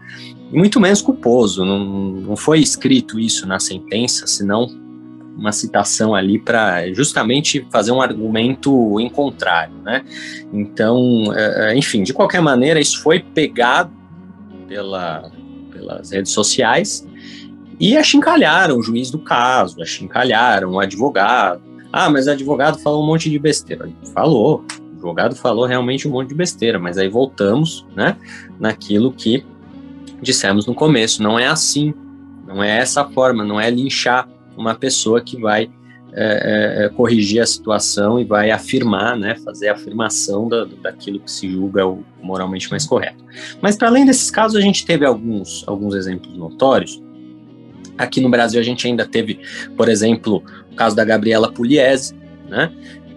E 0.52 0.56
muito 0.56 0.78
menos 0.78 1.00
culposo, 1.00 1.64
não, 1.64 1.78
não 1.82 2.36
foi 2.36 2.60
escrito 2.60 3.18
isso 3.18 3.46
na 3.46 3.58
sentença, 3.58 4.26
senão 4.26 4.81
uma 5.36 5.52
citação 5.52 6.14
ali 6.14 6.38
para 6.38 6.92
justamente 6.92 7.66
fazer 7.70 7.92
um 7.92 8.00
argumento 8.00 9.00
em 9.00 9.08
contrário, 9.08 9.74
né? 9.82 10.04
Então, 10.52 11.32
é, 11.34 11.72
é, 11.72 11.76
enfim, 11.76 12.02
de 12.02 12.12
qualquer 12.12 12.40
maneira, 12.40 12.80
isso 12.80 13.02
foi 13.02 13.20
pegado 13.20 13.90
pela, 14.68 15.30
pelas 15.72 16.10
redes 16.10 16.32
sociais 16.32 17.06
e 17.80 17.96
achincalharam 17.96 18.76
o 18.76 18.82
juiz 18.82 19.10
do 19.10 19.18
caso, 19.18 19.82
achincalharam 19.82 20.72
o 20.72 20.80
advogado. 20.80 21.62
Ah, 21.92 22.08
mas 22.08 22.26
o 22.26 22.30
advogado 22.30 22.78
falou 22.78 23.02
um 23.02 23.06
monte 23.06 23.28
de 23.28 23.38
besteira. 23.38 23.90
Falou, 24.14 24.64
o 24.70 24.92
advogado 24.94 25.34
falou 25.34 25.66
realmente 25.66 26.06
um 26.06 26.12
monte 26.12 26.28
de 26.28 26.34
besteira, 26.34 26.78
mas 26.78 26.96
aí 26.96 27.08
voltamos, 27.08 27.86
né, 27.94 28.16
naquilo 28.58 29.12
que 29.12 29.44
dissemos 30.22 30.66
no 30.66 30.74
começo. 30.74 31.22
Não 31.22 31.38
é 31.38 31.48
assim, 31.48 31.92
não 32.46 32.62
é 32.62 32.78
essa 32.78 33.04
forma, 33.04 33.44
não 33.44 33.60
é 33.60 33.68
linchar 33.68 34.28
uma 34.56 34.74
pessoa 34.74 35.20
que 35.20 35.40
vai 35.40 35.70
é, 36.14 36.84
é, 36.84 36.88
corrigir 36.90 37.40
a 37.40 37.46
situação 37.46 38.20
e 38.20 38.24
vai 38.24 38.50
afirmar, 38.50 39.16
né, 39.16 39.34
fazer 39.36 39.68
a 39.68 39.72
afirmação 39.72 40.46
da, 40.46 40.66
daquilo 40.82 41.18
que 41.20 41.30
se 41.30 41.50
julga 41.50 41.86
o 41.86 42.04
moralmente 42.22 42.70
mais 42.70 42.86
correto. 42.86 43.24
Mas 43.62 43.76
para 43.76 43.88
além 43.88 44.04
desses 44.04 44.30
casos, 44.30 44.56
a 44.56 44.60
gente 44.60 44.84
teve 44.84 45.06
alguns, 45.06 45.64
alguns 45.66 45.94
exemplos 45.94 46.36
notórios. 46.36 47.02
Aqui 47.96 48.20
no 48.20 48.28
Brasil 48.28 48.60
a 48.60 48.62
gente 48.62 48.86
ainda 48.86 49.06
teve, 49.06 49.40
por 49.76 49.88
exemplo, 49.88 50.42
o 50.70 50.74
caso 50.74 50.94
da 50.94 51.04
Gabriela 51.04 51.50
Pugliese, 51.50 52.14
né, 52.48 52.70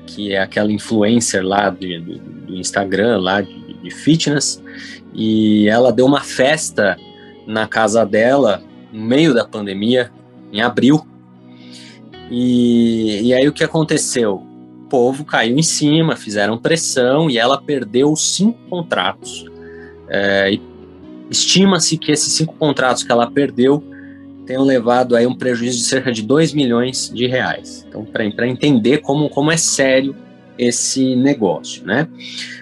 que 0.07 0.31
é 0.31 0.39
aquela 0.39 0.71
influencer 0.71 1.45
lá 1.45 1.69
do, 1.69 1.79
do, 1.79 2.17
do 2.17 2.55
Instagram, 2.55 3.17
lá 3.17 3.41
de, 3.41 3.73
de 3.73 3.91
fitness, 3.91 4.63
e 5.13 5.67
ela 5.67 5.91
deu 5.91 6.05
uma 6.05 6.21
festa 6.21 6.97
na 7.45 7.67
casa 7.67 8.05
dela 8.05 8.63
no 8.91 9.03
meio 9.03 9.33
da 9.33 9.45
pandemia, 9.45 10.09
em 10.51 10.61
abril, 10.61 11.05
e, 12.29 13.27
e 13.27 13.33
aí 13.33 13.47
o 13.47 13.53
que 13.53 13.63
aconteceu? 13.63 14.43
O 14.85 14.87
povo 14.89 15.25
caiu 15.25 15.57
em 15.57 15.63
cima, 15.63 16.15
fizeram 16.15 16.57
pressão 16.57 17.29
e 17.29 17.37
ela 17.37 17.61
perdeu 17.61 18.15
cinco 18.15 18.59
contratos. 18.69 19.45
É, 20.07 20.57
Estima-se 21.29 21.97
que 21.97 22.11
esses 22.11 22.33
cinco 22.33 22.53
contratos 22.53 23.03
que 23.03 23.11
ela 23.11 23.29
perdeu 23.29 23.83
tenham 24.45 24.63
levado 24.63 25.15
aí 25.15 25.25
um 25.25 25.35
prejuízo 25.35 25.79
de 25.79 25.83
cerca 25.85 26.11
de 26.11 26.21
2 26.21 26.53
milhões 26.53 27.11
de 27.13 27.25
reais. 27.25 27.83
Então, 27.87 28.05
para 28.05 28.47
entender 28.47 28.99
como, 28.99 29.27
como 29.29 29.51
é 29.51 29.57
sério 29.57 30.15
esse 30.57 31.15
negócio, 31.15 31.83
né? 31.83 32.07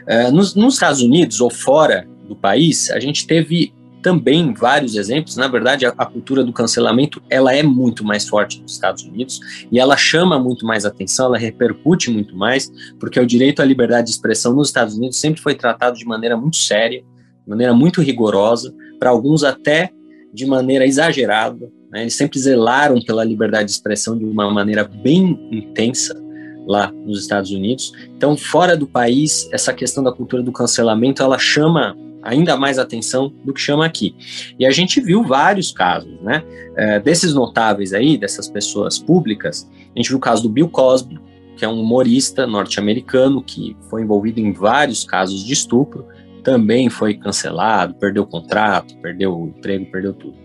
É, 0.07 0.31
nos, 0.31 0.55
nos 0.55 0.75
Estados 0.75 1.01
Unidos 1.01 1.41
ou 1.41 1.49
fora 1.49 2.07
do 2.27 2.35
país, 2.35 2.89
a 2.89 2.99
gente 2.99 3.27
teve 3.27 3.73
também 4.03 4.53
vários 4.53 4.95
exemplos. 4.95 5.37
Na 5.37 5.47
verdade, 5.47 5.85
a, 5.85 5.93
a, 5.97 6.05
cultura 6.05 6.43
do 6.43 6.51
cancelamento 6.51 7.23
ela 7.29 7.55
é 7.55 7.63
muito 7.63 8.03
mais 8.03 8.27
forte 8.27 8.61
nos 8.61 8.73
Estados 8.73 9.03
Unidos 9.03 9.39
e 9.71 9.79
ela 9.79 9.97
chama 9.97 10.37
muito 10.37 10.65
mais 10.65 10.85
atenção, 10.85 11.27
ela 11.27 11.37
repercute 11.37 12.11
muito 12.11 12.35
mais, 12.35 12.71
porque 12.99 13.19
o 13.19 13.25
direito 13.25 13.61
à 13.61 13.65
liberdade 13.65 14.07
de 14.07 14.13
expressão 14.13 14.53
nos 14.53 14.67
Estados 14.67 14.95
Unidos 14.95 15.17
sempre 15.17 15.41
foi 15.41 15.55
tratado 15.55 15.97
de 15.97 16.05
maneira 16.05 16.37
muito 16.37 16.57
séria, 16.57 16.99
de 16.99 17.49
maneira 17.49 17.73
muito 17.73 18.01
rigorosa, 18.01 18.75
para 18.99 19.09
alguns 19.09 19.43
até 19.43 19.89
de 20.33 20.45
maneira 20.45 20.85
exagerada. 20.85 21.71
Né? 21.89 22.01
Eles 22.01 22.15
sempre 22.15 22.37
zelaram 22.39 23.01
pela 23.01 23.23
liberdade 23.23 23.65
de 23.65 23.71
expressão 23.71 24.17
de 24.17 24.25
uma 24.25 24.51
maneira 24.51 24.83
bem 24.83 25.39
intensa 25.49 26.21
lá 26.67 26.91
nos 26.91 27.21
Estados 27.21 27.51
Unidos. 27.51 27.93
Então, 28.15 28.35
fora 28.35 28.75
do 28.75 28.87
país, 28.87 29.49
essa 29.51 29.73
questão 29.73 30.03
da 30.03 30.11
cultura 30.11 30.43
do 30.43 30.51
cancelamento, 30.51 31.23
ela 31.23 31.37
chama 31.37 31.95
ainda 32.23 32.57
mais 32.57 32.79
atenção 32.79 33.33
do 33.43 33.53
que 33.53 33.61
chama 33.61 33.85
aqui. 33.85 34.15
E 34.57 34.65
a 34.65 34.71
gente 34.71 35.01
viu 35.01 35.23
vários 35.23 35.71
casos, 35.71 36.19
né? 36.21 36.43
É, 36.75 36.99
desses 36.99 37.33
notáveis 37.33 37.93
aí, 37.93 38.17
dessas 38.17 38.49
pessoas 38.49 38.97
públicas, 38.97 39.69
a 39.95 39.99
gente 39.99 40.09
viu 40.09 40.17
o 40.17 40.21
caso 40.21 40.43
do 40.43 40.49
Bill 40.49 40.69
Cosby, 40.69 41.19
que 41.55 41.65
é 41.65 41.67
um 41.67 41.79
humorista 41.79 42.47
norte-americano 42.47 43.43
que 43.43 43.77
foi 43.89 44.01
envolvido 44.01 44.39
em 44.39 44.51
vários 44.51 45.03
casos 45.03 45.43
de 45.45 45.53
estupro, 45.53 46.07
também 46.43 46.89
foi 46.89 47.13
cancelado, 47.13 47.95
perdeu 47.95 48.23
o 48.23 48.27
contrato, 48.27 48.95
perdeu 48.97 49.33
o 49.35 49.47
emprego, 49.47 49.85
perdeu 49.91 50.13
tudo. 50.13 50.35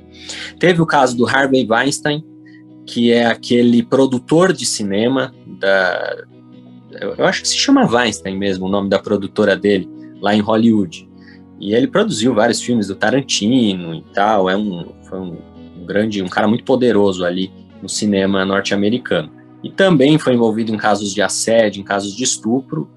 Teve 0.59 0.81
o 0.81 0.87
caso 0.87 1.17
do 1.17 1.27
Harvey 1.27 1.67
Weinstein, 1.69 2.25
que 2.87 3.13
é 3.13 3.27
aquele 3.27 3.83
produtor 3.83 4.53
de 4.53 4.65
cinema 4.65 5.35
da. 5.61 6.25
Eu 7.19 7.27
acho 7.27 7.43
que 7.43 7.49
se 7.49 7.57
chama 7.57 7.87
Weinstein 7.87 8.37
mesmo, 8.37 8.67
o 8.67 8.71
nome 8.71 8.89
da 8.89 8.99
produtora 8.99 9.57
dele, 9.57 9.89
lá 10.21 10.35
em 10.35 10.41
Hollywood. 10.41 11.08
E 11.61 11.75
ele 11.75 11.87
produziu 11.87 12.35
vários 12.35 12.63
filmes 12.63 12.87
do 12.87 12.95
Tarantino 12.95 13.95
e 13.95 14.05
tal, 14.15 14.49
é 14.49 14.57
um, 14.57 14.87
foi 15.03 15.19
um, 15.19 15.37
um 15.77 15.87
grande, 15.87 16.23
um 16.23 16.29
cara 16.29 16.47
muito 16.47 16.65
poderoso 16.65 17.25
ali 17.25 17.51
no 17.83 17.89
cinema 17.89 18.45
norte-americano. 18.45 19.31
E 19.63 19.71
também 19.71 20.19
foi 20.19 20.35
envolvido 20.35 20.73
em 20.73 20.77
casos 20.77 21.13
de 21.13 21.21
assédio, 21.21 21.81
em 21.81 21.85
casos 21.85 22.15
de 22.15 22.23
estupro. 22.23 22.89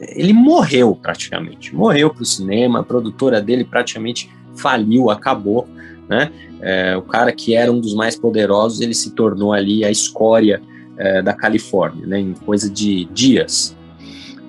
Ele 0.00 0.32
morreu 0.32 0.94
praticamente, 0.94 1.74
morreu 1.74 2.10
para 2.10 2.22
o 2.22 2.26
cinema, 2.26 2.80
a 2.80 2.82
produtora 2.82 3.40
dele 3.40 3.64
praticamente 3.64 4.30
faliu, 4.54 5.10
acabou, 5.10 5.68
né? 6.08 6.30
É, 6.60 6.96
o 6.96 7.02
cara 7.02 7.32
que 7.32 7.54
era 7.54 7.70
um 7.70 7.80
dos 7.80 7.94
mais 7.94 8.16
poderosos, 8.16 8.80
ele 8.80 8.94
se 8.94 9.10
tornou 9.10 9.52
ali 9.52 9.84
a 9.84 9.90
escória 9.90 10.62
é, 10.96 11.20
da 11.20 11.34
Califórnia, 11.34 12.06
né? 12.06 12.18
Em 12.18 12.32
coisa 12.32 12.70
de 12.70 13.04
dias. 13.06 13.76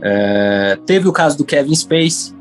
É, 0.02 0.78
teve 0.86 1.08
o 1.08 1.12
caso 1.12 1.38
do 1.38 1.46
Kevin 1.46 1.76
Space, 1.76 2.34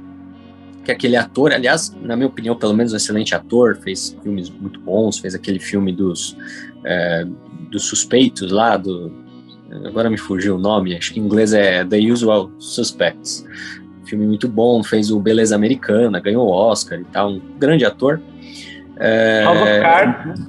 que 0.87 0.93
aquele 0.93 1.17
ator, 1.17 1.53
aliás, 1.53 1.95
na 2.01 2.15
minha 2.17 2.29
opinião, 2.29 2.55
pelo 2.55 2.73
menos 2.73 2.93
um 2.93 2.97
excelente 2.97 3.35
ator, 3.35 3.77
fez 3.77 4.17
filmes 4.23 4.49
muito 4.49 4.81
bons, 4.81 5.19
fez 5.19 5.35
aquele 5.35 5.59
filme 5.59 5.93
dos, 5.93 6.37
é, 6.85 7.27
dos 7.71 7.85
suspeitos 7.85 8.53
lá, 8.53 8.77
do, 8.77 9.13
agora 9.85 10.09
me 10.09 10.17
fugiu 10.17 10.55
o 10.55 10.59
nome, 10.59 10.97
acho 10.97 11.13
que 11.13 11.19
em 11.19 11.25
inglês 11.25 11.53
é 11.53 11.85
The 11.85 11.99
Usual 11.99 12.53
Suspects. 12.59 13.45
Filme 14.05 14.25
muito 14.27 14.47
bom, 14.47 14.83
fez 14.85 15.11
o 15.11 15.19
Beleza 15.19 15.57
Americana, 15.57 16.21
ganhou 16.21 16.47
o 16.47 16.51
Oscar 16.51 17.01
e 17.01 17.05
tal, 17.07 17.33
um 17.33 17.43
grande 17.59 17.85
ator. 17.85 18.21
É, 18.97 19.43
House 19.43 19.61
of 19.61 19.81
Cards, 19.81 20.25
né? 20.25 20.47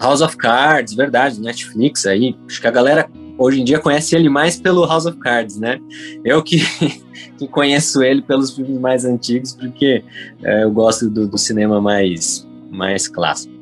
House 0.00 0.20
of 0.22 0.36
Cards, 0.38 0.94
verdade, 0.94 1.40
Netflix 1.40 2.06
aí. 2.06 2.34
Acho 2.48 2.58
que 2.58 2.66
a 2.66 2.70
galera 2.70 3.10
hoje 3.38 3.60
em 3.60 3.64
dia 3.64 3.78
conhece 3.78 4.14
ele 4.16 4.28
mais 4.28 4.60
pelo 4.60 4.84
House 4.84 5.06
of 5.06 5.16
Cards, 5.18 5.58
né? 5.58 5.80
Eu 6.24 6.42
que 6.42 6.58
que 7.38 7.46
conheço 7.46 8.02
ele 8.02 8.20
pelos 8.20 8.54
filmes 8.54 8.78
mais 8.78 9.04
antigos, 9.04 9.54
porque 9.54 10.02
é, 10.42 10.64
eu 10.64 10.70
gosto 10.72 11.08
do, 11.08 11.26
do, 11.26 11.38
cinema 11.38 11.80
mais, 11.80 12.46
mais 12.70 13.06
clássico. 13.06 13.54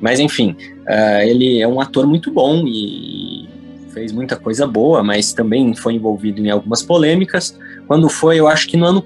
Mas, 0.00 0.20
enfim, 0.20 0.54
uh, 0.82 1.22
ele 1.22 1.60
é 1.60 1.66
um 1.66 1.80
ator 1.80 2.06
muito 2.06 2.30
bom 2.30 2.64
e 2.66 3.48
fez 3.92 4.12
muita 4.12 4.36
coisa 4.36 4.66
boa, 4.66 5.02
mas 5.02 5.32
também 5.32 5.74
foi 5.74 5.94
envolvido 5.94 6.40
em 6.40 6.50
algumas 6.50 6.82
polêmicas. 6.82 7.58
Quando 7.86 8.08
foi, 8.08 8.38
eu 8.38 8.48
acho 8.48 8.68
que 8.68 8.76
no 8.76 8.86
ano 8.86 9.04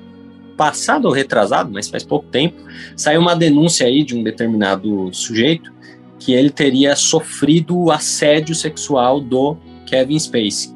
passado 0.57 1.05
ou 1.07 1.13
retrasado, 1.13 1.71
mas 1.73 1.89
faz 1.89 2.03
pouco 2.03 2.27
tempo, 2.29 2.57
saiu 2.97 3.21
uma 3.21 3.37
denúncia 3.37 3.87
aí 3.87 4.03
de 4.03 4.17
um 4.17 4.23
determinado 4.23 5.11
sujeito 5.13 5.73
que 6.19 6.33
ele 6.33 6.51
teria 6.51 6.97
sofrido 6.97 7.91
assédio 7.91 8.55
sexual 8.55 9.21
do 9.21 9.57
Kevin 9.87 10.19
Spacey. 10.19 10.75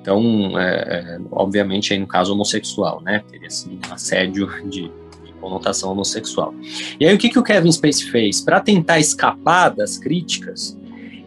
Então, 0.00 0.58
é, 0.58 0.64
é, 0.64 1.18
obviamente, 1.30 1.92
aí 1.92 1.98
no 1.98 2.06
caso 2.06 2.32
homossexual, 2.32 3.02
né? 3.02 3.22
Teria 3.30 3.50
sido 3.50 3.78
um 3.88 3.92
assédio 3.92 4.48
de, 4.68 4.90
de 5.24 5.32
conotação 5.40 5.92
homossexual. 5.92 6.54
E 6.98 7.06
aí, 7.06 7.14
o 7.14 7.18
que, 7.18 7.28
que 7.28 7.38
o 7.38 7.42
Kevin 7.42 7.72
Spacey 7.72 8.10
fez? 8.10 8.40
Para 8.40 8.60
tentar 8.60 8.98
escapar 8.98 9.70
das 9.70 9.98
críticas, 9.98 10.78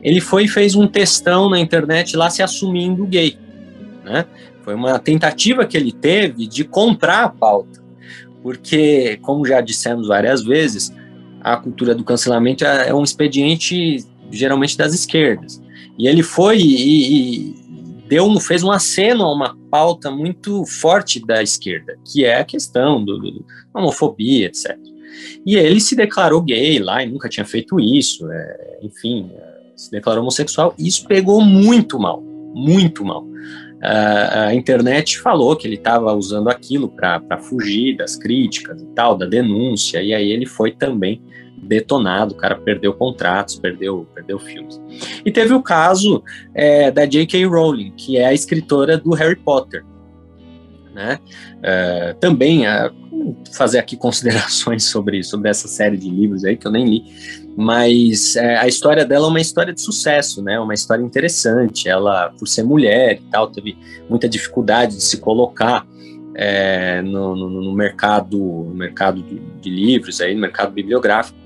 ele 0.02 0.20
foi 0.20 0.46
e 0.46 0.48
fez 0.48 0.76
um 0.76 0.88
textão 0.88 1.50
na 1.50 1.60
internet 1.60 2.18
lá 2.18 2.30
se 2.30 2.42
assumindo 2.42 3.06
gay, 3.06 3.38
né? 4.04 4.26
Foi 4.64 4.76
uma 4.76 4.98
tentativa 4.98 5.66
que 5.66 5.78
ele 5.78 5.92
teve 5.92 6.48
de 6.48 6.64
comprar 6.64 7.24
a 7.26 7.30
pauta, 7.30 7.84
porque, 8.42 9.18
como 9.22 9.46
já 9.46 9.62
dissemos 9.62 10.08
várias 10.08 10.44
vezes, 10.44 10.94
a 11.42 11.58
cultura 11.58 11.94
do 11.94 12.04
cancelamento 12.04 12.66
é, 12.66 12.90
é 12.90 12.94
um 12.94 13.04
expediente 13.04 14.06
geralmente 14.32 14.78
das 14.78 14.94
esquerdas. 14.94 15.63
E 15.98 16.08
ele 16.08 16.24
foi 16.24 16.58
e, 16.58 17.50
e 17.50 17.56
deu, 18.08 18.40
fez 18.40 18.64
um 18.64 18.72
aceno 18.72 19.24
a 19.24 19.34
uma 19.34 19.58
pauta 19.70 20.12
muito 20.12 20.66
forte 20.66 21.26
da 21.26 21.42
esquerda, 21.42 21.98
que 22.06 22.26
é 22.26 22.40
a 22.40 22.46
questão 22.46 23.04
do, 23.04 23.44
homofobia, 23.74 24.48
etc. 24.48 24.78
E 25.46 25.56
ele 25.56 25.80
se 25.80 25.96
declarou 25.96 26.42
gay 26.42 26.80
lá 26.80 27.04
e 27.04 27.10
nunca 27.10 27.30
tinha 27.30 27.46
feito 27.46 27.80
isso, 27.80 28.30
é, 28.32 28.80
enfim, 28.82 29.30
é, 29.34 29.54
se 29.76 29.92
declarou 29.92 30.22
homossexual. 30.22 30.74
Isso 30.78 31.08
pegou 31.08 31.42
muito 31.42 32.00
mal, 32.00 32.22
muito 32.22 33.04
mal. 33.04 33.24
Uh, 33.24 34.48
a 34.48 34.56
internet 34.56 35.20
falou 35.20 35.58
que 35.58 35.68
ele 35.68 35.76
estava 35.76 36.14
usando 36.14 36.48
aquilo 36.48 36.88
para 36.88 37.38
fugir 37.38 37.98
das 37.98 38.16
críticas 38.16 38.82
e 38.82 38.86
tal, 38.96 39.18
da 39.18 39.26
denúncia, 39.26 40.02
e 40.02 40.14
aí 40.14 40.32
ele 40.32 40.46
foi 40.46 40.72
também 40.72 41.22
detonado, 41.64 42.34
o 42.34 42.38
cara 42.38 42.56
perdeu 42.56 42.94
contratos, 42.94 43.58
perdeu, 43.58 44.08
perdeu 44.14 44.40
filmes. 44.40 44.80
E 45.26 45.32
teve 45.32 45.54
o 45.54 45.62
caso 45.62 46.24
é, 46.54 46.92
da 46.92 47.06
J.K. 47.06 47.46
Rowling, 47.46 47.92
que 47.92 48.18
é 48.18 48.26
a 48.26 48.34
escritora 48.34 48.98
do 48.98 49.12
Harry 49.14 49.36
Potter. 49.36 49.84
Né? 50.94 51.20
É, 51.64 52.16
também 52.20 52.68
é, 52.68 52.92
fazer 53.52 53.80
aqui 53.80 53.98
considerações 53.98 54.84
sobre, 54.92 55.24
sobre 55.24 55.50
essa 55.50 55.68
série 55.68 55.98
de 55.98 56.10
livros 56.10 56.44
aí 56.46 56.56
que 56.56 56.68
eu 56.68 56.72
nem 56.72 56.86
li, 56.86 57.04
mas 57.56 58.36
é, 58.36 58.58
a 58.58 58.68
história 58.68 59.06
dela 59.06 59.28
é 59.28 59.30
uma 59.30 59.42
história 59.42 59.74
de 59.74 59.82
sucesso, 59.82 60.42
né? 60.42 60.60
Uma 60.60 60.74
história 60.74 61.04
interessante. 61.04 61.88
Ela, 61.88 62.34
por 62.38 62.48
ser 62.48 62.64
mulher 62.64 63.18
e 63.18 63.30
tal, 63.30 63.48
teve 63.48 63.78
muita 64.10 64.28
dificuldade 64.28 64.96
de 64.96 65.04
se 65.04 65.18
colocar 65.18 65.86
é, 66.36 67.02
no, 67.02 67.36
no, 67.36 67.50
no, 67.50 67.74
mercado, 67.74 68.38
no 68.38 68.74
mercado 68.74 69.22
de, 69.22 69.40
de, 69.62 69.70
livros, 69.70 70.20
aí, 70.22 70.34
no 70.34 70.42
mercado 70.42 70.72
bibliográfico, 70.72 71.38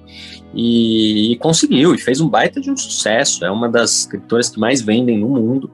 e, 0.54 1.34
e, 1.34 1.38
conseguiu, 1.38 1.94
e 1.94 1.98
fez 1.98 2.22
um 2.22 2.30
baita 2.30 2.62
de 2.62 2.72
um 2.72 2.78
sucesso, 2.78 3.46
é 3.46 3.52
uma 3.52 3.70
das 3.70 4.00
escritoras 4.00 4.50
que 4.50 4.60
mais 4.60 4.82
vendem 4.82 5.20
no 5.20 5.30
mundo, 5.30 5.70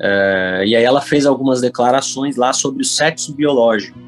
é, 0.00 0.64
e 0.66 0.76
aí 0.76 0.84
ela 0.84 1.00
fez 1.00 1.26
algumas 1.26 1.60
declarações 1.60 2.36
lá 2.36 2.52
sobre 2.52 2.82
o 2.82 2.84
sexo 2.84 3.34
biológico, 3.34 3.98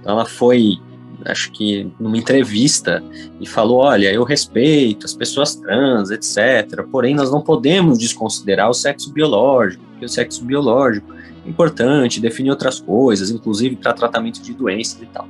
então 0.00 0.12
ela 0.12 0.26
foi 0.26 0.78
acho 1.24 1.52
que 1.52 1.88
numa 2.00 2.16
entrevista, 2.16 3.02
e 3.40 3.46
falou: 3.46 3.78
olha, 3.78 4.12
eu 4.12 4.24
respeito 4.24 5.06
as 5.06 5.14
pessoas 5.14 5.54
trans, 5.54 6.10
etc. 6.10 6.82
Porém, 6.90 7.14
nós 7.14 7.30
não 7.30 7.40
podemos 7.40 7.98
desconsiderar 7.98 8.68
o 8.68 8.74
sexo 8.74 9.12
biológico, 9.12 9.84
porque 9.90 10.04
o 10.04 10.08
sexo 10.08 10.44
biológico 10.44 11.12
importante, 11.46 12.20
define 12.20 12.50
outras 12.50 12.80
coisas, 12.80 13.30
inclusive 13.30 13.76
para 13.76 13.92
tratamento 13.92 14.40
de 14.42 14.54
doenças 14.54 15.00
e 15.02 15.06
tal. 15.06 15.28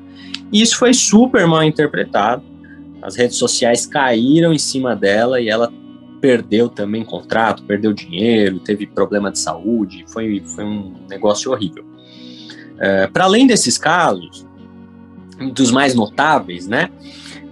E 0.52 0.60
isso 0.60 0.76
foi 0.76 0.92
super 0.92 1.46
mal 1.46 1.62
interpretado. 1.64 2.42
As 3.00 3.16
redes 3.16 3.36
sociais 3.36 3.86
caíram 3.86 4.52
em 4.52 4.58
cima 4.58 4.94
dela 4.94 5.40
e 5.40 5.48
ela 5.48 5.72
perdeu 6.20 6.68
também 6.68 7.04
contrato, 7.04 7.64
perdeu 7.64 7.92
dinheiro, 7.92 8.60
teve 8.60 8.86
problema 8.86 9.30
de 9.30 9.38
saúde, 9.38 10.04
foi, 10.06 10.40
foi 10.54 10.64
um 10.64 10.94
negócio 11.08 11.50
horrível. 11.50 11.84
É, 12.78 13.08
Para 13.08 13.24
além 13.24 13.46
desses 13.46 13.76
casos, 13.76 14.46
dos 15.52 15.72
mais 15.72 15.94
notáveis, 15.94 16.68
né? 16.68 16.90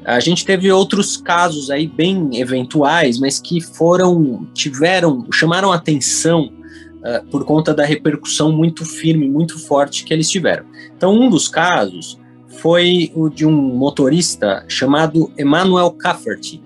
A 0.05 0.21
gente 0.21 0.47
teve 0.47 0.71
outros 0.71 1.17
casos 1.17 1.71
aí 1.71 1.87
bem 1.87 2.31
eventuais, 2.35 3.19
mas 3.19 3.41
que 3.41 3.61
foram, 3.61 4.47
tiveram, 4.55 5.27
chamaram 5.33 5.73
atenção 5.73 6.53
uh, 7.01 7.27
por 7.31 7.45
conta 7.45 7.75
da 7.75 7.85
repercussão 7.85 8.53
muito 8.53 8.85
firme, 8.85 9.29
muito 9.29 9.59
forte 9.59 10.05
que 10.05 10.13
eles 10.13 10.31
tiveram. 10.31 10.65
Então, 10.97 11.15
um 11.15 11.29
dos 11.29 11.49
casos 11.49 12.19
foi 12.49 13.11
o 13.15 13.29
de 13.29 13.47
um 13.47 13.53
motorista 13.53 14.65
chamado 14.69 15.33
Emmanuel 15.39 15.91
Cafferty, 15.93 16.63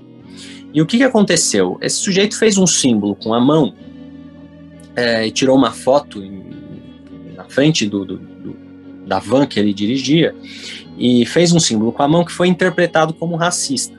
e 0.74 0.82
o 0.82 0.86
que, 0.86 0.96
que 0.96 1.04
aconteceu? 1.04 1.78
Esse 1.80 1.98
sujeito 1.98 2.36
fez 2.36 2.58
um 2.58 2.66
símbolo 2.66 3.14
com 3.14 3.32
a 3.32 3.40
mão 3.40 3.72
é, 4.96 5.24
e 5.24 5.30
tirou 5.30 5.56
uma 5.56 5.70
foto 5.70 6.20
em, 6.20 6.42
na 7.36 7.44
frente 7.44 7.86
do, 7.86 8.04
do, 8.04 8.16
do, 8.16 8.56
da 9.06 9.20
van 9.20 9.46
que 9.46 9.60
ele 9.60 9.72
dirigia 9.72 10.34
e 10.98 11.24
fez 11.26 11.52
um 11.52 11.60
símbolo 11.60 11.92
com 11.92 12.02
a 12.02 12.08
mão 12.08 12.24
que 12.24 12.32
foi 12.32 12.48
interpretado 12.48 13.14
como 13.14 13.36
racista. 13.36 13.96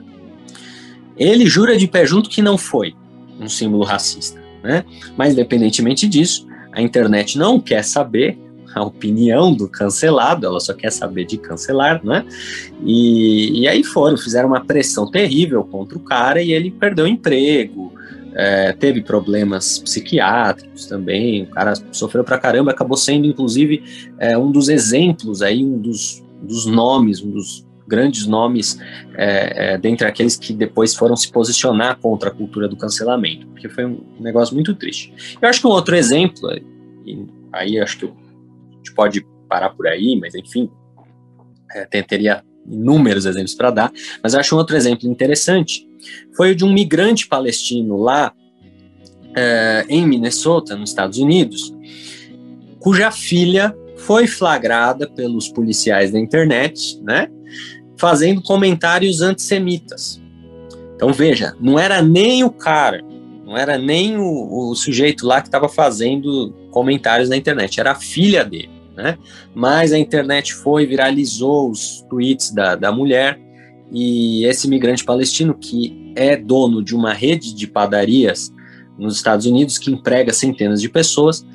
Ele 1.16 1.46
jura 1.46 1.78
de 1.78 1.88
pé 1.88 2.04
junto 2.04 2.28
que 2.28 2.42
não 2.42 2.58
foi 2.58 2.94
um 3.40 3.48
símbolo 3.48 3.82
racista, 3.82 4.38
né? 4.66 4.84
Mas 5.16 5.32
independentemente 5.32 6.06
disso, 6.06 6.46
a 6.72 6.82
internet 6.82 7.38
não 7.38 7.58
quer 7.58 7.82
saber 7.82 8.38
a 8.74 8.82
opinião 8.82 9.54
do 9.54 9.66
cancelado, 9.66 10.44
ela 10.44 10.60
só 10.60 10.74
quer 10.74 10.92
saber 10.92 11.24
de 11.24 11.38
cancelar, 11.38 12.04
né? 12.04 12.26
E, 12.84 13.62
e 13.62 13.66
aí 13.66 13.82
foram, 13.82 14.18
fizeram 14.18 14.48
uma 14.48 14.62
pressão 14.62 15.10
terrível 15.10 15.64
contra 15.64 15.96
o 15.96 16.00
cara 16.00 16.42
e 16.42 16.52
ele 16.52 16.70
perdeu 16.70 17.06
o 17.06 17.08
emprego, 17.08 17.90
é, 18.34 18.74
teve 18.74 19.00
problemas 19.00 19.78
psiquiátricos 19.78 20.84
também, 20.84 21.44
o 21.44 21.46
cara 21.46 21.72
sofreu 21.90 22.22
pra 22.22 22.38
caramba, 22.38 22.70
acabou 22.70 22.98
sendo, 22.98 23.26
inclusive, 23.26 23.82
é, 24.18 24.36
um 24.36 24.52
dos 24.52 24.68
exemplos 24.68 25.40
aí, 25.40 25.64
um 25.64 25.78
dos, 25.78 26.22
dos 26.42 26.66
nomes, 26.66 27.22
um 27.22 27.30
dos 27.30 27.65
grandes 27.86 28.26
nomes 28.26 28.78
é, 29.14 29.74
é, 29.74 29.78
dentre 29.78 30.06
aqueles 30.06 30.36
que 30.36 30.52
depois 30.52 30.94
foram 30.94 31.16
se 31.16 31.30
posicionar 31.30 31.98
contra 31.98 32.30
a 32.30 32.32
cultura 32.32 32.68
do 32.68 32.76
cancelamento, 32.76 33.46
porque 33.48 33.68
foi 33.68 33.84
um 33.84 34.00
negócio 34.18 34.54
muito 34.54 34.74
triste. 34.74 35.12
Eu 35.40 35.48
acho 35.48 35.60
que 35.60 35.66
um 35.66 35.70
outro 35.70 35.94
exemplo, 35.94 36.48
aí 37.52 37.80
acho 37.80 37.98
que 37.98 38.04
eu 38.04 38.26
gente 38.86 38.94
pode 38.94 39.26
parar 39.48 39.70
por 39.70 39.86
aí, 39.88 40.18
mas 40.20 40.34
enfim, 40.34 40.70
é, 41.74 42.02
teria 42.02 42.42
inúmeros 42.68 43.26
exemplos 43.26 43.54
para 43.54 43.70
dar, 43.70 43.92
mas 44.22 44.34
acho 44.34 44.54
um 44.54 44.58
outro 44.58 44.76
exemplo 44.76 45.08
interessante 45.08 45.86
foi 46.36 46.52
o 46.52 46.54
de 46.54 46.64
um 46.64 46.72
migrante 46.72 47.26
palestino 47.26 47.96
lá 47.96 48.32
é, 49.36 49.84
em 49.88 50.06
Minnesota, 50.06 50.76
nos 50.76 50.90
Estados 50.90 51.18
Unidos, 51.18 51.74
cuja 52.80 53.10
filha 53.10 53.76
foi 53.96 54.26
flagrada 54.26 55.08
pelos 55.08 55.48
policiais 55.48 56.12
da 56.12 56.18
internet, 56.18 57.00
né, 57.02 57.28
fazendo 57.96 58.42
comentários 58.42 59.20
antissemitas. 59.20 60.20
Então 60.94 61.12
veja, 61.12 61.54
não 61.60 61.78
era 61.78 62.00
nem 62.00 62.42
o 62.44 62.50
cara, 62.50 63.02
não 63.44 63.56
era 63.56 63.78
nem 63.78 64.16
o, 64.16 64.70
o 64.70 64.74
sujeito 64.74 65.26
lá 65.26 65.40
que 65.40 65.48
estava 65.48 65.68
fazendo 65.68 66.54
comentários 66.70 67.28
na 67.28 67.36
internet, 67.36 67.78
era 67.78 67.92
a 67.92 67.96
filha 67.96 68.44
dele 68.44 68.76
né? 68.96 69.18
Mas 69.54 69.92
a 69.92 69.98
internet 69.98 70.54
foi, 70.54 70.86
viralizou 70.86 71.70
os 71.70 72.04
tweets 72.08 72.50
da, 72.50 72.74
da 72.74 72.90
mulher 72.90 73.38
e 73.92 74.44
esse 74.46 74.66
imigrante 74.66 75.04
palestino, 75.04 75.54
que 75.54 76.12
é 76.16 76.34
dono 76.34 76.82
de 76.82 76.94
uma 76.94 77.12
rede 77.12 77.54
de 77.54 77.66
padarias 77.66 78.52
nos 78.98 79.16
Estados 79.16 79.44
Unidos, 79.44 79.78
que 79.78 79.92
emprega 79.92 80.32
centenas 80.32 80.80
de 80.80 80.88
pessoas, 80.88 81.46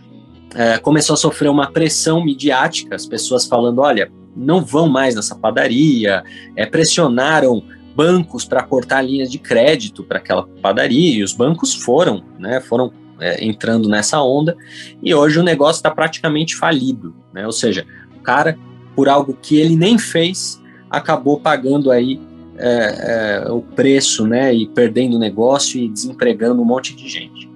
é, 0.53 0.77
começou 0.77 1.15
a 1.15 1.17
sofrer 1.17 1.49
uma 1.49 1.71
pressão 1.71 2.23
midiática, 2.23 2.95
as 2.95 3.07
pessoas 3.07 3.45
falando, 3.45 3.79
olha, 3.79 4.11
não 4.35 4.63
vão 4.63 4.87
mais 4.87 5.15
nessa 5.15 5.35
padaria, 5.35 6.23
é, 6.55 6.65
pressionaram 6.65 7.63
bancos 7.95 8.45
para 8.45 8.63
cortar 8.63 9.01
linhas 9.01 9.29
de 9.29 9.37
crédito 9.37 10.03
para 10.03 10.17
aquela 10.17 10.47
padaria, 10.61 11.19
e 11.19 11.23
os 11.23 11.33
bancos 11.33 11.75
foram, 11.75 12.23
né, 12.39 12.61
foram 12.61 12.91
é, 13.19 13.43
entrando 13.45 13.87
nessa 13.87 14.21
onda, 14.21 14.57
e 15.01 15.13
hoje 15.13 15.39
o 15.39 15.43
negócio 15.43 15.79
está 15.79 15.91
praticamente 15.91 16.55
falido, 16.55 17.13
né? 17.31 17.45
Ou 17.45 17.51
seja, 17.51 17.85
o 18.17 18.21
cara, 18.21 18.57
por 18.95 19.07
algo 19.07 19.37
que 19.39 19.57
ele 19.57 19.75
nem 19.75 19.97
fez, 19.99 20.61
acabou 20.89 21.39
pagando 21.39 21.91
aí 21.91 22.19
é, 22.57 23.45
é, 23.45 23.51
o 23.51 23.61
preço, 23.61 24.25
né? 24.25 24.53
E 24.53 24.67
perdendo 24.67 25.15
o 25.17 25.19
negócio 25.19 25.79
e 25.79 25.87
desempregando 25.87 26.61
um 26.61 26.65
monte 26.65 26.95
de 26.95 27.07
gente. 27.07 27.49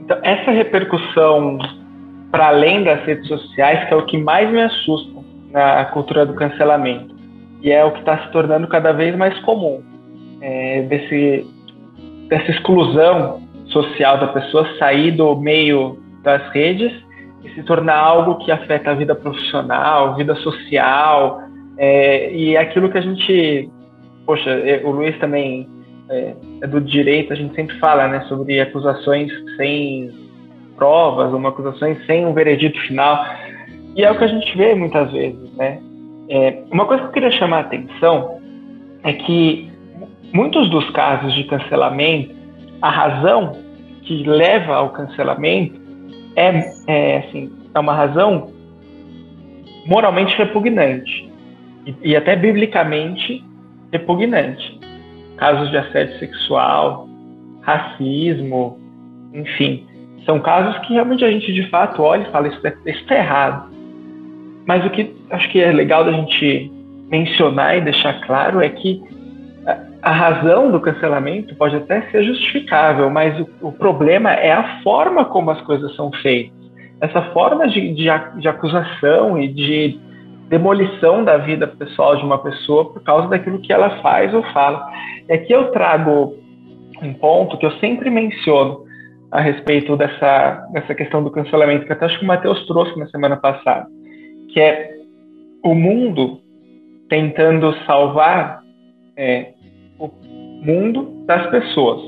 Então, 0.00 0.18
essa 0.22 0.50
repercussão 0.50 1.58
para 2.30 2.48
além 2.48 2.84
das 2.84 3.04
redes 3.04 3.26
sociais, 3.28 3.88
que 3.88 3.94
é 3.94 3.96
o 3.96 4.06
que 4.06 4.18
mais 4.18 4.50
me 4.50 4.62
assusta 4.62 5.18
na 5.50 5.84
cultura 5.86 6.26
do 6.26 6.34
cancelamento, 6.34 7.14
e 7.62 7.70
é 7.70 7.84
o 7.84 7.92
que 7.92 8.00
está 8.00 8.18
se 8.18 8.30
tornando 8.32 8.66
cada 8.68 8.92
vez 8.92 9.16
mais 9.16 9.38
comum, 9.40 9.82
é, 10.40 10.82
desse 10.82 11.46
dessa 12.28 12.50
exclusão 12.50 13.40
social 13.68 14.18
da 14.18 14.28
pessoa 14.28 14.68
sair 14.78 15.12
do 15.12 15.34
meio 15.34 15.98
das 16.22 16.46
redes 16.52 16.92
e 17.42 17.48
se 17.54 17.62
tornar 17.62 17.96
algo 17.96 18.36
que 18.44 18.52
afeta 18.52 18.90
a 18.90 18.94
vida 18.94 19.14
profissional, 19.14 20.14
vida 20.14 20.34
social, 20.36 21.40
é, 21.78 22.32
e 22.32 22.56
é 22.56 22.60
aquilo 22.60 22.90
que 22.90 22.98
a 22.98 23.00
gente, 23.00 23.70
poxa, 24.26 24.50
é, 24.50 24.82
o 24.84 24.90
Luiz 24.90 25.16
também 25.18 25.68
é, 26.10 26.34
é, 26.62 26.66
do 26.66 26.80
direito, 26.80 27.32
a 27.32 27.36
gente 27.36 27.54
sempre 27.54 27.78
fala, 27.78 28.08
né, 28.08 28.20
sobre 28.28 28.60
acusações 28.60 29.30
sem 29.56 30.10
provas, 30.78 31.34
uma 31.34 31.50
acusação 31.50 31.94
sem 32.06 32.24
um 32.24 32.32
veredito 32.32 32.80
final, 32.82 33.22
e 33.94 34.04
é 34.04 34.10
o 34.10 34.16
que 34.16 34.24
a 34.24 34.28
gente 34.28 34.56
vê 34.56 34.74
muitas 34.74 35.10
vezes, 35.12 35.52
né. 35.56 35.80
É, 36.30 36.62
uma 36.70 36.86
coisa 36.86 37.02
que 37.02 37.08
eu 37.08 37.12
queria 37.12 37.30
chamar 37.32 37.58
a 37.58 37.60
atenção 37.60 38.38
é 39.02 39.12
que 39.12 39.70
muitos 40.32 40.70
dos 40.70 40.88
casos 40.90 41.34
de 41.34 41.44
cancelamento, 41.44 42.34
a 42.80 42.90
razão 42.90 43.56
que 44.02 44.22
leva 44.24 44.76
ao 44.76 44.90
cancelamento 44.90 45.80
é, 46.36 46.72
é, 46.86 47.18
assim, 47.18 47.50
é 47.74 47.78
uma 47.78 47.94
razão 47.94 48.52
moralmente 49.86 50.36
repugnante 50.36 51.30
e, 51.86 51.94
e 52.02 52.16
até 52.16 52.36
biblicamente 52.36 53.44
repugnante. 53.90 54.78
Casos 55.36 55.70
de 55.70 55.78
assédio 55.78 56.18
sexual, 56.18 57.08
racismo, 57.62 58.78
enfim, 59.32 59.86
são 60.28 60.38
casos 60.40 60.78
que 60.80 60.92
realmente 60.92 61.24
a 61.24 61.30
gente 61.30 61.50
de 61.54 61.70
fato 61.70 62.02
olha 62.02 62.22
e 62.22 62.30
fala 62.30 62.48
isso 62.48 62.60
está 62.84 63.14
é 63.14 63.18
errado. 63.18 63.70
Mas 64.66 64.84
o 64.84 64.90
que 64.90 65.16
acho 65.30 65.48
que 65.48 65.58
é 65.58 65.72
legal 65.72 66.04
da 66.04 66.12
gente 66.12 66.70
mencionar 67.10 67.78
e 67.78 67.80
deixar 67.80 68.20
claro 68.26 68.60
é 68.60 68.68
que 68.68 69.02
a 70.02 70.12
razão 70.12 70.70
do 70.70 70.80
cancelamento 70.80 71.54
pode 71.54 71.76
até 71.76 72.02
ser 72.10 72.24
justificável, 72.24 73.08
mas 73.08 73.40
o, 73.40 73.48
o, 73.68 73.72
problema 73.72 74.32
é 74.34 74.52
a 74.52 74.82
forma 74.82 75.24
como 75.24 75.50
as 75.50 75.60
coisas 75.62 75.96
são 75.96 76.12
feitas. 76.12 76.52
Essa 77.00 77.22
forma 77.32 77.66
de, 77.66 77.94
de, 77.94 78.08
de, 78.36 78.48
acusação 78.48 79.40
e 79.40 79.48
de 79.48 79.98
demolição 80.50 81.24
da 81.24 81.38
vida 81.38 81.66
pessoal 81.66 82.16
de 82.16 82.24
uma 82.24 82.38
pessoa 82.38 82.92
por 82.92 83.02
causa 83.02 83.28
daquilo 83.28 83.60
que 83.60 83.72
ela 83.72 84.02
faz 84.02 84.34
ou 84.34 84.42
fala. 84.52 84.86
E 85.26 85.32
aqui 85.32 85.52
eu 85.52 85.70
trago 85.70 86.34
um 87.02 87.14
ponto 87.14 87.56
que 87.56 87.64
eu 87.64 87.72
sempre 87.78 88.10
menciono 88.10 88.87
a 89.30 89.40
respeito 89.40 89.96
dessa, 89.96 90.66
dessa 90.72 90.94
questão 90.94 91.22
do 91.22 91.30
cancelamento, 91.30 91.86
que 91.86 91.92
até 91.92 92.06
acho 92.06 92.18
que 92.18 92.24
o 92.24 92.28
Matheus 92.28 92.66
trouxe 92.66 92.98
na 92.98 93.06
semana 93.08 93.36
passada, 93.36 93.86
que 94.52 94.60
é 94.60 94.96
o 95.62 95.74
mundo 95.74 96.40
tentando 97.08 97.74
salvar 97.84 98.62
é, 99.16 99.52
o 99.98 100.08
mundo 100.64 101.24
das 101.26 101.50
pessoas. 101.50 102.00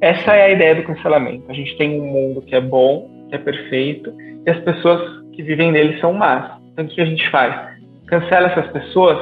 Essa 0.00 0.34
é 0.34 0.44
a 0.44 0.50
ideia 0.50 0.74
do 0.74 0.84
cancelamento. 0.84 1.44
A 1.48 1.54
gente 1.54 1.76
tem 1.76 2.00
um 2.00 2.04
mundo 2.04 2.42
que 2.42 2.54
é 2.54 2.60
bom, 2.60 3.10
que 3.28 3.34
é 3.34 3.38
perfeito, 3.38 4.12
e 4.46 4.50
as 4.50 4.60
pessoas 4.60 5.24
que 5.32 5.42
vivem 5.42 5.72
nele 5.72 5.98
são 6.00 6.12
más. 6.12 6.52
Então 6.72 6.84
o 6.84 6.88
que 6.88 7.00
a 7.00 7.06
gente 7.06 7.28
faz? 7.30 7.74
Cancela 8.06 8.48
essas 8.48 8.70
pessoas 8.70 9.18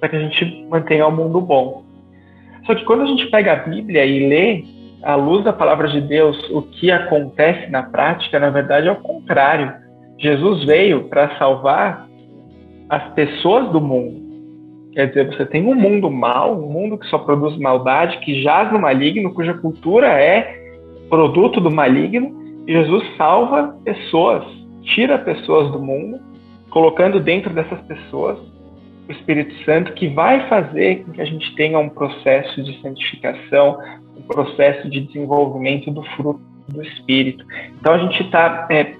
para 0.00 0.08
que 0.08 0.16
a 0.16 0.20
gente 0.20 0.66
mantenha 0.68 1.06
o 1.06 1.12
mundo 1.12 1.40
bom. 1.40 1.84
Só 2.66 2.74
que 2.74 2.84
quando 2.84 3.02
a 3.02 3.06
gente 3.06 3.26
pega 3.30 3.52
a 3.52 3.56
Bíblia 3.56 4.04
e 4.04 4.28
lê, 4.28 4.64
à 5.04 5.14
luz 5.14 5.44
da 5.44 5.52
palavra 5.52 5.88
de 5.88 6.00
Deus, 6.00 6.36
o 6.50 6.62
que 6.62 6.90
acontece 6.90 7.70
na 7.70 7.82
prática, 7.82 8.38
na 8.38 8.50
verdade, 8.50 8.88
é 8.88 8.92
o 8.92 8.96
contrário. 8.96 9.72
Jesus 10.18 10.64
veio 10.64 11.04
para 11.04 11.36
salvar 11.38 12.06
as 12.88 13.12
pessoas 13.14 13.70
do 13.70 13.80
mundo. 13.80 14.24
Quer 14.92 15.08
dizer, 15.08 15.26
você 15.26 15.44
tem 15.44 15.66
um 15.66 15.74
mundo 15.74 16.10
mal, 16.10 16.56
um 16.56 16.70
mundo 16.70 16.96
que 16.96 17.06
só 17.06 17.18
produz 17.18 17.56
maldade, 17.58 18.18
que 18.18 18.42
jaz 18.42 18.72
no 18.72 18.78
maligno, 18.78 19.34
cuja 19.34 19.54
cultura 19.54 20.06
é 20.06 20.62
produto 21.10 21.60
do 21.60 21.70
maligno, 21.70 22.32
e 22.66 22.72
Jesus 22.72 23.04
salva 23.16 23.76
pessoas, 23.84 24.44
tira 24.82 25.18
pessoas 25.18 25.70
do 25.72 25.80
mundo, 25.80 26.18
colocando 26.70 27.20
dentro 27.20 27.52
dessas 27.52 27.80
pessoas 27.82 28.38
o 29.08 29.12
Espírito 29.12 29.54
Santo, 29.64 29.92
que 29.92 30.08
vai 30.08 30.48
fazer 30.48 31.04
com 31.04 31.12
que 31.12 31.20
a 31.20 31.24
gente 31.24 31.54
tenha 31.54 31.78
um 31.78 31.88
processo 31.88 32.62
de 32.62 32.80
santificação, 32.80 33.78
um 34.16 34.22
processo 34.22 34.88
de 34.88 35.00
desenvolvimento 35.00 35.90
do 35.90 36.02
fruto 36.16 36.40
do 36.68 36.82
Espírito. 36.82 37.44
Então 37.78 37.94
a 37.94 37.98
gente 37.98 38.22
está, 38.22 38.66
é, 38.70 38.94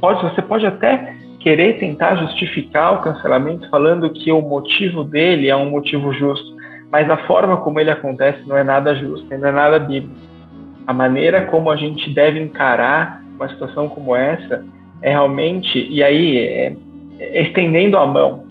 pode, 0.00 0.22
você 0.22 0.40
pode 0.40 0.66
até 0.66 1.14
querer 1.38 1.78
tentar 1.78 2.16
justificar 2.16 2.94
o 2.94 3.02
cancelamento 3.02 3.68
falando 3.68 4.08
que 4.10 4.30
o 4.32 4.40
motivo 4.40 5.04
dele 5.04 5.48
é 5.48 5.56
um 5.56 5.68
motivo 5.68 6.12
justo, 6.12 6.56
mas 6.90 7.10
a 7.10 7.16
forma 7.26 7.56
como 7.58 7.80
ele 7.80 7.90
acontece 7.90 8.46
não 8.46 8.56
é 8.56 8.64
nada 8.64 8.94
justo, 8.94 9.26
não 9.28 9.48
é 9.48 9.52
nada 9.52 9.78
bíblico. 9.78 10.14
A 10.86 10.92
maneira 10.92 11.46
como 11.46 11.70
a 11.70 11.76
gente 11.76 12.10
deve 12.10 12.40
encarar 12.40 13.22
uma 13.34 13.48
situação 13.48 13.88
como 13.88 14.14
essa 14.14 14.64
é 15.02 15.10
realmente, 15.10 15.86
e 15.90 16.02
aí, 16.02 16.38
é, 16.38 16.76
é 17.18 17.42
estendendo 17.42 17.96
a 17.98 18.06
mão, 18.06 18.41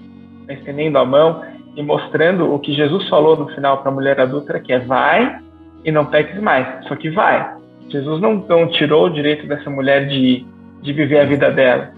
é 0.52 0.56
estendendo 0.56 0.98
a 0.98 1.06
mão 1.06 1.44
e 1.76 1.82
mostrando 1.82 2.54
o 2.54 2.60
que 2.60 2.74
Jesus 2.74 3.08
falou 3.10 3.38
no 3.38 3.48
final 3.50 3.80
para 3.80 3.92
a 3.92 3.94
mulher 3.94 4.20
adulta, 4.20 4.60
que 4.60 4.74
é 4.74 4.80
vai 4.80 5.40
e 5.84 5.92
não 5.92 6.06
peques 6.06 6.40
mais, 6.42 6.86
só 6.88 6.96
que 6.96 7.10
vai. 7.10 7.56
Jesus 7.90 8.22
não, 8.22 8.36
não 8.48 8.68
tirou 8.68 9.06
o 9.06 9.10
direito 9.10 9.48
dessa 9.48 9.70
mulher 9.70 10.08
de, 10.08 10.46
de 10.82 10.94
viver 10.94 11.20
a 11.20 11.26
vida 11.26 11.50
dela 11.50 11.92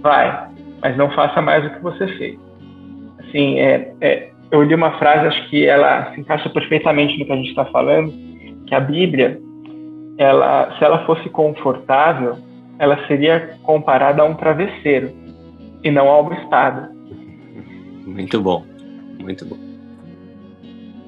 vai, 0.00 0.48
mas 0.82 0.96
não 0.96 1.10
faça 1.10 1.40
mais 1.40 1.62
do 1.62 1.70
que 1.70 1.82
você 1.82 2.06
fez. 2.16 2.38
Assim, 3.20 3.58
é, 3.58 3.92
é, 4.00 4.30
eu 4.50 4.62
li 4.62 4.74
uma 4.74 4.98
frase, 4.98 5.26
acho 5.26 5.48
que 5.48 5.66
ela 5.66 6.12
se 6.12 6.20
encaixa 6.20 6.48
perfeitamente 6.50 7.18
no 7.18 7.26
que 7.26 7.32
a 7.32 7.36
gente 7.36 7.50
está 7.50 7.64
falando, 7.66 8.12
que 8.66 8.74
a 8.74 8.80
Bíblia, 8.80 9.38
ela, 10.18 10.74
se 10.78 10.84
ela 10.84 11.04
fosse 11.04 11.28
confortável, 11.28 12.36
ela 12.78 13.06
seria 13.06 13.56
comparada 13.62 14.22
a 14.22 14.24
um 14.24 14.34
travesseiro 14.34 15.10
e 15.84 15.90
não 15.90 16.08
a 16.08 16.20
uma 16.20 16.34
espada. 16.34 16.90
Muito 18.10 18.40
bom, 18.40 18.64
muito 19.18 19.44
bom. 19.44 19.56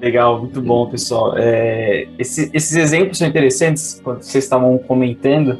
Legal, 0.01 0.39
muito 0.39 0.61
bom, 0.61 0.89
pessoal. 0.89 1.37
É, 1.37 2.07
esse, 2.17 2.49
esses 2.53 2.75
exemplos 2.75 3.17
são 3.17 3.27
interessantes 3.27 4.01
quando 4.03 4.21
vocês 4.21 4.43
estavam 4.43 4.77
comentando 4.77 5.57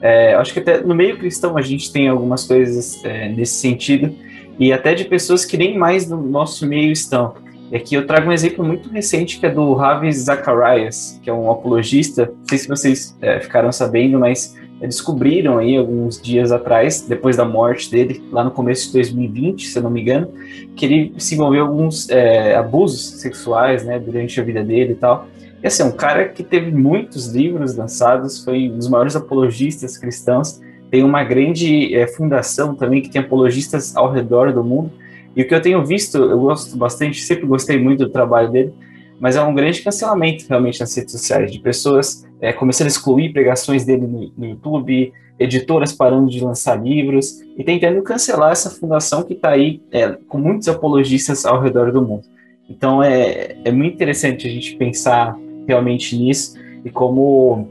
é, 0.00 0.34
acho 0.34 0.52
que 0.52 0.60
até 0.60 0.80
no 0.80 0.94
meio 0.94 1.18
cristão 1.18 1.56
a 1.56 1.62
gente 1.62 1.92
tem 1.92 2.08
algumas 2.08 2.44
coisas 2.44 3.02
é, 3.04 3.28
nesse 3.28 3.54
sentido, 3.54 4.14
e 4.58 4.72
até 4.72 4.94
de 4.94 5.04
pessoas 5.04 5.44
que 5.44 5.56
nem 5.56 5.76
mais 5.76 6.08
no 6.08 6.20
nosso 6.22 6.66
meio 6.66 6.92
estão. 6.92 7.34
E 7.70 7.76
aqui 7.76 7.94
eu 7.94 8.06
trago 8.06 8.28
um 8.28 8.32
exemplo 8.32 8.64
muito 8.64 8.88
recente 8.88 9.40
que 9.40 9.46
é 9.46 9.50
do 9.50 9.74
Ravi 9.74 10.12
Zacharias, 10.12 11.18
que 11.22 11.28
é 11.28 11.32
um 11.32 11.50
apologista. 11.50 12.26
Não 12.26 12.46
sei 12.48 12.58
se 12.58 12.68
vocês 12.68 13.18
é, 13.20 13.40
ficaram 13.40 13.72
sabendo, 13.72 14.20
mas 14.20 14.56
descobriram 14.80 15.58
aí 15.58 15.76
alguns 15.76 16.20
dias 16.20 16.52
atrás, 16.52 17.00
depois 17.00 17.36
da 17.36 17.44
morte 17.44 17.90
dele, 17.90 18.22
lá 18.30 18.44
no 18.44 18.50
começo 18.50 18.88
de 18.88 18.92
2020, 18.94 19.66
se 19.66 19.78
eu 19.78 19.82
não 19.82 19.90
me 19.90 20.02
engano, 20.02 20.28
que 20.74 20.84
ele 20.84 21.14
se 21.18 21.34
envolveu 21.34 21.64
em 21.64 21.68
alguns 21.68 22.08
é, 22.10 22.54
abusos 22.54 23.20
sexuais, 23.20 23.84
né, 23.84 23.98
durante 23.98 24.38
a 24.40 24.44
vida 24.44 24.62
dele 24.62 24.92
e 24.92 24.96
tal. 24.96 25.26
E 25.62 25.66
assim, 25.66 25.82
um 25.82 25.92
cara 25.92 26.28
que 26.28 26.42
teve 26.42 26.70
muitos 26.70 27.28
livros 27.28 27.74
lançados, 27.74 28.44
foi 28.44 28.70
um 28.70 28.76
dos 28.76 28.88
maiores 28.88 29.16
apologistas 29.16 29.96
cristãos, 29.96 30.60
tem 30.90 31.02
uma 31.02 31.24
grande 31.24 31.94
é, 31.94 32.06
fundação 32.06 32.74
também 32.74 33.00
que 33.00 33.08
tem 33.08 33.20
apologistas 33.20 33.96
ao 33.96 34.12
redor 34.12 34.52
do 34.52 34.62
mundo. 34.62 34.90
E 35.34 35.42
o 35.42 35.48
que 35.48 35.54
eu 35.54 35.60
tenho 35.60 35.84
visto, 35.84 36.16
eu 36.16 36.38
gosto 36.38 36.76
bastante, 36.76 37.22
sempre 37.22 37.46
gostei 37.46 37.78
muito 37.78 38.04
do 38.04 38.10
trabalho 38.10 38.50
dele, 38.50 38.72
mas 39.20 39.36
é 39.36 39.42
um 39.42 39.54
grande 39.54 39.82
cancelamento 39.82 40.44
realmente 40.48 40.80
nas 40.80 40.94
redes 40.94 41.12
sociais, 41.12 41.50
de 41.50 41.58
pessoas 41.58 42.26
é, 42.40 42.52
começando 42.52 42.86
a 42.86 42.90
excluir 42.90 43.32
pregações 43.32 43.84
dele 43.84 44.06
no, 44.06 44.30
no, 44.36 44.46
YouTube, 44.46 45.12
editoras 45.38 45.92
parando 45.92 46.30
de 46.30 46.42
lançar 46.42 46.82
livros 46.82 47.40
e 47.56 47.64
tentando 47.64 48.02
cancelar 48.02 48.52
essa 48.52 48.70
fundação 48.70 49.22
que 49.22 49.34
está 49.34 49.50
aí 49.50 49.82
é, 49.90 50.08
com 50.28 50.38
muitos 50.38 50.68
apologistas 50.68 51.44
ao 51.44 51.60
redor 51.60 51.92
do 51.92 52.02
mundo. 52.02 52.24
Então 52.68 53.02
é, 53.02 53.56
é 53.64 53.70
muito 53.70 53.94
interessante 53.94 54.46
a 54.46 54.50
gente 54.50 54.76
pensar 54.76 55.36
realmente 55.66 56.16
nisso 56.16 56.58
e 56.84 56.90
como 56.90 57.68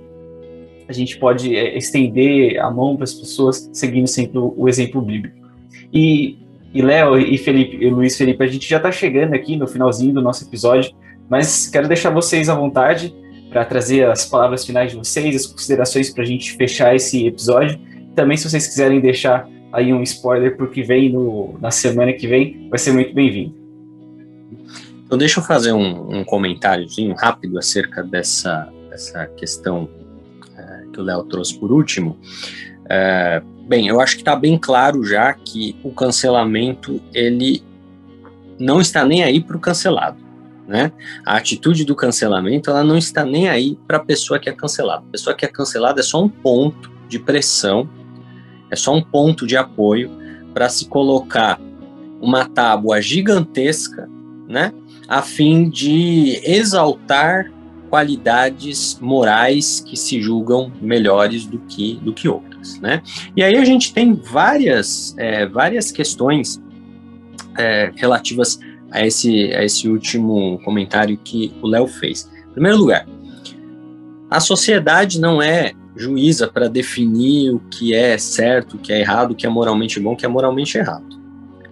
a 0.87 0.93
gente 0.93 1.17
pode 1.17 1.55
é, 1.55 1.77
estender 1.77 2.59
a 2.59 2.69
mão 2.69 2.95
para 2.95 3.03
as 3.03 3.13
pessoas 3.13 3.69
seguindo 3.73 4.07
sempre 4.07 4.37
o 4.37 4.67
exemplo 4.67 5.01
bíblico. 5.01 5.35
E, 5.91 6.37
e 6.73 6.81
Léo 6.81 7.17
e 7.17 7.37
Felipe, 7.37 7.77
e 7.77 7.89
Luiz 7.89 8.17
Felipe, 8.17 8.43
a 8.43 8.47
gente 8.47 8.67
já 8.67 8.77
está 8.77 8.91
chegando 8.91 9.33
aqui 9.33 9.55
no 9.55 9.67
finalzinho 9.67 10.13
do 10.13 10.21
nosso 10.21 10.43
episódio, 10.45 10.91
mas 11.30 11.67
quero 11.67 11.88
deixar 11.88 12.09
vocês 12.09 12.49
à 12.49 12.55
vontade 12.55 13.13
para 13.49 13.63
trazer 13.63 14.09
as 14.09 14.26
palavras 14.26 14.65
finais 14.65 14.91
de 14.91 14.97
vocês, 14.97 15.36
as 15.36 15.45
considerações 15.45 16.09
para 16.09 16.23
a 16.23 16.26
gente 16.26 16.53
fechar 16.53 16.95
esse 16.95 17.26
episódio. 17.26 17.80
Também, 18.15 18.36
se 18.38 18.49
vocês 18.49 18.67
quiserem 18.67 18.99
deixar 18.99 19.47
aí 19.71 19.93
um 19.93 20.01
spoiler 20.03 20.55
para 20.55 20.65
o 20.65 20.69
que 20.69 20.84
vem 20.84 21.11
no, 21.11 21.57
na 21.59 21.71
semana 21.71 22.13
que 22.13 22.28
vem, 22.28 22.67
vai 22.69 22.80
ser 22.80 22.91
muito 22.91 23.13
bem-vindo. 23.13 23.55
Então, 25.05 25.17
deixa 25.17 25.39
eu 25.39 25.43
fazer 25.43 25.71
um, 25.71 26.19
um 26.19 26.23
comentáriozinho 26.23 27.13
rápido 27.15 27.57
acerca 27.59 28.03
dessa, 28.03 28.71
dessa 28.89 29.26
questão 29.28 29.88
é, 30.57 30.86
que 30.91 30.99
o 30.99 31.03
Léo 31.03 31.23
trouxe 31.23 31.57
por 31.57 31.71
último. 31.71 32.17
É, 32.89 33.41
bem, 33.67 33.88
eu 33.88 34.01
acho 34.01 34.15
que 34.15 34.21
está 34.21 34.36
bem 34.36 34.57
claro 34.57 35.03
já 35.03 35.32
que 35.34 35.76
o 35.84 35.91
cancelamento 35.91 37.01
ele 37.13 37.63
não 38.59 38.82
está 38.82 39.05
nem 39.05 39.23
aí 39.23 39.41
para 39.41 39.57
o 39.57 39.59
cancelado. 39.59 40.24
Né? 40.68 40.91
A 41.24 41.38
atitude 41.38 41.86
do 41.86 41.95
cancelamento 41.95 42.72
ela 42.72 42.84
não 42.84 42.97
está 42.97 43.24
nem 43.24 43.47
aí 43.47 43.78
para 43.88 43.97
a 43.97 44.03
pessoa 44.03 44.39
que 44.39 44.49
é 44.49 44.53
cancelada. 44.53 45.03
A 45.07 45.11
pessoa 45.11 45.36
que 45.36 45.45
é 45.45 45.47
cancelada 45.47 45.99
é 45.99 46.03
só 46.03 46.24
um 46.24 46.30
ponto 46.30 46.91
de 47.07 47.20
pressão, 47.20 47.88
é 48.72 48.76
só 48.76 48.93
um 48.93 49.01
ponto 49.01 49.45
de 49.45 49.55
apoio 49.55 50.11
para 50.53 50.68
se 50.70 50.88
colocar 50.88 51.59
uma 52.20 52.45
tábua 52.45 52.99
gigantesca, 52.99 54.09
né? 54.47 54.74
a 55.07 55.22
fim 55.22 55.70
de 55.70 56.41
exaltar 56.43 57.51
qualidades 57.89 58.97
morais 58.99 59.80
que 59.80 59.95
se 59.95 60.22
julgam 60.22 60.72
melhores 60.82 61.45
do 61.45 61.59
que, 61.59 61.95
do 62.01 62.13
que 62.13 62.28
outras, 62.28 62.80
né? 62.80 63.01
E 63.36 63.43
aí 63.43 63.55
a 63.55 63.63
gente 63.63 63.93
tem 63.93 64.13
várias, 64.13 65.16
é, 65.18 65.45
várias 65.45 65.91
questões 65.91 66.61
é, 67.57 67.91
relativas 67.95 68.59
a 68.95 69.05
esse, 69.05 69.53
a 69.53 69.63
esse 69.63 69.89
último 69.89 70.57
comentário 70.63 71.17
que 71.17 71.53
o 71.61 71.67
Léo 71.67 71.85
fez. 71.85 72.31
Em 72.49 72.53
primeiro 72.53 72.77
lugar, 72.77 73.05
a 74.31 74.39
sociedade 74.39 75.19
não 75.19 75.41
é 75.41 75.73
juíza 75.97 76.47
para 76.47 76.69
definir 76.69 77.53
o 77.53 77.59
que 77.59 77.93
é 77.93 78.17
certo, 78.17 78.75
o 78.75 78.79
que 78.79 78.93
é 78.93 79.01
errado, 79.01 79.31
o 79.31 79.35
que 79.35 79.45
é 79.45 79.49
moralmente 79.49 79.99
bom, 79.99 80.13
o 80.13 80.15
que 80.15 80.25
é 80.25 80.29
moralmente 80.29 80.77
errado. 80.77 81.05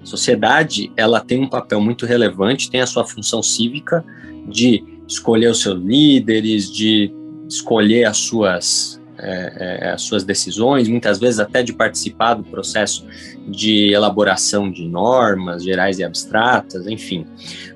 A 0.01 0.05
sociedade, 0.05 0.91
ela 0.97 1.21
tem 1.21 1.41
um 1.41 1.47
papel 1.47 1.79
muito 1.79 2.05
relevante, 2.05 2.69
tem 2.69 2.81
a 2.81 2.85
sua 2.85 3.05
função 3.05 3.41
cívica 3.41 4.03
de 4.49 4.83
escolher 5.07 5.47
os 5.47 5.61
seus 5.61 5.81
líderes, 5.81 6.69
de 6.69 7.09
escolher 7.47 8.03
as 8.03 8.17
suas, 8.17 9.01
é, 9.23 9.79
é, 9.81 9.89
as 9.91 10.01
suas 10.01 10.23
decisões, 10.23 10.87
muitas 10.87 11.19
vezes 11.19 11.39
até 11.39 11.63
de 11.63 11.73
participar 11.73 12.33
do 12.33 12.43
processo 12.43 13.05
de 13.47 13.91
elaboração 13.93 14.69
de 14.69 14.87
normas 14.87 15.63
gerais 15.63 15.99
e 15.99 16.03
abstratas, 16.03 16.85
enfim. 16.87 17.25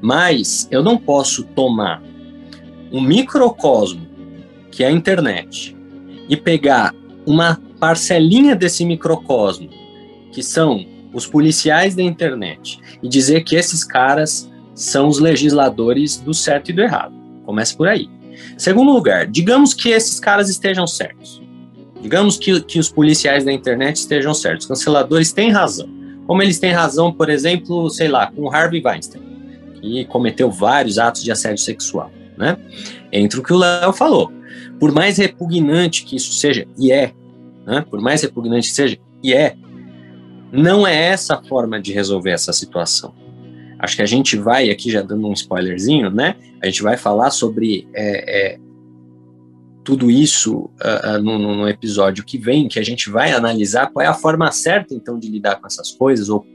Mas 0.01 0.67
eu 0.69 0.83
não 0.83 0.97
posso 0.97 1.43
tomar 1.43 2.03
um 2.91 3.01
microcosmo, 3.01 4.07
que 4.71 4.83
é 4.83 4.87
a 4.87 4.91
internet, 4.91 5.75
e 6.29 6.35
pegar 6.35 6.93
uma 7.25 7.59
parcelinha 7.79 8.55
desse 8.55 8.85
microcosmo, 8.85 9.69
que 10.31 10.43
são 10.43 10.85
os 11.13 11.25
policiais 11.25 11.95
da 11.95 12.03
internet 12.03 12.79
e 13.01 13.07
dizer 13.07 13.43
que 13.43 13.55
esses 13.55 13.83
caras 13.83 14.51
são 14.75 15.07
os 15.07 15.19
legisladores 15.19 16.17
do 16.17 16.33
certo 16.33 16.69
e 16.69 16.73
do 16.73 16.81
errado. 16.81 17.13
Começa 17.45 17.75
por 17.75 17.87
aí. 17.87 18.09
Segundo 18.57 18.91
lugar, 18.91 19.27
digamos 19.27 19.73
que 19.73 19.89
esses 19.89 20.19
caras 20.19 20.49
estejam 20.49 20.88
certos. 20.88 21.41
Digamos 22.01 22.38
que, 22.38 22.61
que 22.61 22.79
os 22.79 22.89
policiais 22.89 23.43
da 23.43 23.51
internet 23.51 23.97
estejam 23.97 24.33
certos. 24.33 24.65
Os 24.65 24.69
canceladores 24.69 25.31
têm 25.31 25.51
razão. 25.51 25.89
Como 26.25 26.41
eles 26.41 26.59
têm 26.59 26.71
razão, 26.71 27.11
por 27.11 27.29
exemplo, 27.29 27.89
sei 27.89 28.07
lá, 28.07 28.31
com 28.31 28.53
Harvey 28.53 28.81
Weinstein, 28.83 29.21
que 29.81 30.05
cometeu 30.05 30.51
vários 30.51 30.99
atos 30.99 31.23
de 31.23 31.31
assédio 31.31 31.63
sexual, 31.63 32.11
né? 32.38 32.57
Entre 33.11 33.39
o 33.39 33.43
que 33.43 33.53
o 33.53 33.57
Léo 33.57 33.93
falou. 33.93 34.31
Por 34.79 34.91
mais 34.91 35.17
repugnante 35.17 36.03
que 36.03 36.17
isso 36.17 36.33
seja, 36.33 36.67
e 36.77 36.91
é, 36.91 37.13
né? 37.65 37.83
por 37.89 38.01
mais 38.01 38.21
repugnante 38.21 38.67
que 38.67 38.75
seja, 38.75 38.97
e 39.23 39.33
é, 39.33 39.55
não 40.51 40.85
é 40.85 40.95
essa 40.95 41.35
a 41.35 41.43
forma 41.43 41.79
de 41.79 41.93
resolver 41.93 42.31
essa 42.31 42.53
situação. 42.53 43.13
Acho 43.80 43.95
que 43.95 44.01
a 44.01 44.07
gente 44.07 44.36
vai, 44.38 44.69
aqui 44.69 44.91
já 44.91 45.01
dando 45.01 45.28
um 45.28 45.34
spoilerzinho, 45.34 46.09
né? 46.09 46.36
A 46.61 46.65
gente 46.65 46.82
vai 46.82 46.97
falar 46.97 47.30
sobre 47.30 47.88
é, 47.93 48.53
é, 48.53 48.59
tudo 49.84 50.11
isso 50.11 50.69
uh, 50.82 51.21
no, 51.21 51.38
no, 51.38 51.69
episódio 51.69 52.25
que 52.25 52.38
vem, 52.38 52.67
que 52.67 52.80
a 52.80 52.84
gente 52.84 53.09
vai 53.09 53.32
analisar 53.32 53.88
qual 53.88 54.03
é 54.03 54.07
a 54.07 54.13
forma 54.13 54.51
certa, 54.51 54.93
então, 54.93 55.17
de 55.17 55.30
lidar 55.30 55.55
com 55.61 55.67
essas 55.67 55.91
coisas, 55.91 56.28
ou 56.28 56.45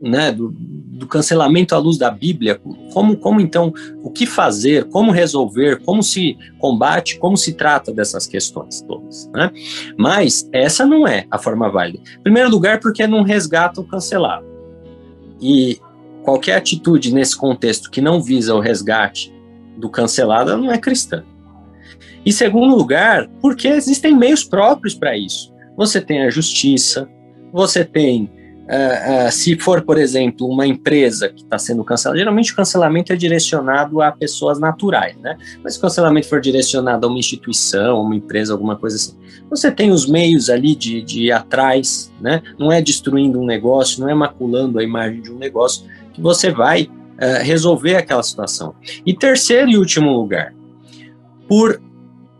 né, 0.00 0.32
do, 0.32 0.50
do, 0.50 1.06
cancelamento 1.06 1.74
à 1.74 1.78
luz 1.78 1.98
da 1.98 2.10
Bíblia, 2.10 2.60
como, 2.92 3.16
como 3.16 3.40
então, 3.40 3.72
o 4.02 4.10
que 4.10 4.26
fazer, 4.26 4.84
como 4.88 5.10
resolver, 5.12 5.80
como 5.82 6.02
se 6.02 6.38
combate, 6.58 7.18
como 7.18 7.36
se 7.36 7.52
trata 7.52 7.92
dessas 7.92 8.26
questões 8.26 8.80
todas. 8.82 9.30
Né? 9.34 9.50
Mas 9.98 10.48
essa 10.52 10.86
não 10.86 11.06
é 11.06 11.26
a 11.30 11.38
forma 11.38 11.70
válida. 11.70 12.02
Em 12.18 12.22
primeiro 12.22 12.50
lugar, 12.50 12.80
porque 12.80 13.06
não 13.06 13.22
resgata 13.22 13.80
o 13.80 13.84
cancelado. 13.84 14.46
E 15.40 15.78
qualquer 16.30 16.56
atitude 16.56 17.12
nesse 17.12 17.36
contexto 17.36 17.90
que 17.90 18.00
não 18.00 18.22
visa 18.22 18.54
o 18.54 18.60
resgate 18.60 19.34
do 19.76 19.90
cancelado 19.90 20.56
não 20.56 20.70
é 20.70 20.78
cristã. 20.78 21.24
Em 22.24 22.30
segundo 22.30 22.76
lugar, 22.76 23.28
porque 23.40 23.66
existem 23.66 24.16
meios 24.16 24.44
próprios 24.44 24.94
para 24.94 25.16
isso. 25.16 25.52
Você 25.76 26.00
tem 26.00 26.22
a 26.22 26.30
justiça, 26.30 27.08
você 27.52 27.84
tem 27.84 28.30
Uh, 28.70 29.26
uh, 29.26 29.32
se 29.32 29.58
for, 29.58 29.82
por 29.82 29.98
exemplo, 29.98 30.46
uma 30.46 30.64
empresa 30.64 31.28
que 31.28 31.42
está 31.42 31.58
sendo 31.58 31.82
cancelada, 31.82 32.20
geralmente 32.20 32.52
o 32.52 32.54
cancelamento 32.54 33.12
é 33.12 33.16
direcionado 33.16 34.00
a 34.00 34.12
pessoas 34.12 34.60
naturais, 34.60 35.16
né? 35.16 35.36
Mas 35.60 35.72
se 35.72 35.80
o 35.80 35.82
cancelamento 35.82 36.28
for 36.28 36.40
direcionado 36.40 37.04
a 37.04 37.10
uma 37.10 37.18
instituição, 37.18 38.00
uma 38.00 38.14
empresa, 38.14 38.52
alguma 38.52 38.76
coisa 38.76 38.94
assim, 38.94 39.16
você 39.50 39.72
tem 39.72 39.90
os 39.90 40.06
meios 40.06 40.48
ali 40.48 40.76
de, 40.76 41.02
de 41.02 41.22
ir 41.24 41.32
atrás, 41.32 42.12
né? 42.20 42.42
Não 42.56 42.70
é 42.70 42.80
destruindo 42.80 43.40
um 43.40 43.44
negócio, 43.44 44.02
não 44.02 44.08
é 44.08 44.14
maculando 44.14 44.78
a 44.78 44.84
imagem 44.84 45.20
de 45.20 45.32
um 45.32 45.36
negócio, 45.36 45.84
você 46.20 46.50
vai 46.50 46.82
uh, 46.84 47.42
resolver 47.42 47.96
aquela 47.96 48.22
situação. 48.22 48.74
E 49.04 49.14
terceiro 49.14 49.70
e 49.70 49.78
último 49.78 50.12
lugar, 50.12 50.54
por 51.48 51.80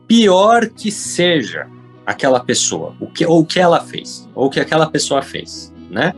pior 0.06 0.68
que 0.68 0.90
seja 0.90 1.66
aquela 2.04 2.40
pessoa, 2.40 2.94
o 3.00 3.06
que, 3.06 3.24
ou 3.24 3.40
o 3.40 3.46
que 3.46 3.60
ela 3.60 3.80
fez, 3.80 4.28
ou 4.34 4.46
o 4.46 4.50
que 4.50 4.60
aquela 4.60 4.86
pessoa 4.86 5.22
fez, 5.22 5.72
né? 5.90 6.12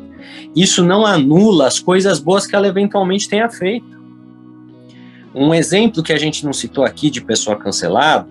Isso 0.54 0.84
não 0.84 1.04
anula 1.06 1.66
as 1.66 1.78
coisas 1.78 2.18
boas 2.18 2.46
que 2.46 2.54
ela 2.54 2.66
eventualmente 2.66 3.28
tenha 3.28 3.48
feito. 3.48 4.00
Um 5.34 5.54
exemplo 5.54 6.02
que 6.02 6.12
a 6.12 6.18
gente 6.18 6.44
não 6.44 6.52
citou 6.52 6.84
aqui 6.84 7.10
de 7.10 7.22
pessoa 7.22 7.56
cancelada, 7.56 8.28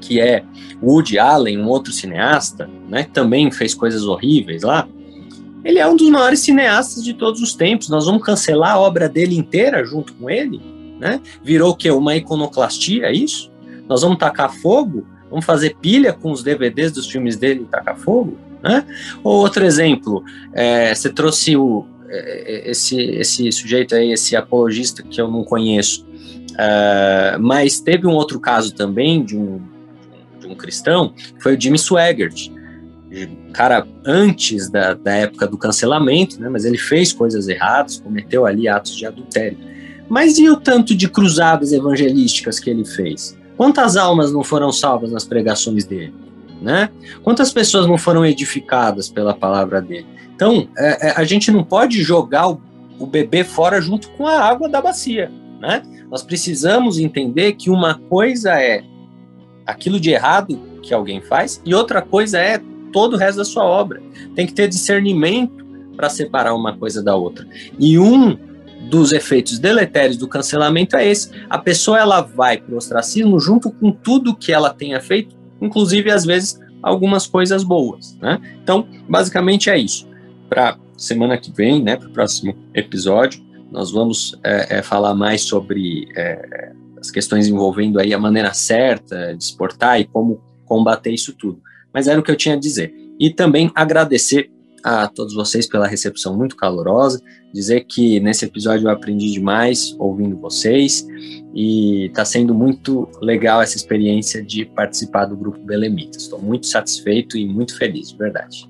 que 0.00 0.20
é 0.20 0.44
Woody 0.82 1.18
Allen, 1.18 1.58
um 1.58 1.68
outro 1.68 1.92
cineasta, 1.92 2.68
né, 2.88 3.04
que 3.04 3.10
também 3.10 3.50
fez 3.50 3.74
coisas 3.74 4.04
horríveis 4.04 4.62
lá. 4.62 4.86
Ele 5.64 5.78
é 5.78 5.88
um 5.88 5.96
dos 5.96 6.08
maiores 6.10 6.40
cineastas 6.40 7.02
de 7.02 7.14
todos 7.14 7.40
os 7.40 7.54
tempos. 7.54 7.88
Nós 7.88 8.06
vamos 8.06 8.22
cancelar 8.22 8.72
a 8.72 8.78
obra 8.78 9.08
dele 9.08 9.36
inteira 9.36 9.84
junto 9.84 10.12
com 10.14 10.28
ele, 10.28 10.60
né? 11.00 11.20
Virou 11.42 11.70
o 11.70 11.76
quê? 11.76 11.90
Uma 11.90 12.16
iconoclastia, 12.16 13.06
é 13.06 13.12
isso? 13.12 13.50
Nós 13.88 14.02
vamos 14.02 14.18
tacar 14.18 14.52
fogo? 14.52 15.06
Vamos 15.30 15.44
fazer 15.44 15.76
pilha 15.80 16.12
com 16.12 16.30
os 16.30 16.42
DVDs 16.42 16.92
dos 16.92 17.10
filmes 17.10 17.36
dele 17.36 17.62
e 17.62 17.64
tacar 17.64 17.96
fogo? 17.96 18.36
Né? 18.62 18.84
Ou 19.22 19.40
outro 19.40 19.64
exemplo, 19.64 20.24
é, 20.52 20.94
você 20.94 21.10
trouxe 21.10 21.56
o, 21.56 21.86
é, 22.08 22.70
esse, 22.70 22.96
esse 22.96 23.52
sujeito 23.52 23.94
aí, 23.94 24.12
esse 24.12 24.36
apologista 24.36 25.02
que 25.02 25.20
eu 25.20 25.30
não 25.30 25.44
conheço, 25.44 26.06
uh, 26.52 27.38
mas 27.40 27.80
teve 27.80 28.06
um 28.06 28.12
outro 28.12 28.40
caso 28.40 28.74
também 28.74 29.22
de 29.22 29.36
um, 29.36 29.60
de 30.40 30.46
um 30.46 30.54
cristão, 30.54 31.12
foi 31.40 31.56
o 31.56 31.60
Jimmy 31.60 31.78
Swaggart, 31.78 32.48
cara 33.52 33.86
antes 34.04 34.68
da, 34.68 34.94
da 34.94 35.12
época 35.14 35.46
do 35.46 35.56
cancelamento, 35.56 36.40
né, 36.40 36.48
mas 36.48 36.64
ele 36.64 36.78
fez 36.78 37.12
coisas 37.12 37.48
erradas, 37.48 38.00
cometeu 38.00 38.46
ali 38.46 38.68
atos 38.68 38.96
de 38.96 39.06
adultério. 39.06 39.58
Mas 40.08 40.38
e 40.38 40.48
o 40.48 40.56
tanto 40.56 40.94
de 40.94 41.08
cruzadas 41.08 41.72
evangelísticas 41.72 42.58
que 42.58 42.68
ele 42.68 42.84
fez? 42.84 43.36
Quantas 43.56 43.96
almas 43.96 44.32
não 44.32 44.42
foram 44.42 44.70
salvas 44.72 45.10
nas 45.10 45.24
pregações 45.24 45.84
dele? 45.84 46.12
né? 46.64 46.88
Quantas 47.22 47.52
pessoas 47.52 47.86
não 47.86 47.98
foram 47.98 48.24
edificadas 48.24 49.08
pela 49.08 49.34
palavra 49.34 49.80
dele? 49.80 50.06
Então, 50.34 50.66
é, 50.76 51.08
é, 51.08 51.10
a 51.12 51.22
gente 51.22 51.50
não 51.52 51.62
pode 51.62 52.02
jogar 52.02 52.48
o, 52.48 52.60
o 52.98 53.06
bebê 53.06 53.44
fora 53.44 53.80
junto 53.80 54.08
com 54.10 54.26
a 54.26 54.40
água 54.40 54.68
da 54.68 54.80
bacia, 54.80 55.30
né? 55.60 55.82
Nós 56.10 56.22
precisamos 56.22 56.98
entender 56.98 57.52
que 57.52 57.70
uma 57.70 57.98
coisa 58.08 58.60
é 58.60 58.82
aquilo 59.66 60.00
de 60.00 60.10
errado 60.10 60.58
que 60.82 60.92
alguém 60.92 61.20
faz 61.20 61.60
e 61.64 61.74
outra 61.74 62.02
coisa 62.02 62.38
é 62.38 62.60
todo 62.94 63.14
o 63.14 63.18
resto 63.18 63.36
da 63.36 63.44
sua 63.44 63.64
obra. 63.64 64.00
Tem 64.34 64.46
que 64.46 64.54
ter 64.54 64.68
discernimento 64.68 65.62
para 65.94 66.08
separar 66.08 66.54
uma 66.54 66.74
coisa 66.74 67.02
da 67.02 67.14
outra. 67.14 67.46
E 67.78 67.98
um 67.98 68.38
dos 68.88 69.12
efeitos 69.12 69.58
deletérios 69.58 70.16
do 70.16 70.26
cancelamento 70.26 70.96
é 70.96 71.06
esse. 71.06 71.30
A 71.50 71.58
pessoa 71.58 71.98
ela 71.98 72.22
vai 72.22 72.56
para 72.56 72.74
o 72.74 72.78
ostracismo 72.78 73.38
junto 73.38 73.70
com 73.70 73.92
tudo 73.92 74.34
que 74.34 74.52
ela 74.52 74.72
tenha 74.72 75.00
feito 75.00 75.44
inclusive 75.64 76.10
às 76.10 76.24
vezes 76.24 76.60
algumas 76.82 77.26
coisas 77.26 77.64
boas, 77.64 78.16
né? 78.20 78.40
Então, 78.62 78.86
basicamente 79.08 79.70
é 79.70 79.78
isso. 79.78 80.06
Para 80.48 80.78
semana 80.96 81.38
que 81.38 81.50
vem, 81.50 81.82
né, 81.82 81.96
para 81.96 82.08
o 82.08 82.12
próximo 82.12 82.54
episódio, 82.74 83.42
nós 83.72 83.90
vamos 83.90 84.38
é, 84.44 84.78
é, 84.78 84.82
falar 84.82 85.14
mais 85.14 85.42
sobre 85.42 86.06
é, 86.14 86.72
as 87.00 87.10
questões 87.10 87.48
envolvendo 87.48 87.98
aí 87.98 88.12
a 88.12 88.18
maneira 88.18 88.52
certa 88.52 89.34
de 89.34 89.42
exportar 89.42 90.00
e 90.00 90.04
como 90.04 90.40
combater 90.66 91.10
isso 91.10 91.32
tudo. 91.32 91.60
Mas 91.94 92.08
era 92.08 92.18
o 92.18 92.22
que 92.22 92.30
eu 92.30 92.36
tinha 92.36 92.56
a 92.56 92.58
dizer. 92.58 92.92
E 93.18 93.30
também 93.30 93.70
agradecer 93.74 94.50
a 94.84 95.08
todos 95.08 95.32
vocês 95.32 95.66
pela 95.66 95.86
recepção 95.86 96.36
muito 96.36 96.56
calorosa, 96.56 97.18
dizer 97.54 97.84
que 97.84 98.20
nesse 98.20 98.44
episódio 98.44 98.86
eu 98.86 98.92
aprendi 98.92 99.32
demais 99.32 99.96
ouvindo 99.98 100.36
vocês 100.36 101.06
e 101.54 102.06
está 102.06 102.22
sendo 102.22 102.54
muito 102.54 103.08
legal 103.22 103.62
essa 103.62 103.76
experiência 103.76 104.42
de 104.42 104.66
participar 104.66 105.24
do 105.24 105.36
grupo 105.36 105.58
Belemita. 105.60 106.18
Estou 106.18 106.38
muito 106.38 106.66
satisfeito 106.66 107.38
e 107.38 107.46
muito 107.46 107.78
feliz, 107.78 108.10
de 108.10 108.18
verdade. 108.18 108.68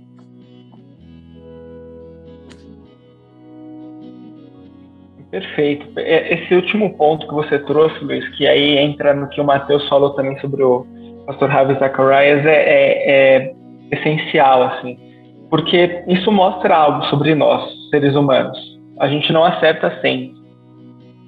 Perfeito. 5.33 5.99
É, 5.99 6.35
esse 6.35 6.55
último 6.55 6.97
ponto 6.97 7.27
que 7.27 7.35
você 7.35 7.59
trouxe, 7.59 7.99
Luiz, 8.05 8.29
que 8.37 8.47
aí 8.47 8.79
entra 8.79 9.13
no 9.13 9.29
que 9.29 9.41
o 9.41 9.45
Matheus 9.45 9.89
falou 9.89 10.11
também 10.11 10.39
sobre 10.39 10.63
o 10.63 10.87
pastor 11.27 11.49
Ravi 11.49 11.75
Zacharias, 11.75 12.45
é, 12.47 12.51
é, 12.51 13.37
é 13.47 13.55
essencial, 13.91 14.63
assim 14.63 14.99
porque 15.55 16.03
isso 16.09 16.33
mostra 16.33 16.75
algo 16.75 17.05
sobre 17.05 17.33
nós, 17.33 17.63
seres 17.89 18.17
humanos. 18.17 18.59
A 18.99 19.07
gente 19.07 19.33
não 19.33 19.45
acerta 19.45 20.01
sempre. 20.01 20.35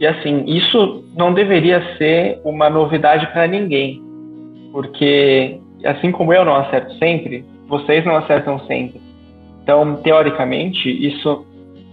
E 0.01 0.05
assim, 0.05 0.43
isso 0.47 1.05
não 1.17 1.33
deveria 1.33 1.81
ser 1.97 2.41
uma 2.45 2.69
novidade 2.69 3.25
para 3.29 3.47
ninguém, 3.47 4.03
porque 4.73 5.61
assim 5.85 6.11
como 6.11 6.33
eu 6.33 6.45
não 6.45 6.57
acerto 6.57 6.93
sempre, 6.95 7.45
vocês 7.69 8.05
não 8.05 8.17
acertam 8.17 8.59
sempre. 8.67 9.01
Então, 9.63 9.95
teoricamente, 10.03 10.91
isso 10.91 11.47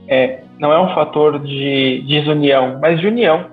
é, 0.07 0.39
não 0.57 0.73
é 0.73 0.79
um 0.81 0.93
fator 0.95 1.37
de 1.37 2.03
desunião, 2.07 2.79
mas 2.81 2.99
de 2.99 3.05
união. 3.05 3.45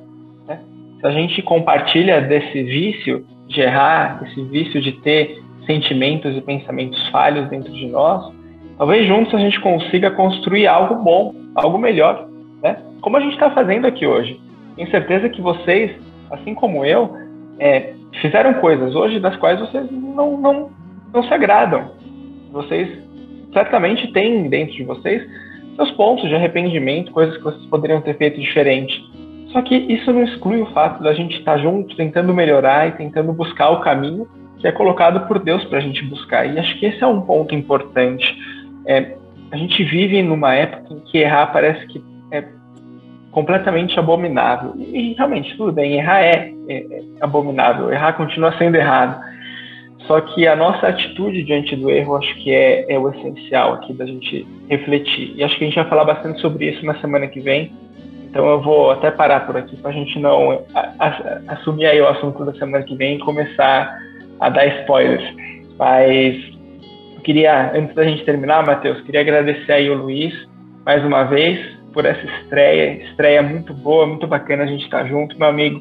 Né? 0.49 0.59
Se 1.01 1.07
a 1.07 1.11
gente 1.11 1.43
compartilha 1.43 2.23
desse 2.23 2.63
vício 2.63 3.27
de 3.51 3.61
errar, 3.61 4.23
esse 4.25 4.43
vício 4.45 4.81
de 4.81 4.93
ter 4.93 5.43
sentimentos 5.67 6.37
e 6.37 6.41
pensamentos 6.41 7.07
falhos 7.09 7.49
dentro 7.49 7.73
de 7.73 7.87
nós, 7.87 8.33
Talvez 8.81 9.07
juntos 9.07 9.35
a 9.35 9.39
gente 9.39 9.61
consiga 9.61 10.11
construir 10.11 10.67
algo 10.67 10.95
bom, 10.95 11.35
algo 11.55 11.77
melhor, 11.77 12.27
né? 12.63 12.79
Como 13.03 13.15
a 13.15 13.21
gente 13.21 13.35
está 13.35 13.51
fazendo 13.51 13.87
aqui 13.87 14.07
hoje. 14.07 14.41
Tenho 14.75 14.91
certeza 14.91 15.29
que 15.29 15.43
vocês, 15.43 15.95
assim 16.31 16.55
como 16.55 16.83
eu, 16.83 17.15
é, 17.59 17.93
fizeram 18.23 18.55
coisas 18.55 18.95
hoje 18.95 19.21
das 19.21 19.37
quais 19.37 19.61
vocês 19.61 19.87
não, 19.91 20.39
não, 20.39 20.71
não 21.13 21.23
se 21.23 21.35
agradam. 21.35 21.91
Vocês 22.53 22.89
certamente 23.53 24.11
têm 24.15 24.49
dentro 24.49 24.75
de 24.75 24.85
vocês 24.85 25.29
seus 25.77 25.91
pontos 25.91 26.27
de 26.27 26.35
arrependimento, 26.35 27.13
coisas 27.13 27.37
que 27.37 27.45
vocês 27.45 27.67
poderiam 27.67 28.01
ter 28.01 28.17
feito 28.17 28.41
diferente. 28.41 28.99
Só 29.53 29.63
que 29.63 29.75
isso 29.75 30.13
não 30.13 30.23
exclui 30.23 30.61
o 30.61 30.73
fato 30.73 31.03
da 31.03 31.13
gente 31.13 31.39
estar 31.39 31.59
junto, 31.59 31.97
tentando 31.97 32.33
melhorar 32.33 32.89
e 32.89 32.93
tentando 32.93 33.33
buscar 33.33 33.71
o 33.71 33.81
caminho 33.81 34.29
que 34.59 34.69
é 34.69 34.73
colocado 34.73 35.27
por 35.27 35.39
Deus 35.39 35.65
para 35.65 35.79
a 35.79 35.81
gente 35.81 36.05
buscar. 36.05 36.47
E 36.47 36.59
acho 36.59 36.79
que 36.79 36.87
esse 36.87 37.03
é 37.03 37.07
um 37.07 37.23
ponto 37.23 37.55
importante 37.55 38.37
é, 38.87 39.17
a 39.51 39.57
gente 39.57 39.83
vive 39.85 40.23
numa 40.23 40.55
época 40.55 40.95
em 40.95 41.01
que 41.01 41.19
errar 41.19 41.47
parece 41.49 41.87
que 41.87 42.03
é 42.31 42.45
completamente 43.31 43.99
abominável. 43.99 44.75
E, 44.77 45.15
realmente, 45.15 45.57
tudo 45.57 45.73
bem, 45.73 45.95
errar 45.95 46.21
é, 46.21 46.53
é, 46.69 46.77
é 46.77 47.03
abominável, 47.21 47.93
errar 47.93 48.15
continua 48.15 48.57
sendo 48.59 48.77
errado. 48.77 49.21
Só 50.07 50.21
que 50.21 50.47
a 50.47 50.57
nossa 50.57 50.89
atitude 50.89 51.45
diante 51.45 51.77
do 51.77 51.91
erro, 51.91 52.17
acho 52.17 52.35
que 52.43 52.53
é, 52.53 52.93
é 52.93 52.99
o 52.99 53.09
essencial 53.11 53.75
aqui 53.75 53.93
da 53.93 54.07
gente 54.07 54.47
refletir. 54.69 55.35
E 55.37 55.45
acho 55.45 55.57
que 55.57 55.65
a 55.65 55.67
gente 55.67 55.77
vai 55.77 55.89
falar 55.89 56.05
bastante 56.05 56.41
sobre 56.41 56.69
isso 56.69 56.85
na 56.85 56.99
semana 57.01 57.27
que 57.29 57.41
vem. 57.41 57.73
Então 58.31 58.49
eu 58.49 58.63
vou 58.63 58.93
até 58.93 59.11
parar 59.11 59.41
por 59.41 59.57
aqui 59.57 59.77
para 59.77 59.91
a 59.91 59.93
gente 59.93 60.19
não 60.21 60.65
a, 60.73 60.93
a, 61.01 61.53
assumir 61.55 61.87
aí 61.87 62.01
o 62.01 62.09
assunto 62.09 62.45
da 62.45 62.55
semana 62.55 62.85
que 62.85 62.95
vem 62.95 63.17
e 63.17 63.19
começar 63.19 63.93
a 64.39 64.49
dar 64.49 64.67
spoilers. 64.81 65.25
Mas 65.77 66.37
queria, 67.25 67.73
antes 67.75 67.95
da 67.95 68.05
gente 68.05 68.25
terminar, 68.25 68.65
Matheus, 68.65 69.01
queria 69.03 69.21
agradecer 69.21 69.73
aí 69.73 69.91
o 69.91 69.95
Luiz 69.95 70.33
mais 70.87 71.05
uma 71.05 71.25
vez 71.25 71.59
por 71.93 72.07
essa 72.07 72.25
estreia, 72.25 73.03
estreia 73.05 73.43
muito 73.43 73.75
boa, 73.75 74.07
muito 74.07 74.27
bacana 74.29 74.63
a 74.63 74.67
gente 74.67 74.85
estar 74.85 75.05
junto, 75.07 75.37
meu 75.37 75.49
amigo. 75.49 75.81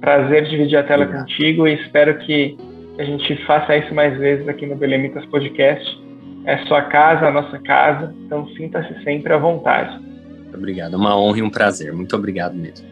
Prazer 0.00 0.44
dividir 0.44 0.78
a 0.78 0.84
tela 0.84 1.06
contigo 1.06 1.66
e 1.66 1.74
espero 1.74 2.16
que 2.18 2.56
a 2.98 3.02
gente 3.02 3.36
faça 3.44 3.76
isso 3.76 3.92
mais 3.92 4.16
vezes 4.18 4.46
aqui 4.48 4.66
no 4.66 4.76
Belemitas 4.76 5.24
Podcast. 5.26 6.00
É 6.44 6.58
sua 6.66 6.82
casa, 6.82 7.26
a 7.26 7.32
nossa 7.32 7.58
casa, 7.60 8.14
então 8.24 8.46
sinta-se 8.50 9.02
sempre 9.02 9.32
à 9.32 9.38
vontade. 9.38 10.11
Obrigado, 10.54 10.94
uma 10.94 11.18
honra 11.18 11.38
e 11.38 11.42
um 11.42 11.50
prazer. 11.50 11.92
Muito 11.92 12.14
obrigado 12.14 12.54
mesmo. 12.54 12.86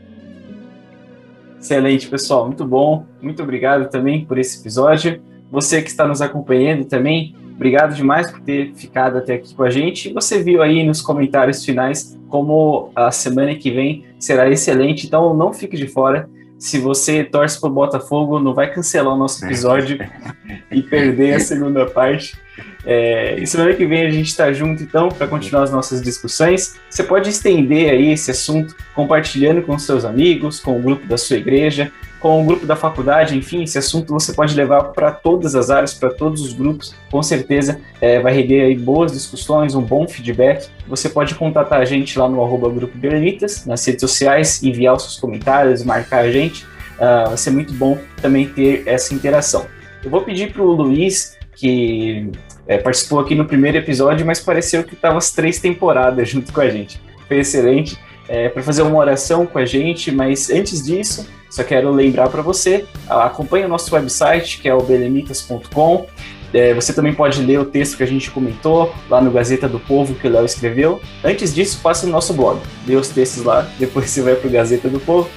Excelente, 1.60 2.08
pessoal, 2.08 2.46
muito 2.46 2.64
bom. 2.64 3.04
Muito 3.20 3.42
obrigado 3.42 3.90
também 3.90 4.24
por 4.24 4.38
esse 4.38 4.60
episódio. 4.60 5.20
Você 5.50 5.82
que 5.82 5.90
está 5.90 6.06
nos 6.06 6.22
acompanhando 6.22 6.84
também, 6.86 7.34
obrigado 7.54 7.94
demais 7.94 8.30
por 8.30 8.40
ter 8.40 8.72
ficado 8.74 9.18
até 9.18 9.34
aqui 9.34 9.54
com 9.54 9.62
a 9.62 9.70
gente. 9.70 10.12
Você 10.12 10.42
viu 10.42 10.62
aí 10.62 10.82
nos 10.82 11.02
comentários 11.02 11.64
finais 11.64 12.18
como 12.28 12.90
a 12.94 13.10
semana 13.10 13.54
que 13.56 13.70
vem 13.70 14.06
será 14.18 14.48
excelente, 14.48 15.06
então 15.06 15.34
não 15.34 15.52
fique 15.52 15.76
de 15.76 15.86
fora. 15.86 16.30
Se 16.58 16.78
você 16.78 17.24
torce 17.24 17.60
para 17.60 17.68
o 17.68 17.72
Botafogo, 17.72 18.38
não 18.38 18.54
vai 18.54 18.72
cancelar 18.72 19.14
o 19.14 19.18
nosso 19.18 19.44
episódio 19.44 19.98
e 20.70 20.82
perder 20.82 21.34
a 21.34 21.40
segunda 21.40 21.84
parte. 21.84 22.38
É, 22.84 23.38
e 23.38 23.46
semana 23.46 23.74
que 23.74 23.84
vem 23.86 24.06
a 24.06 24.10
gente 24.10 24.28
está 24.28 24.52
junto, 24.52 24.82
então, 24.82 25.08
para 25.08 25.26
continuar 25.26 25.64
as 25.64 25.72
nossas 25.72 26.00
discussões. 26.00 26.76
Você 26.88 27.02
pode 27.02 27.28
estender 27.28 27.90
aí 27.90 28.12
esse 28.12 28.30
assunto 28.30 28.74
compartilhando 28.94 29.62
com 29.62 29.78
seus 29.78 30.04
amigos, 30.04 30.60
com 30.60 30.78
o 30.78 30.82
grupo 30.82 31.06
da 31.06 31.18
sua 31.18 31.36
igreja, 31.36 31.92
com 32.20 32.42
o 32.42 32.44
grupo 32.44 32.66
da 32.66 32.76
faculdade, 32.76 33.36
enfim, 33.36 33.62
esse 33.62 33.78
assunto 33.78 34.12
você 34.12 34.34
pode 34.34 34.54
levar 34.54 34.84
para 34.92 35.10
todas 35.10 35.54
as 35.54 35.70
áreas, 35.70 35.94
para 35.94 36.10
todos 36.10 36.42
os 36.42 36.52
grupos. 36.52 36.94
Com 37.10 37.22
certeza 37.22 37.80
é, 37.98 38.20
vai 38.20 38.34
render 38.34 38.60
aí 38.60 38.76
boas 38.76 39.12
discussões, 39.12 39.74
um 39.74 39.80
bom 39.80 40.06
feedback. 40.06 40.68
Você 40.86 41.08
pode 41.08 41.34
contatar 41.34 41.80
a 41.80 41.84
gente 41.86 42.18
lá 42.18 42.28
no 42.28 42.44
arroba 42.44 42.68
Grupo 42.68 42.96
Berenitas, 42.96 43.64
nas 43.64 43.84
redes 43.86 44.02
sociais, 44.02 44.62
enviar 44.62 44.94
os 44.94 45.02
seus 45.04 45.18
comentários, 45.18 45.82
marcar 45.82 46.24
a 46.24 46.30
gente. 46.30 46.64
Uh, 46.96 47.28
vai 47.28 47.36
ser 47.38 47.50
muito 47.50 47.72
bom 47.72 47.96
também 48.20 48.46
ter 48.46 48.82
essa 48.86 49.14
interação. 49.14 49.66
Eu 50.04 50.10
vou 50.10 50.20
pedir 50.20 50.52
para 50.52 50.62
o 50.62 50.72
Luiz, 50.72 51.38
que 51.56 52.30
é, 52.70 52.78
participou 52.78 53.18
aqui 53.18 53.34
no 53.34 53.44
primeiro 53.44 53.78
episódio, 53.78 54.24
mas 54.24 54.38
pareceu 54.38 54.84
que 54.84 54.94
estava 54.94 55.18
as 55.18 55.32
três 55.32 55.58
temporadas 55.58 56.28
junto 56.28 56.52
com 56.52 56.60
a 56.60 56.68
gente. 56.70 57.00
Foi 57.26 57.38
excelente. 57.38 57.98
É, 58.28 58.48
para 58.48 58.62
fazer 58.62 58.82
uma 58.82 58.96
oração 58.96 59.44
com 59.44 59.58
a 59.58 59.66
gente, 59.66 60.12
mas 60.12 60.48
antes 60.50 60.80
disso, 60.80 61.26
só 61.50 61.64
quero 61.64 61.90
lembrar 61.90 62.28
para 62.28 62.42
você, 62.42 62.86
acompanhe 63.08 63.64
o 63.64 63.68
nosso 63.68 63.92
website, 63.92 64.60
que 64.60 64.68
é 64.68 64.74
o 64.74 64.80
belemitas.com. 64.80 66.06
É, 66.54 66.72
você 66.72 66.92
também 66.92 67.12
pode 67.12 67.42
ler 67.42 67.58
o 67.58 67.64
texto 67.64 67.96
que 67.96 68.04
a 68.04 68.06
gente 68.06 68.30
comentou 68.30 68.94
lá 69.08 69.20
no 69.20 69.32
Gazeta 69.32 69.68
do 69.68 69.80
Povo 69.80 70.14
que 70.14 70.28
o 70.28 70.30
Léo 70.30 70.44
escreveu. 70.44 71.00
Antes 71.24 71.52
disso, 71.52 71.80
passe 71.82 72.06
no 72.06 72.12
nosso 72.12 72.32
blog, 72.34 72.60
lê 72.86 72.94
os 72.94 73.08
textos 73.08 73.42
lá, 73.42 73.68
depois 73.80 74.10
você 74.10 74.22
vai 74.22 74.36
para 74.36 74.46
o 74.46 74.50
Gazeta 74.50 74.88
do 74.88 75.00
Povo. 75.00 75.28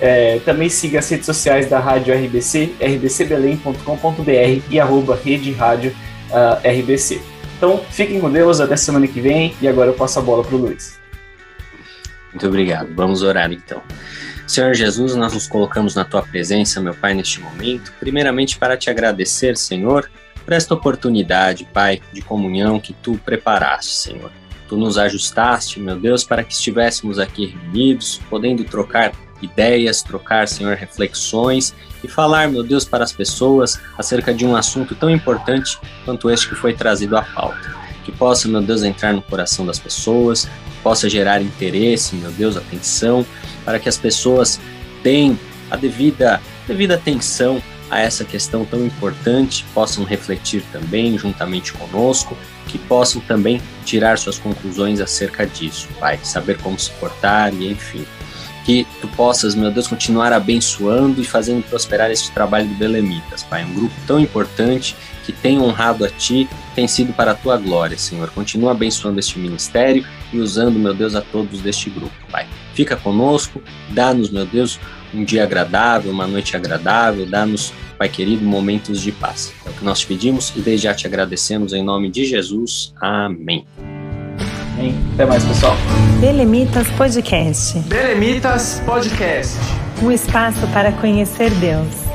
É, 0.00 0.38
também 0.42 0.70
siga 0.70 1.00
as 1.00 1.10
redes 1.10 1.26
sociais 1.26 1.68
da 1.68 1.78
Rádio 1.78 2.14
RBC, 2.14 2.76
rbcbelém.com.br 2.80 4.62
e 4.70 4.80
arroba 4.80 5.20
Rede 5.22 5.52
Rádio 5.52 5.94
uh, 6.30 6.68
RBC. 6.68 7.20
Então, 7.56 7.82
fiquem 7.90 8.20
com 8.20 8.30
Deus, 8.30 8.60
até 8.60 8.76
semana 8.76 9.06
que 9.06 9.20
vem, 9.20 9.54
e 9.60 9.66
agora 9.66 9.90
eu 9.90 9.94
passo 9.94 10.18
a 10.18 10.22
bola 10.22 10.44
para 10.44 10.54
o 10.54 10.58
Luiz. 10.58 10.98
Muito 12.32 12.46
obrigado. 12.46 12.94
Vamos 12.94 13.22
orar 13.22 13.50
então. 13.52 13.82
Senhor 14.46 14.72
Jesus, 14.74 15.14
nós 15.14 15.34
nos 15.34 15.46
colocamos 15.46 15.94
na 15.94 16.04
tua 16.04 16.22
presença, 16.22 16.80
meu 16.80 16.94
Pai, 16.94 17.12
neste 17.14 17.40
momento, 17.40 17.92
primeiramente 18.00 18.56
para 18.58 18.76
te 18.76 18.88
agradecer, 18.88 19.56
Senhor, 19.56 20.10
por 20.44 20.54
esta 20.54 20.72
oportunidade, 20.72 21.68
Pai, 21.72 22.00
de 22.12 22.22
comunhão 22.22 22.80
que 22.80 22.94
tu 22.94 23.20
preparaste, 23.24 23.92
Senhor. 23.92 24.30
Tu 24.66 24.76
nos 24.76 24.96
ajustaste, 24.96 25.80
meu 25.80 25.98
Deus, 25.98 26.24
para 26.24 26.44
que 26.44 26.52
estivéssemos 26.52 27.18
aqui 27.18 27.46
reunidos, 27.46 28.20
podendo 28.30 28.64
trocar 28.64 29.12
ideias, 29.42 30.02
trocar, 30.02 30.48
Senhor, 30.48 30.76
reflexões 30.76 31.74
e 32.02 32.08
falar, 32.08 32.48
meu 32.48 32.62
Deus, 32.62 32.84
para 32.84 33.04
as 33.04 33.12
pessoas 33.12 33.80
acerca 33.96 34.32
de 34.32 34.46
um 34.46 34.56
assunto 34.56 34.94
tão 34.94 35.10
importante 35.10 35.78
quanto 36.04 36.30
este 36.30 36.48
que 36.48 36.54
foi 36.54 36.74
trazido 36.74 37.16
à 37.16 37.22
pauta. 37.22 37.76
Que 38.04 38.12
possa, 38.12 38.48
meu 38.48 38.62
Deus, 38.62 38.82
entrar 38.82 39.12
no 39.12 39.22
coração 39.22 39.66
das 39.66 39.78
pessoas, 39.78 40.48
possa 40.82 41.08
gerar 41.08 41.42
interesse, 41.42 42.14
meu 42.16 42.30
Deus, 42.30 42.56
atenção, 42.56 43.26
para 43.64 43.78
que 43.78 43.88
as 43.88 43.96
pessoas 43.96 44.60
tenham 45.02 45.38
a 45.70 45.76
devida, 45.76 46.40
devida 46.66 46.94
atenção 46.94 47.62
a 47.90 48.00
essa 48.00 48.24
questão 48.24 48.64
tão 48.64 48.84
importante, 48.84 49.64
possam 49.74 50.04
refletir 50.04 50.62
também 50.72 51.18
juntamente 51.18 51.72
conosco, 51.72 52.36
que 52.66 52.78
possam 52.78 53.20
também 53.22 53.62
tirar 53.84 54.18
suas 54.18 54.38
conclusões 54.38 55.00
acerca 55.00 55.46
disso, 55.46 55.88
Pai, 55.98 56.18
saber 56.22 56.58
como 56.58 56.78
se 56.78 56.90
portar 56.92 57.52
e 57.54 57.70
enfim 57.70 58.06
que 58.68 58.86
tu 59.00 59.08
possas, 59.08 59.54
meu 59.54 59.70
Deus, 59.70 59.86
continuar 59.86 60.30
abençoando 60.30 61.22
e 61.22 61.24
fazendo 61.24 61.64
prosperar 61.64 62.10
este 62.10 62.30
trabalho 62.32 62.68
do 62.68 62.74
Belemitas, 62.74 63.42
Pai. 63.42 63.64
Um 63.64 63.72
grupo 63.72 63.94
tão 64.06 64.20
importante 64.20 64.94
que 65.24 65.32
tem 65.32 65.58
honrado 65.58 66.04
a 66.04 66.10
Ti, 66.10 66.46
tem 66.74 66.86
sido 66.86 67.14
para 67.14 67.30
a 67.30 67.34
Tua 67.34 67.56
glória, 67.56 67.96
Senhor. 67.96 68.28
Continua 68.28 68.72
abençoando 68.72 69.18
este 69.18 69.38
ministério 69.38 70.04
e 70.30 70.38
usando, 70.38 70.78
meu 70.78 70.92
Deus, 70.92 71.14
a 71.14 71.22
todos 71.22 71.62
deste 71.62 71.88
grupo, 71.88 72.12
Pai. 72.30 72.46
Fica 72.74 72.94
conosco, 72.94 73.62
dá-nos, 73.88 74.28
meu 74.28 74.44
Deus, 74.44 74.78
um 75.14 75.24
dia 75.24 75.44
agradável, 75.44 76.12
uma 76.12 76.26
noite 76.26 76.54
agradável, 76.54 77.24
dá-nos, 77.24 77.72
Pai 77.96 78.10
querido, 78.10 78.44
momentos 78.44 79.00
de 79.00 79.12
paz. 79.12 79.50
É 79.64 79.70
o 79.70 79.72
que 79.72 79.82
nós 79.82 80.00
te 80.00 80.06
pedimos 80.06 80.52
e 80.54 80.60
desde 80.60 80.84
já 80.84 80.92
te 80.92 81.06
agradecemos 81.06 81.72
em 81.72 81.82
nome 81.82 82.10
de 82.10 82.26
Jesus. 82.26 82.92
Amém. 83.00 83.64
Hein? 84.78 84.94
Até 85.14 85.26
mais, 85.26 85.44
pessoal. 85.44 85.76
Belemitas 86.20 86.86
Podcast. 86.90 87.78
Belemitas 87.80 88.80
Podcast. 88.86 89.58
Um 90.00 90.12
espaço 90.12 90.66
para 90.68 90.92
conhecer 90.92 91.50
Deus. 91.56 92.07